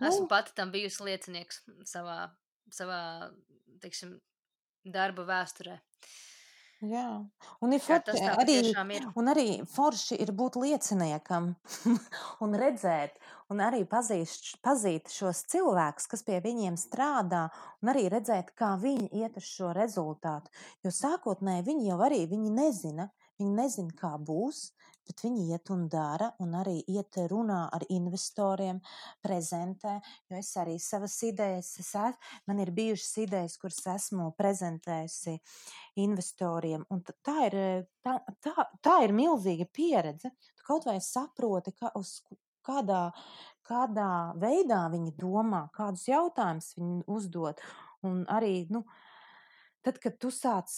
Esmu 0.00 0.24
nu. 0.24 0.30
pati 0.30 0.54
tam 0.56 0.72
bijusi 0.72 1.04
liecinieks 1.04 1.60
savā, 1.90 2.30
savā, 2.72 3.30
teiksim, 3.82 4.16
darba 4.88 5.26
vēsturē. 5.28 5.78
Jā, 6.82 7.06
un 7.62 7.74
ir 7.76 7.78
forši, 7.78 8.16
Jā, 8.18 8.32
arī, 8.42 8.56
ir. 8.90 9.04
un 9.14 9.30
arī 9.30 9.46
forši 9.70 10.16
ir 10.18 10.32
būt 10.34 10.56
lieciniekam 10.58 11.52
un 12.42 12.56
redzēt, 12.58 13.20
un 13.54 13.62
arī 13.62 13.84
pazīst, 13.86 14.56
pazīt 14.66 15.12
šos 15.14 15.44
cilvēkus, 15.52 16.08
kas 16.10 16.26
pie 16.26 16.40
viņiem 16.42 16.74
strādā, 16.80 17.44
un 17.84 17.92
arī 17.92 18.08
redzēt, 18.10 18.50
kā 18.58 18.72
viņi 18.82 19.12
iet 19.22 19.38
uz 19.38 19.46
šo 19.46 19.70
rezultātu. 19.78 20.50
Jo 20.82 20.90
sākotnēji 20.90 21.68
viņi 21.70 21.86
jau 21.92 22.00
arī 22.02 22.24
viņi 22.32 22.50
nezina, 22.56 23.06
viņi 23.38 23.54
nezina, 23.60 23.94
kā 24.02 24.16
būs, 24.18 24.72
bet 25.06 25.24
viņi 25.24 25.46
iet 25.52 25.70
un 25.74 25.86
dara, 25.92 26.30
un 26.42 26.54
arī 26.58 26.78
iet 26.90 27.18
runā 27.30 27.64
ar 27.74 27.84
investoriem, 27.92 28.80
prezentē, 29.24 29.98
jo 30.30 30.38
es 30.38 30.52
arī 30.60 30.78
savas 30.82 31.16
idejas, 31.26 31.72
es, 31.82 31.92
man 32.46 32.62
ir 32.62 32.72
bijušas 32.74 33.12
idejas, 33.24 33.58
kuras 33.60 33.82
esmu 33.94 34.30
prezentējusi 34.38 35.38
investoriem, 36.02 36.86
un 36.90 37.02
tā 37.10 37.36
ir, 37.48 37.58
tā, 38.04 38.18
tā, 38.44 38.68
tā 38.82 38.96
ir 39.06 39.14
milzīga 39.16 39.68
pieredze. 39.72 40.32
Tu 40.56 40.66
kaut 40.66 40.86
vai 40.88 40.98
saproti, 41.02 41.74
ka 41.78 41.92
uz 41.98 42.20
kādā, 42.66 43.10
kādā 43.66 44.10
veidā 44.40 44.84
viņi 44.92 45.14
domā, 45.18 45.66
kādus 45.76 46.06
jautājumus 46.10 46.74
viņi 46.78 47.06
uzdod, 47.10 47.62
un 48.06 48.22
arī, 48.30 48.66
nu, 48.70 48.84
Tad, 49.82 49.96
kad 49.98 50.14
tu 50.22 50.30
sāc 50.30 50.70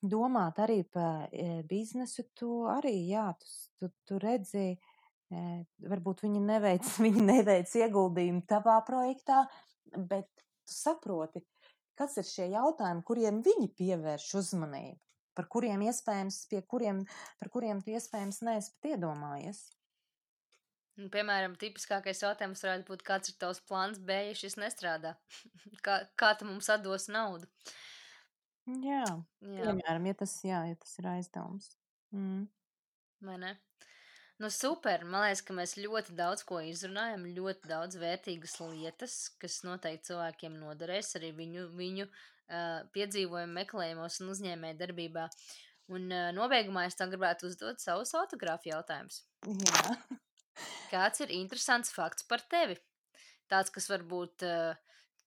domāt 0.00 0.60
arī 0.64 0.80
par 0.88 1.28
biznesu, 1.68 2.24
tu 2.32 2.62
arī, 2.72 2.94
jā, 3.10 3.26
tu, 3.36 3.50
tu, 3.76 3.90
tu 4.08 4.20
redzi, 4.22 4.78
varbūt 5.90 6.24
viņi 6.24 6.40
neveic, 6.46 6.86
viņi 7.04 7.26
neveic 7.26 7.74
ieguldījumu 7.82 8.46
tavā 8.48 8.78
projektā, 8.86 9.42
bet 9.92 10.30
tu 10.40 10.72
saproti, 10.72 11.44
kas 11.98 12.16
ir 12.22 12.28
šie 12.28 12.46
jautājumi, 12.54 13.04
kuriem 13.04 13.42
viņi 13.44 13.68
pievērš 13.76 14.30
uzmanību, 14.40 14.96
par 15.36 15.50
kuriem 15.52 15.84
iespējams, 15.90 16.40
pie 16.48 16.62
kuriem, 16.64 17.04
par 17.42 17.52
kuriem 17.52 17.84
tu 17.84 17.92
iespējams 17.92 18.40
neesi 18.48 18.72
pat 18.72 18.94
iedomājies. 18.94 19.62
Nu, 20.96 21.12
piemēram, 21.12 21.60
tipiskākais 21.60 22.24
jautājums 22.24 22.64
varētu 22.64 22.88
būt, 22.88 23.04
kāds 23.04 23.30
ir 23.30 23.36
tavs 23.40 23.60
plāns 23.68 24.00
B, 24.00 24.16
ja 24.30 24.34
šis 24.36 24.56
nestrādā? 24.60 25.14
kā, 25.86 26.02
kā 26.16 26.34
tu 26.40 26.48
mums 26.48 26.72
atdos 26.72 27.08
naudu? 27.12 27.44
Uh, 27.46 27.78
Jā, 28.84 29.04
Jā. 29.40 29.64
piemēram, 29.64 30.06
ja 30.10 30.16
tas, 30.22 30.36
jā, 30.46 30.60
ja 30.70 30.78
tas 30.78 30.92
ir 31.00 31.08
aizdevums. 31.10 31.70
Mm. 32.14 32.46
Vai 33.26 33.36
ne? 33.40 33.54
Nu, 34.40 34.48
super. 34.48 35.02
Man 35.04 35.26
liekas, 35.26 35.42
ka 35.44 35.54
mēs 35.56 35.76
ļoti 35.76 36.14
daudz 36.16 36.46
ko 36.48 36.62
izrunājam, 36.64 37.26
ļoti 37.36 37.68
daudz 37.68 37.98
vērtīgas 38.00 38.54
lietas, 38.70 39.16
kas 39.42 39.58
noteikti 39.66 40.08
cilvēkiem 40.08 40.56
noderēs 40.62 41.12
arī 41.18 41.34
viņu, 41.36 41.66
viņu 41.76 42.06
uh, 42.06 42.78
piedzīvojumu 42.94 43.58
meklējumos 43.58 44.20
un 44.22 44.32
uzņēmē 44.32 44.72
darbībā. 44.80 45.26
Un 45.92 46.08
uh, 46.08 46.30
nobeigumā 46.32 46.86
es 46.88 46.96
tā 46.96 47.08
gribētu 47.10 47.50
uzdot 47.50 47.84
savus 47.84 48.14
autogrāfu 48.16 48.72
jautājumus. 48.72 49.20
Jā. 49.66 49.96
Kāds 50.92 51.20
ir 51.20 51.34
interesants 51.36 51.92
fakts 51.92 52.24
par 52.24 52.40
tevi? 52.48 52.78
Tāds, 53.50 53.72
kas 53.74 53.90
varbūt 53.92 54.46
uh, 54.48 54.72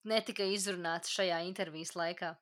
netika 0.10 0.48
izrunāts 0.50 1.14
šajā 1.14 1.44
intervijas 1.46 1.94
laikā. 2.00 2.34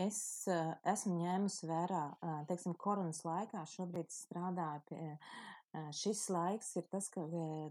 Es 0.00 0.20
esmu 0.46 1.16
ņēmusi 1.18 1.66
vērā, 1.66 2.02
teiksim, 2.46 2.76
koronas 2.78 3.24
laikā. 3.26 3.64
Šobrīd 3.66 4.12
strādāju 4.14 4.84
pie 4.90 5.88
šis 5.94 6.28
laiks, 6.30 6.74
ir 6.78 6.86
tas, 6.90 7.08
ka, 7.10 7.24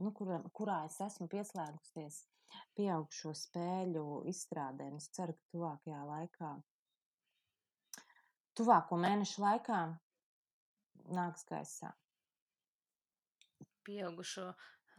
nu, 0.03 0.11
kurā, 0.15 0.41
kurā 0.55 0.81
es 0.87 0.99
esmu 1.03 1.29
pieslēgusies 1.31 2.23
pieaugšo 2.77 3.33
spēļu 3.35 4.03
izstrādēm. 4.31 4.97
Es 4.99 5.09
ceru, 5.15 5.35
ka 5.37 5.53
tuvākajā 5.53 6.01
laikā, 6.09 6.51
tuvāko 8.57 8.99
mēnešu 8.99 9.43
laikā 9.43 9.81
nāks 11.15 11.45
gaisā. 11.49 11.91
Pieaugušo 13.87 14.51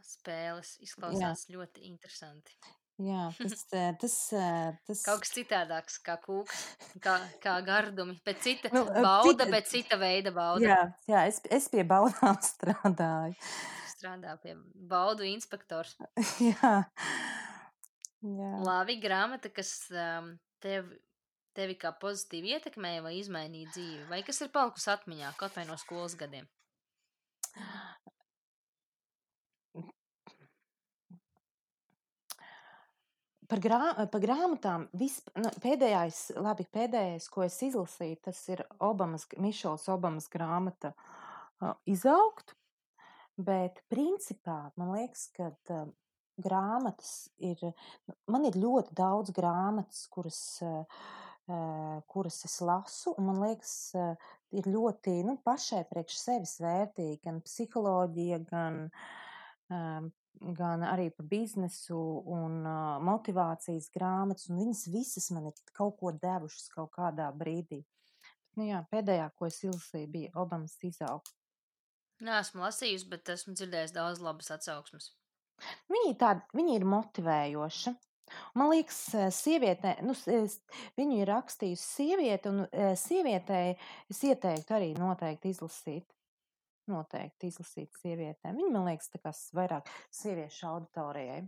spēles 0.03 0.75
izklausās 0.83 1.45
Jā. 1.47 1.55
ļoti 1.55 1.85
interesanti. 1.87 2.57
Jā, 2.99 3.27
tas, 3.37 3.65
eh, 3.77 3.91
tas, 4.01 4.15
eh, 4.35 4.71
tas... 4.87 5.03
Kaut 5.05 5.23
kas 5.23 5.33
citādāks, 5.35 5.97
kā 6.05 6.17
kūks, 6.21 6.63
kā, 7.03 7.17
kā 7.43 7.57
gardumi, 7.69 8.17
bet 8.25 8.41
cita 8.43 8.71
nu, 8.73 8.83
eh, 8.89 9.01
bauda, 9.01 9.31
cita... 9.31 9.49
bet 9.53 9.69
cita 9.71 9.99
veida 10.01 10.33
bauda. 10.35 10.65
Jā, 10.65 10.79
jā 11.09 11.25
es, 11.31 11.41
es 11.49 11.69
pie 11.71 11.85
baudām 11.87 12.39
strādāju. 12.51 13.37
Strādā 13.93 14.35
pie 14.41 14.55
baudu 14.91 15.25
inspektors. 15.29 15.95
jā. 16.41 16.75
jā. 18.21 18.51
Labi, 18.65 18.97
grāmata, 19.01 19.51
kas 19.53 19.75
um, 19.93 20.33
tev, 20.63 20.89
tevi 21.57 21.77
kā 21.79 21.93
pozitīvi 22.01 22.57
ietekmēja 22.57 23.05
vai 23.05 23.17
izmainīja 23.19 23.75
dzīvi, 23.75 24.07
vai 24.09 24.23
kas 24.25 24.41
ir 24.43 24.53
palikusi 24.53 24.89
atmiņā, 24.93 25.35
kaut 25.39 25.57
vai 25.57 25.67
no 25.69 25.77
skolas 25.79 26.17
gadiem? 26.19 26.49
Par, 33.51 33.59
grā, 33.59 33.79
par 34.07 34.21
grāmatām 34.23 34.85
vis, 34.95 35.17
nu, 35.35 35.49
pēdējais, 35.59 36.19
labi, 36.39 36.63
pēdējais, 36.71 37.25
ko 37.33 37.43
es 37.43 37.57
izlasīju, 37.65 38.21
tas 38.29 38.37
ir 38.47 38.61
Obamas, 38.79 39.25
Mišels 39.43 39.89
Obamas 39.91 40.29
grāmata 40.31 40.93
uh, 40.95 41.73
Izaugt, 41.83 42.53
bet 43.35 43.81
principā 43.91 44.69
man 44.79 44.93
liekas, 44.95 45.25
ka 45.35 45.49
uh, 45.51 45.89
grāmatas 46.39 47.27
ir, 47.43 47.59
man 48.31 48.47
ir 48.47 48.55
ļoti 48.55 48.95
daudz 48.95 49.35
grāmatas, 49.35 50.05
kuras, 50.15 50.39
uh, 50.63 51.99
kuras 52.07 52.39
es 52.47 52.55
lasu, 52.63 53.17
un 53.17 53.33
man 53.33 53.43
liekas, 53.43 53.75
uh, 53.99 54.31
ir 54.55 54.71
ļoti, 54.71 55.17
nu, 55.27 55.35
pašai 55.43 55.83
priekš 55.91 56.23
sevis 56.23 56.55
vērtīgi, 56.63 57.19
gan 57.27 57.43
psiholoģija, 57.43 58.41
gan 58.47 58.81
um, 59.67 60.11
gan 60.39 60.83
arī 60.87 61.09
par 61.13 61.27
biznesu 61.29 61.97
un 62.25 62.61
uh, 62.65 62.99
motivācijas 63.05 63.89
grāmatas, 63.93 64.49
un 64.49 64.61
viņas 64.61 64.85
visas 64.93 65.29
man 65.35 65.49
ir 65.51 65.73
kaut 65.77 65.97
ko 65.99 66.13
devušas 66.15 66.69
kaut 66.73 66.91
kādā 66.95 67.29
brīdī. 67.35 67.81
Nu, 68.57 68.65
jā, 68.67 68.81
pēdējā, 68.91 69.29
ko 69.37 69.47
es 69.47 69.61
izlasīju, 69.63 70.11
bija 70.11 70.31
Obamas 70.41 70.75
izaugsme. 70.83 71.37
Nē, 72.21 72.37
esmu 72.43 72.61
lasījusi, 72.65 73.07
bet 73.09 73.29
esmu 73.33 73.55
dzirdējis 73.57 73.93
daudz 73.95 74.21
labas 74.21 74.51
atsauksmes. 74.53 75.11
Viņa, 75.89 76.13
tāda, 76.21 76.43
viņa 76.57 76.75
ir 76.77 76.87
motivējoša. 76.89 77.93
Man 78.55 78.69
liekas, 78.71 78.99
sievietē, 79.35 79.97
nu, 80.05 80.15
viņu 80.99 81.17
ir 81.19 81.31
rakstījusi 81.31 81.83
sieviete, 81.83 82.51
un 82.53 82.95
sievietei 82.99 83.73
es 84.11 84.21
ieteiktu 84.27 84.77
arī 84.77 84.93
noteikti 84.95 85.51
izlasīt 85.51 86.07
noteikti 86.89 87.51
izlasīt 87.51 87.93
sievietēm. 88.01 88.57
Viņa, 88.57 88.73
man 88.73 88.87
liekas, 88.89 89.11
tā 89.13 89.21
kā 89.21 89.33
vairāk 89.57 89.89
sieviešu 90.13 90.67
auditorijai. 90.71 91.41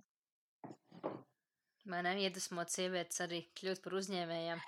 Man 1.89 2.07
iedvesmot 2.07 2.71
sievietes 2.71 3.19
arī 3.25 3.41
kļūt 3.59 3.81
par 3.83 3.97
uzņēmējiem. 3.99 4.61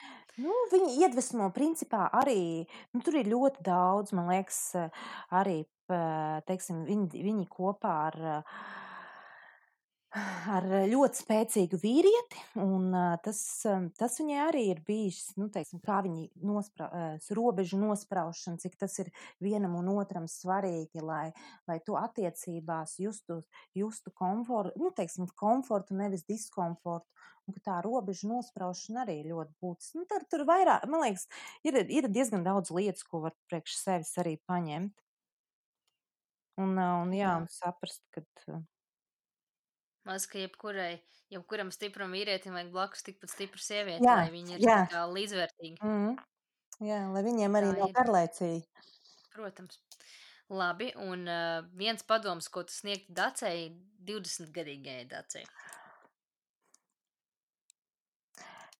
Nu, 0.43 0.55
viņi 0.74 0.97
iedvesmo 1.05 1.47
principā 1.55 2.09
arī, 2.20 2.66
nu, 2.91 3.03
tur 3.05 3.16
ir 3.22 3.30
ļoti 3.32 3.63
daudz, 3.63 4.11
man 4.18 4.28
liekas, 4.34 4.59
arī, 5.32 5.61
teiksim, 6.49 6.84
viņi, 6.89 7.24
viņi 7.24 7.47
kopā 7.53 7.93
ar 8.09 8.20
uh, 8.34 8.57
ar 10.16 10.66
ļoti 10.88 11.20
spēcīgu 11.20 11.78
vīrieti, 11.82 12.39
un 12.63 12.93
tas, 13.26 13.39
tas 13.99 14.18
viņai 14.22 14.38
arī 14.45 14.63
ir 14.72 14.82
bijis, 14.88 15.34
nu, 15.39 15.49
teiksim, 15.51 15.82
kā 15.84 15.99
viņi 16.05 16.30
nospra, 16.45 16.88
robežu 17.36 17.80
nospraušana, 17.82 18.61
cik 18.63 18.78
tas 18.80 18.95
ir 19.03 19.11
vienam 19.43 19.76
un 19.80 19.89
otram 19.95 20.30
svarīgi, 20.32 21.03
lai, 21.03 21.30
lai 21.68 21.80
tu 21.86 21.97
attiecībās 21.99 22.97
justu, 23.03 23.41
justu 23.76 24.13
komfortu, 24.16 24.76
nu, 24.80 24.91
teiksim, 24.95 25.28
komfortu, 25.36 25.97
nevis 25.99 26.24
diskomfortu, 26.30 27.09
un 27.45 27.57
ka 27.57 27.63
tā 27.66 27.80
robežu 27.86 28.30
nospraušana 28.32 29.03
arī 29.03 29.20
ļoti 29.28 29.57
būtiska. 29.61 29.99
Nu, 29.99 30.07
tur, 30.09 30.24
tur 30.32 30.45
vairāk, 30.47 30.88
man 30.89 31.03
liekas, 31.05 31.28
ir, 31.68 31.82
ir 31.91 32.07
diezgan 32.11 32.45
daudz 32.47 32.72
lietas, 32.74 33.03
ko 33.03 33.26
var 33.28 33.36
priekš 33.51 33.76
sevis 33.82 34.16
arī 34.22 34.38
paņemt. 34.47 34.95
Un, 36.63 36.78
un 36.80 37.11
jā, 37.11 37.36
un 37.41 37.49
saprast, 37.51 37.99
ka 38.16 38.24
Maz, 40.06 40.28
ka 40.30 40.38
jebkurai, 40.38 40.99
jebkuram 41.34 41.72
stipram 41.74 42.14
vīrietim 42.14 42.53
vajag 42.53 42.72
blakus 42.74 43.06
tikpat 43.06 43.34
stipru 43.34 43.62
sievieti, 43.62 44.06
jā, 44.06 44.18
lai 44.22 44.32
viņi 44.34 44.58
ir 44.58 44.66
jā. 44.66 44.80
līdzvērtīgi. 45.10 45.80
Mm. 45.82 46.16
Jā, 46.86 46.99
lai 47.10 47.24
viņiem 47.26 47.58
arī 47.58 47.72
nav 47.74 47.93
garlaicīgi. 47.95 48.66
Protams. 49.36 49.80
Labi, 50.53 50.91
un 51.01 51.26
uh, 51.26 51.66
viens 51.74 52.06
padoms, 52.06 52.47
ko 52.53 52.62
tu 52.68 52.76
sniegtu 52.76 53.16
Dacei, 53.18 53.72
20 54.06 54.51
gadīgajai 54.53 55.08
Dacei. 55.10 55.45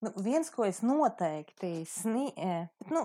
Nu, 0.06 0.12
viens, 0.22 0.52
ko 0.54 0.68
es 0.68 0.84
noteikti 0.86 1.80
sniegtu, 1.90 2.92
nu, 2.94 3.02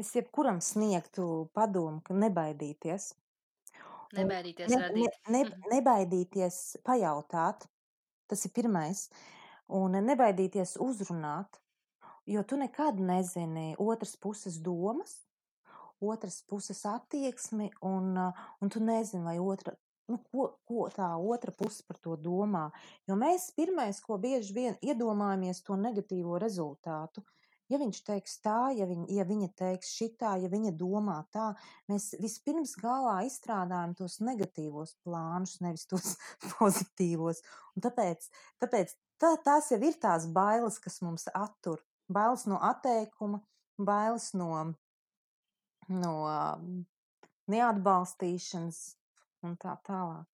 es 0.00 0.10
jebkuram 0.16 0.58
sniegtu 0.64 1.46
padomu, 1.54 2.02
ka 2.02 2.16
nebaidīties. 2.16 3.12
Nebaidīties 4.14 4.70
ne, 4.70 4.80
radīt. 4.82 5.16
Ne, 5.28 5.42
ne, 5.42 5.62
nebaidīties 5.74 6.58
pajautāt, 6.86 7.66
tas 8.30 8.44
ir 8.46 8.52
pirmais, 8.54 9.06
un 9.66 9.98
nebaidīties 10.06 10.76
uzrunāt, 10.82 11.58
jo 12.26 12.42
tu 12.46 12.58
nekad 12.60 13.00
nezini 13.02 13.74
otras 13.82 14.16
puses 14.16 14.60
domas, 14.62 15.24
otras 16.00 16.42
puses 16.46 16.84
attieksmi, 16.86 17.70
un, 17.82 18.14
un 18.60 18.72
tu 18.72 18.82
nezini, 18.84 19.24
vai 19.24 19.38
otra, 19.42 19.74
nu, 20.10 20.20
ko, 20.30 20.48
ko 20.68 20.88
tā 20.92 21.08
otra 21.16 21.52
puse 21.52 21.84
par 21.86 21.98
to 22.02 22.16
domā. 22.20 22.68
Jo 23.08 23.16
mēs 23.18 23.50
pirmais, 23.56 24.00
ko 24.04 24.18
bieži 24.22 24.54
vien 24.56 24.78
iedomājamies, 24.84 25.64
to 25.66 25.78
negatīvo 25.80 26.38
rezultātu. 26.42 27.24
Ja 27.66 27.80
viņš 27.82 27.98
teiks 28.06 28.36
tā, 28.44 28.70
ja, 28.78 28.86
viņ, 28.86 29.08
ja 29.10 29.24
viņa 29.26 29.48
teiks 29.58 29.90
šitā, 29.98 30.36
ja 30.38 30.50
viņa 30.50 30.70
domā 30.78 31.16
tā, 31.34 31.48
mēs 31.90 32.12
vispirms 32.22 32.76
galā 32.78 33.16
izstrādājam 33.26 33.96
tos 33.98 34.20
negatīvos 34.22 34.94
plānus, 35.02 35.56
nevis 35.64 35.88
tos 35.90 36.12
pozitīvos. 36.52 37.42
Un 37.74 37.82
tāpēc 37.88 38.28
tāpēc 38.62 38.94
tā, 39.22 39.32
tās 39.42 39.72
jau 39.74 39.80
ir 39.82 39.98
tās 40.02 40.28
bailes, 40.30 40.78
kas 40.82 41.00
mums 41.02 41.26
attur. 41.34 41.82
Bailes 42.06 42.46
no 42.46 42.60
atteikuma, 42.62 43.42
bailes 43.82 44.28
no, 44.38 44.52
no 45.90 46.14
neatbalstīšanas 47.50 48.80
un 49.42 49.58
tā 49.58 49.74
tālāk. 49.90 50.30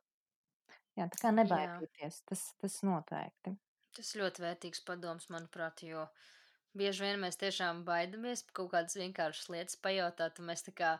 Jā, 1.00 1.08
tā 1.08 1.16
kā 1.16 1.32
nebaidīties, 1.32 2.20
tas, 2.28 2.44
tas 2.60 2.78
noteikti. 2.84 3.54
Tas 3.96 4.12
ļoti 4.20 4.44
vērtīgs 4.44 4.84
padoms, 4.84 5.30
manuprāt, 5.32 5.80
jo 5.88 6.04
uh, 6.04 6.30
bieži 6.78 7.06
vien 7.06 7.20
mēs 7.22 7.38
tiešām 7.40 7.82
baidamies 7.86 8.44
kaut 8.56 8.72
kādas 8.74 8.96
vienkāršas 8.98 9.50
lietas 9.52 9.78
pajautāt, 9.82 10.40
un 10.40 10.50
mēs 10.50 10.64
tā 10.66 10.74
kā 10.76 10.92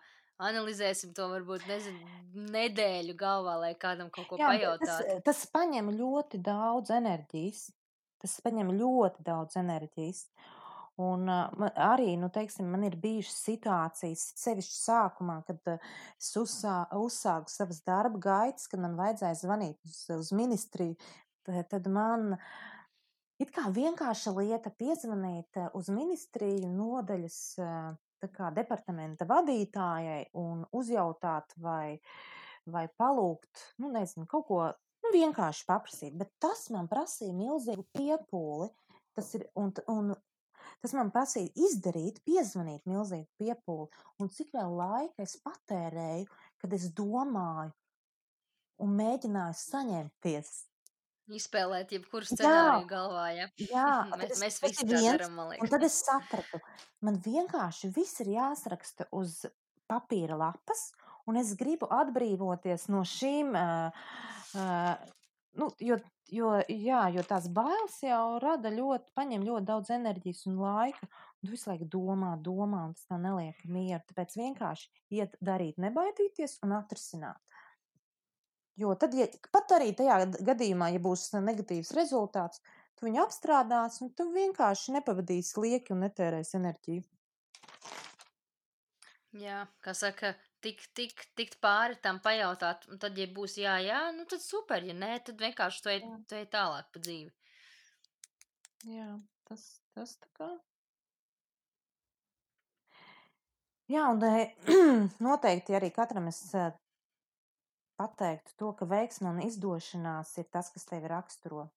analizēsim 0.43 1.13
to 1.17 1.29
varbūt 1.33 1.67
nezinu, 1.71 2.17
nedēļu 2.55 3.15
galvā, 3.19 3.59
lai 3.67 3.75
kādam 3.79 4.11
kaut 4.15 4.31
ko 4.31 4.41
Jā, 4.41 4.51
pajautātu. 4.53 4.89
Tas, 4.89 5.23
tas 5.29 5.45
paņem 5.55 5.93
ļoti 5.99 6.43
daudz 6.43 6.95
enerģijas. 6.95 7.69
Tas 8.23 8.37
paņem 8.45 8.75
ļoti 8.79 9.25
daudz 9.27 9.59
enerģijas. 9.59 10.27
Un 11.03 11.25
uh, 11.33 11.71
arī, 11.81 12.13
nu, 12.21 12.29
teiksim, 12.31 12.69
man 12.71 12.85
ir 12.87 12.99
bijušas 13.01 13.39
situācijas, 13.47 14.27
sevišķi 14.39 14.77
sākumā, 14.77 15.39
kad 15.49 15.73
uh, 15.73 15.95
es 16.21 16.29
uzsā, 16.39 16.83
uzsāku 17.01 17.51
savas 17.51 17.81
darba 17.87 18.21
gaitas, 18.23 18.69
kad 18.71 18.83
man 18.85 18.99
vajadzēja 18.99 19.41
zvanīt 19.41 19.89
uz, 19.89 20.05
uz 20.15 20.31
ministriju, 20.37 20.95
tad 21.49 21.89
man 21.91 22.37
uh, 22.37 22.53
It 23.43 23.51
kā 23.51 23.65
vienkārša 23.75 24.31
lieta 24.37 24.71
piezvanīt 24.79 25.59
eh, 25.59 25.69
uz 25.75 25.89
ministriju 25.91 26.69
nodaļas 26.71 27.39
eh, 27.59 28.29
kā 28.37 28.51
departamenta 28.55 29.27
vadītājai 29.27 30.29
un 30.39 30.63
uzjautāt 30.79 31.57
vai, 31.59 31.99
vai 32.71 32.85
palūgt, 33.01 33.65
nu, 33.83 33.91
nezinu, 33.91 34.29
kaut 34.31 34.47
ko 34.47 34.61
nu, 34.69 35.11
vienkārši 35.17 35.67
paprasīt. 35.67 36.15
Bet 36.21 36.31
tas 36.43 36.69
man 36.75 36.87
prasīja 36.93 37.35
milzīgu 37.35 37.89
piepūli. 37.99 38.71
Tas 39.17 39.35
ir, 39.37 39.49
un, 39.59 39.75
un 39.91 40.15
tas 40.85 40.95
man 40.95 41.11
prasīja 41.13 41.51
izdarīt, 41.67 42.23
piezvanīt 42.29 42.87
milzīgu 42.87 43.27
piepūli. 43.43 43.91
Un 44.23 44.31
cik 44.31 44.55
vēl 44.55 44.77
laika 44.79 45.27
es 45.27 45.35
patērēju, 45.43 46.31
kad 46.63 46.79
es 46.79 46.93
domāju 46.95 47.75
un 48.83 48.95
mēģināju 49.03 49.59
saņemties 49.59 50.55
Izspēlēt 51.31 51.93
jebkuru 51.95 52.27
scenāriju 52.27 52.87
galvā, 52.91 53.27
ja? 53.37 53.47
Jā, 53.63 53.91
mēs, 54.17 54.33
es, 54.35 54.41
mēs 54.43 54.57
visi 54.65 54.87
viens. 54.89 55.07
darām, 55.15 55.39
Un 55.63 55.71
tad 55.71 55.85
es 55.87 56.01
sapratu, 56.03 56.59
man 57.07 57.21
vienkārši 57.23 57.93
viss 57.95 58.23
ir 58.25 58.33
jāsaraksta 58.35 59.07
uz 59.15 59.45
papīra 59.91 60.39
lapas, 60.41 60.89
un 61.31 61.39
es 61.39 61.55
gribu 61.59 61.87
atbrīvoties 61.95 62.89
no 62.91 63.05
šīm, 63.07 63.55
uh, 63.55 64.03
uh, 64.59 65.13
nu, 65.63 65.71
jo, 65.79 66.01
jo, 66.33 66.57
jā, 66.67 67.05
jo 67.15 67.25
tās 67.29 67.47
bailes 67.55 68.01
jau 68.03 68.41
rada 68.43 68.73
ļoti, 68.75 69.13
paņem 69.19 69.47
ļoti 69.47 69.69
daudz 69.69 69.93
enerģijas 69.95 70.47
un 70.51 70.59
laika, 70.65 71.07
un 71.07 71.47
tu 71.47 71.55
visu 71.55 71.71
laiku 71.71 71.87
domā, 71.93 72.35
domā, 72.43 72.89
un 72.89 72.97
tas 72.99 73.07
tā 73.07 73.21
neliek 73.23 73.63
mieru. 73.69 74.03
Tāpēc 74.11 74.37
vienkārši 74.43 74.91
iet 75.21 75.39
darīt, 75.45 75.79
nebaidīties 75.83 76.59
un 76.67 76.75
atrisināt. 76.81 77.39
Jo 78.81 78.95
tad, 78.97 79.13
ja 79.17 79.27
pat 79.53 79.75
arī 79.77 79.91
tajā 79.97 80.19
gadījumā, 80.49 80.93
ja 80.95 81.01
būs 81.03 81.27
negatīvs 81.37 81.93
rezultāts, 81.97 82.63
tu 82.97 83.09
viņu 83.09 83.21
apstrādās 83.25 84.01
un 84.05 84.13
tu 84.17 84.31
vienkārši 84.33 84.95
nepavadīsi 84.97 85.61
lieki 85.61 85.93
un 85.93 86.07
netērēsi 86.07 86.57
enerģiju. 86.61 87.05
Jā, 89.43 89.63
kā 89.85 89.95
saka, 89.97 90.35
tik, 90.65 90.83
tik, 90.97 91.23
tikt 91.37 91.61
pāri 91.65 91.97
tam 92.05 92.19
pajautāt, 92.25 92.85
un 92.93 93.01
tad, 93.01 93.17
ja 93.17 93.29
būs 93.33 93.57
jā, 93.61 93.79
jā, 93.85 94.01
nu 94.17 94.27
tad 94.29 94.45
super, 94.45 94.85
ja 94.85 94.97
nē, 94.97 95.15
tad 95.25 95.41
vienkārši 95.41 95.85
tu 95.85 95.93
ej, 95.93 96.03
tu 96.29 96.37
ej 96.37 96.49
tālāk 96.53 96.91
pa 96.93 97.01
dzīvi. 97.01 97.33
Jā, 98.93 99.09
tas, 99.49 99.65
tas 99.97 100.17
tā 100.21 100.29
kā. 100.37 100.51
Jā, 103.93 104.05
un 104.13 104.23
eh, 104.25 104.53
noteikti 105.27 105.77
arī 105.77 105.91
katram 105.95 106.29
es 106.31 106.43
eh, 106.57 106.71
pateiktu 108.01 108.57
to, 108.59 108.73
ka 108.79 108.89
veiksme 108.89 109.31
un 109.31 109.43
izdošanās 109.45 110.35
ir 110.41 110.49
tas, 110.53 110.71
kas 110.75 110.89
tevi 110.89 111.11
raksturo. 111.13 111.69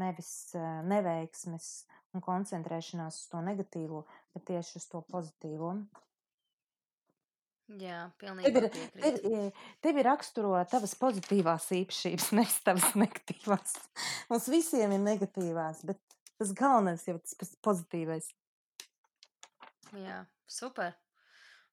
Nevis 0.00 0.30
eh, 0.58 0.80
neveiksmes 0.90 1.68
un 2.14 2.22
koncentrēšanās 2.24 3.20
uz 3.20 3.28
to 3.30 3.42
negatīvo, 3.46 4.04
bet 4.34 4.46
tieši 4.50 4.80
uz 4.80 4.88
to 4.90 5.02
pozitīvo. 5.10 5.74
Jā, 7.80 8.10
Tev 8.20 8.26
pilnībā 8.26 8.50
ir, 8.50 8.66
piekrītu. 8.74 9.20
tev, 9.22 9.38
eh, 9.38 9.68
tevi 9.84 10.02
raksturo 10.04 10.56
tavas 10.68 10.92
pozitīvās 11.00 11.70
īpašības, 11.78 12.26
nevis 12.38 12.58
tavas 12.66 12.90
negatīvās. 12.98 13.78
Mums 14.32 14.50
visiem 14.52 14.92
ir 14.96 15.00
negatīvās, 15.04 15.84
bet 15.88 16.02
tas 16.40 16.52
galvenais 16.58 17.06
jau 17.08 17.16
ir 17.16 17.22
tas 17.24 17.54
pozitīvais. 17.64 18.28
Jā, 19.94 20.24
super. 20.50 20.92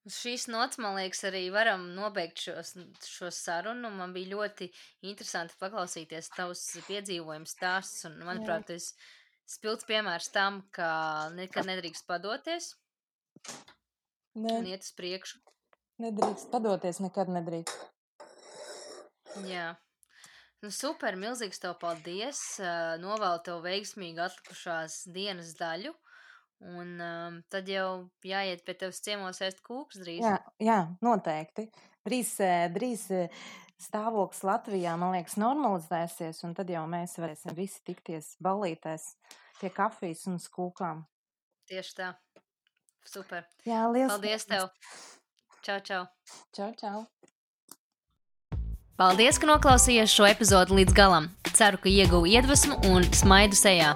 Uz 0.07 0.17
šīs 0.17 0.47
nots, 0.49 0.79
man 0.81 0.95
liekas, 0.97 1.21
arī 1.29 1.43
varam 1.53 1.83
nobeigt 1.93 2.41
šos, 2.41 2.73
šo 3.05 3.29
sarunu. 3.29 3.91
Man 3.93 4.15
bija 4.15 4.31
ļoti 4.33 4.71
interesanti 5.05 5.57
paklausīties 5.61 6.31
tavus 6.33 6.63
piedzīvojumus, 6.87 7.53
stāstus. 7.53 8.07
Un, 8.09 8.17
manuprāt, 8.25 8.65
tas 8.71 8.89
ir 8.95 9.11
spilgts 9.51 9.85
piemērs 9.89 10.31
tam, 10.33 10.63
ka 10.73 10.89
nekad 11.37 11.69
nedrīkst 11.69 12.07
padoties 12.09 12.73
Ne, 14.33 14.57
un 14.57 14.67
iet 14.69 14.85
uz 14.85 14.91
priekšu. 14.95 15.39
nedrīkst 16.01 16.49
padoties, 16.53 17.01
nekad 17.03 17.29
nedrīkst. 17.29 17.87
Jā. 19.47 19.73
Nu, 20.61 20.69
super, 20.73 21.17
milzīgs 21.17 21.61
tev 21.61 21.75
paldies. 21.81 22.41
Novēlu 23.01 23.41
tev 23.45 23.61
veiksmīgu 23.65 24.21
atlikušās 24.25 25.01
dienas 25.13 25.55
daļu. 25.59 25.93
Un 26.61 26.99
um, 27.01 27.37
tad 27.49 27.69
jau 27.69 28.05
jāiet 28.25 28.61
pie 28.65 28.75
tevis 28.77 29.01
ciemos 29.01 29.41
ēst 29.41 29.63
kūks 29.65 29.97
drīz. 30.03 30.21
Jā, 30.21 30.35
jā, 30.61 30.79
noteikti. 31.01 31.65
Drīz, 32.05 32.35
eh, 32.45 32.65
drīz 32.73 33.07
eh, 33.17 33.39
stāvoklis 33.81 34.43
Latvijā, 34.45 34.93
man 35.01 35.15
liekas, 35.15 35.39
normalizēsies, 35.41 36.43
un 36.45 36.53
tad 36.57 36.69
jau 36.69 36.83
mēs 36.89 37.17
varēsim 37.21 37.55
visi 37.57 37.81
tikties 37.89 38.35
balītēs 38.45 39.07
pie 39.61 39.71
kafijas 39.73 40.27
un 40.29 40.37
skūkām. 40.41 41.01
Tieši 41.69 41.97
tā. 41.97 42.11
Super. 43.09 43.47
Jā, 43.65 43.87
liels 43.89 44.13
Paldies 44.13 44.45
tev. 44.45 44.69
Čau, 45.65 45.79
čau. 45.85 46.05
Čau, 46.53 46.69
čau! 46.77 47.01
Paldies, 49.01 49.41
ka 49.41 49.49
noklausījies 49.49 50.13
šo 50.13 50.29
epizodu 50.29 50.77
līdz 50.77 50.93
galam. 50.93 51.31
Ceru, 51.57 51.81
ka 51.81 51.89
ieguvu 51.89 52.29
iedvesmu 52.29 52.83
un 52.93 53.09
smaidu 53.17 53.57
sejā. 53.57 53.95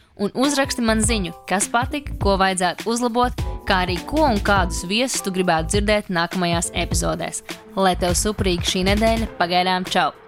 un 0.21 0.31
uzraksti 0.37 0.85
man 0.85 1.01
ziņu, 1.03 1.33
kas 1.49 1.67
patika, 1.73 2.15
ko 2.21 2.37
vajadzētu 2.41 2.87
uzlabot, 2.91 3.45
kā 3.67 3.83
arī 3.87 3.97
ko 4.07 4.23
un 4.29 4.41
kādus 4.45 4.85
viesus 4.89 5.25
tu 5.25 5.33
gribētu 5.33 5.75
dzirdēt 5.75 6.13
nākamajās 6.13 6.73
epizodēs. 6.85 7.43
Lai 7.75 7.95
tev 7.99 8.17
suprīga 8.19 8.67
šī 8.73 8.87
nedēļa, 8.91 9.31
pagaidām 9.41 9.87
čau! 9.89 10.20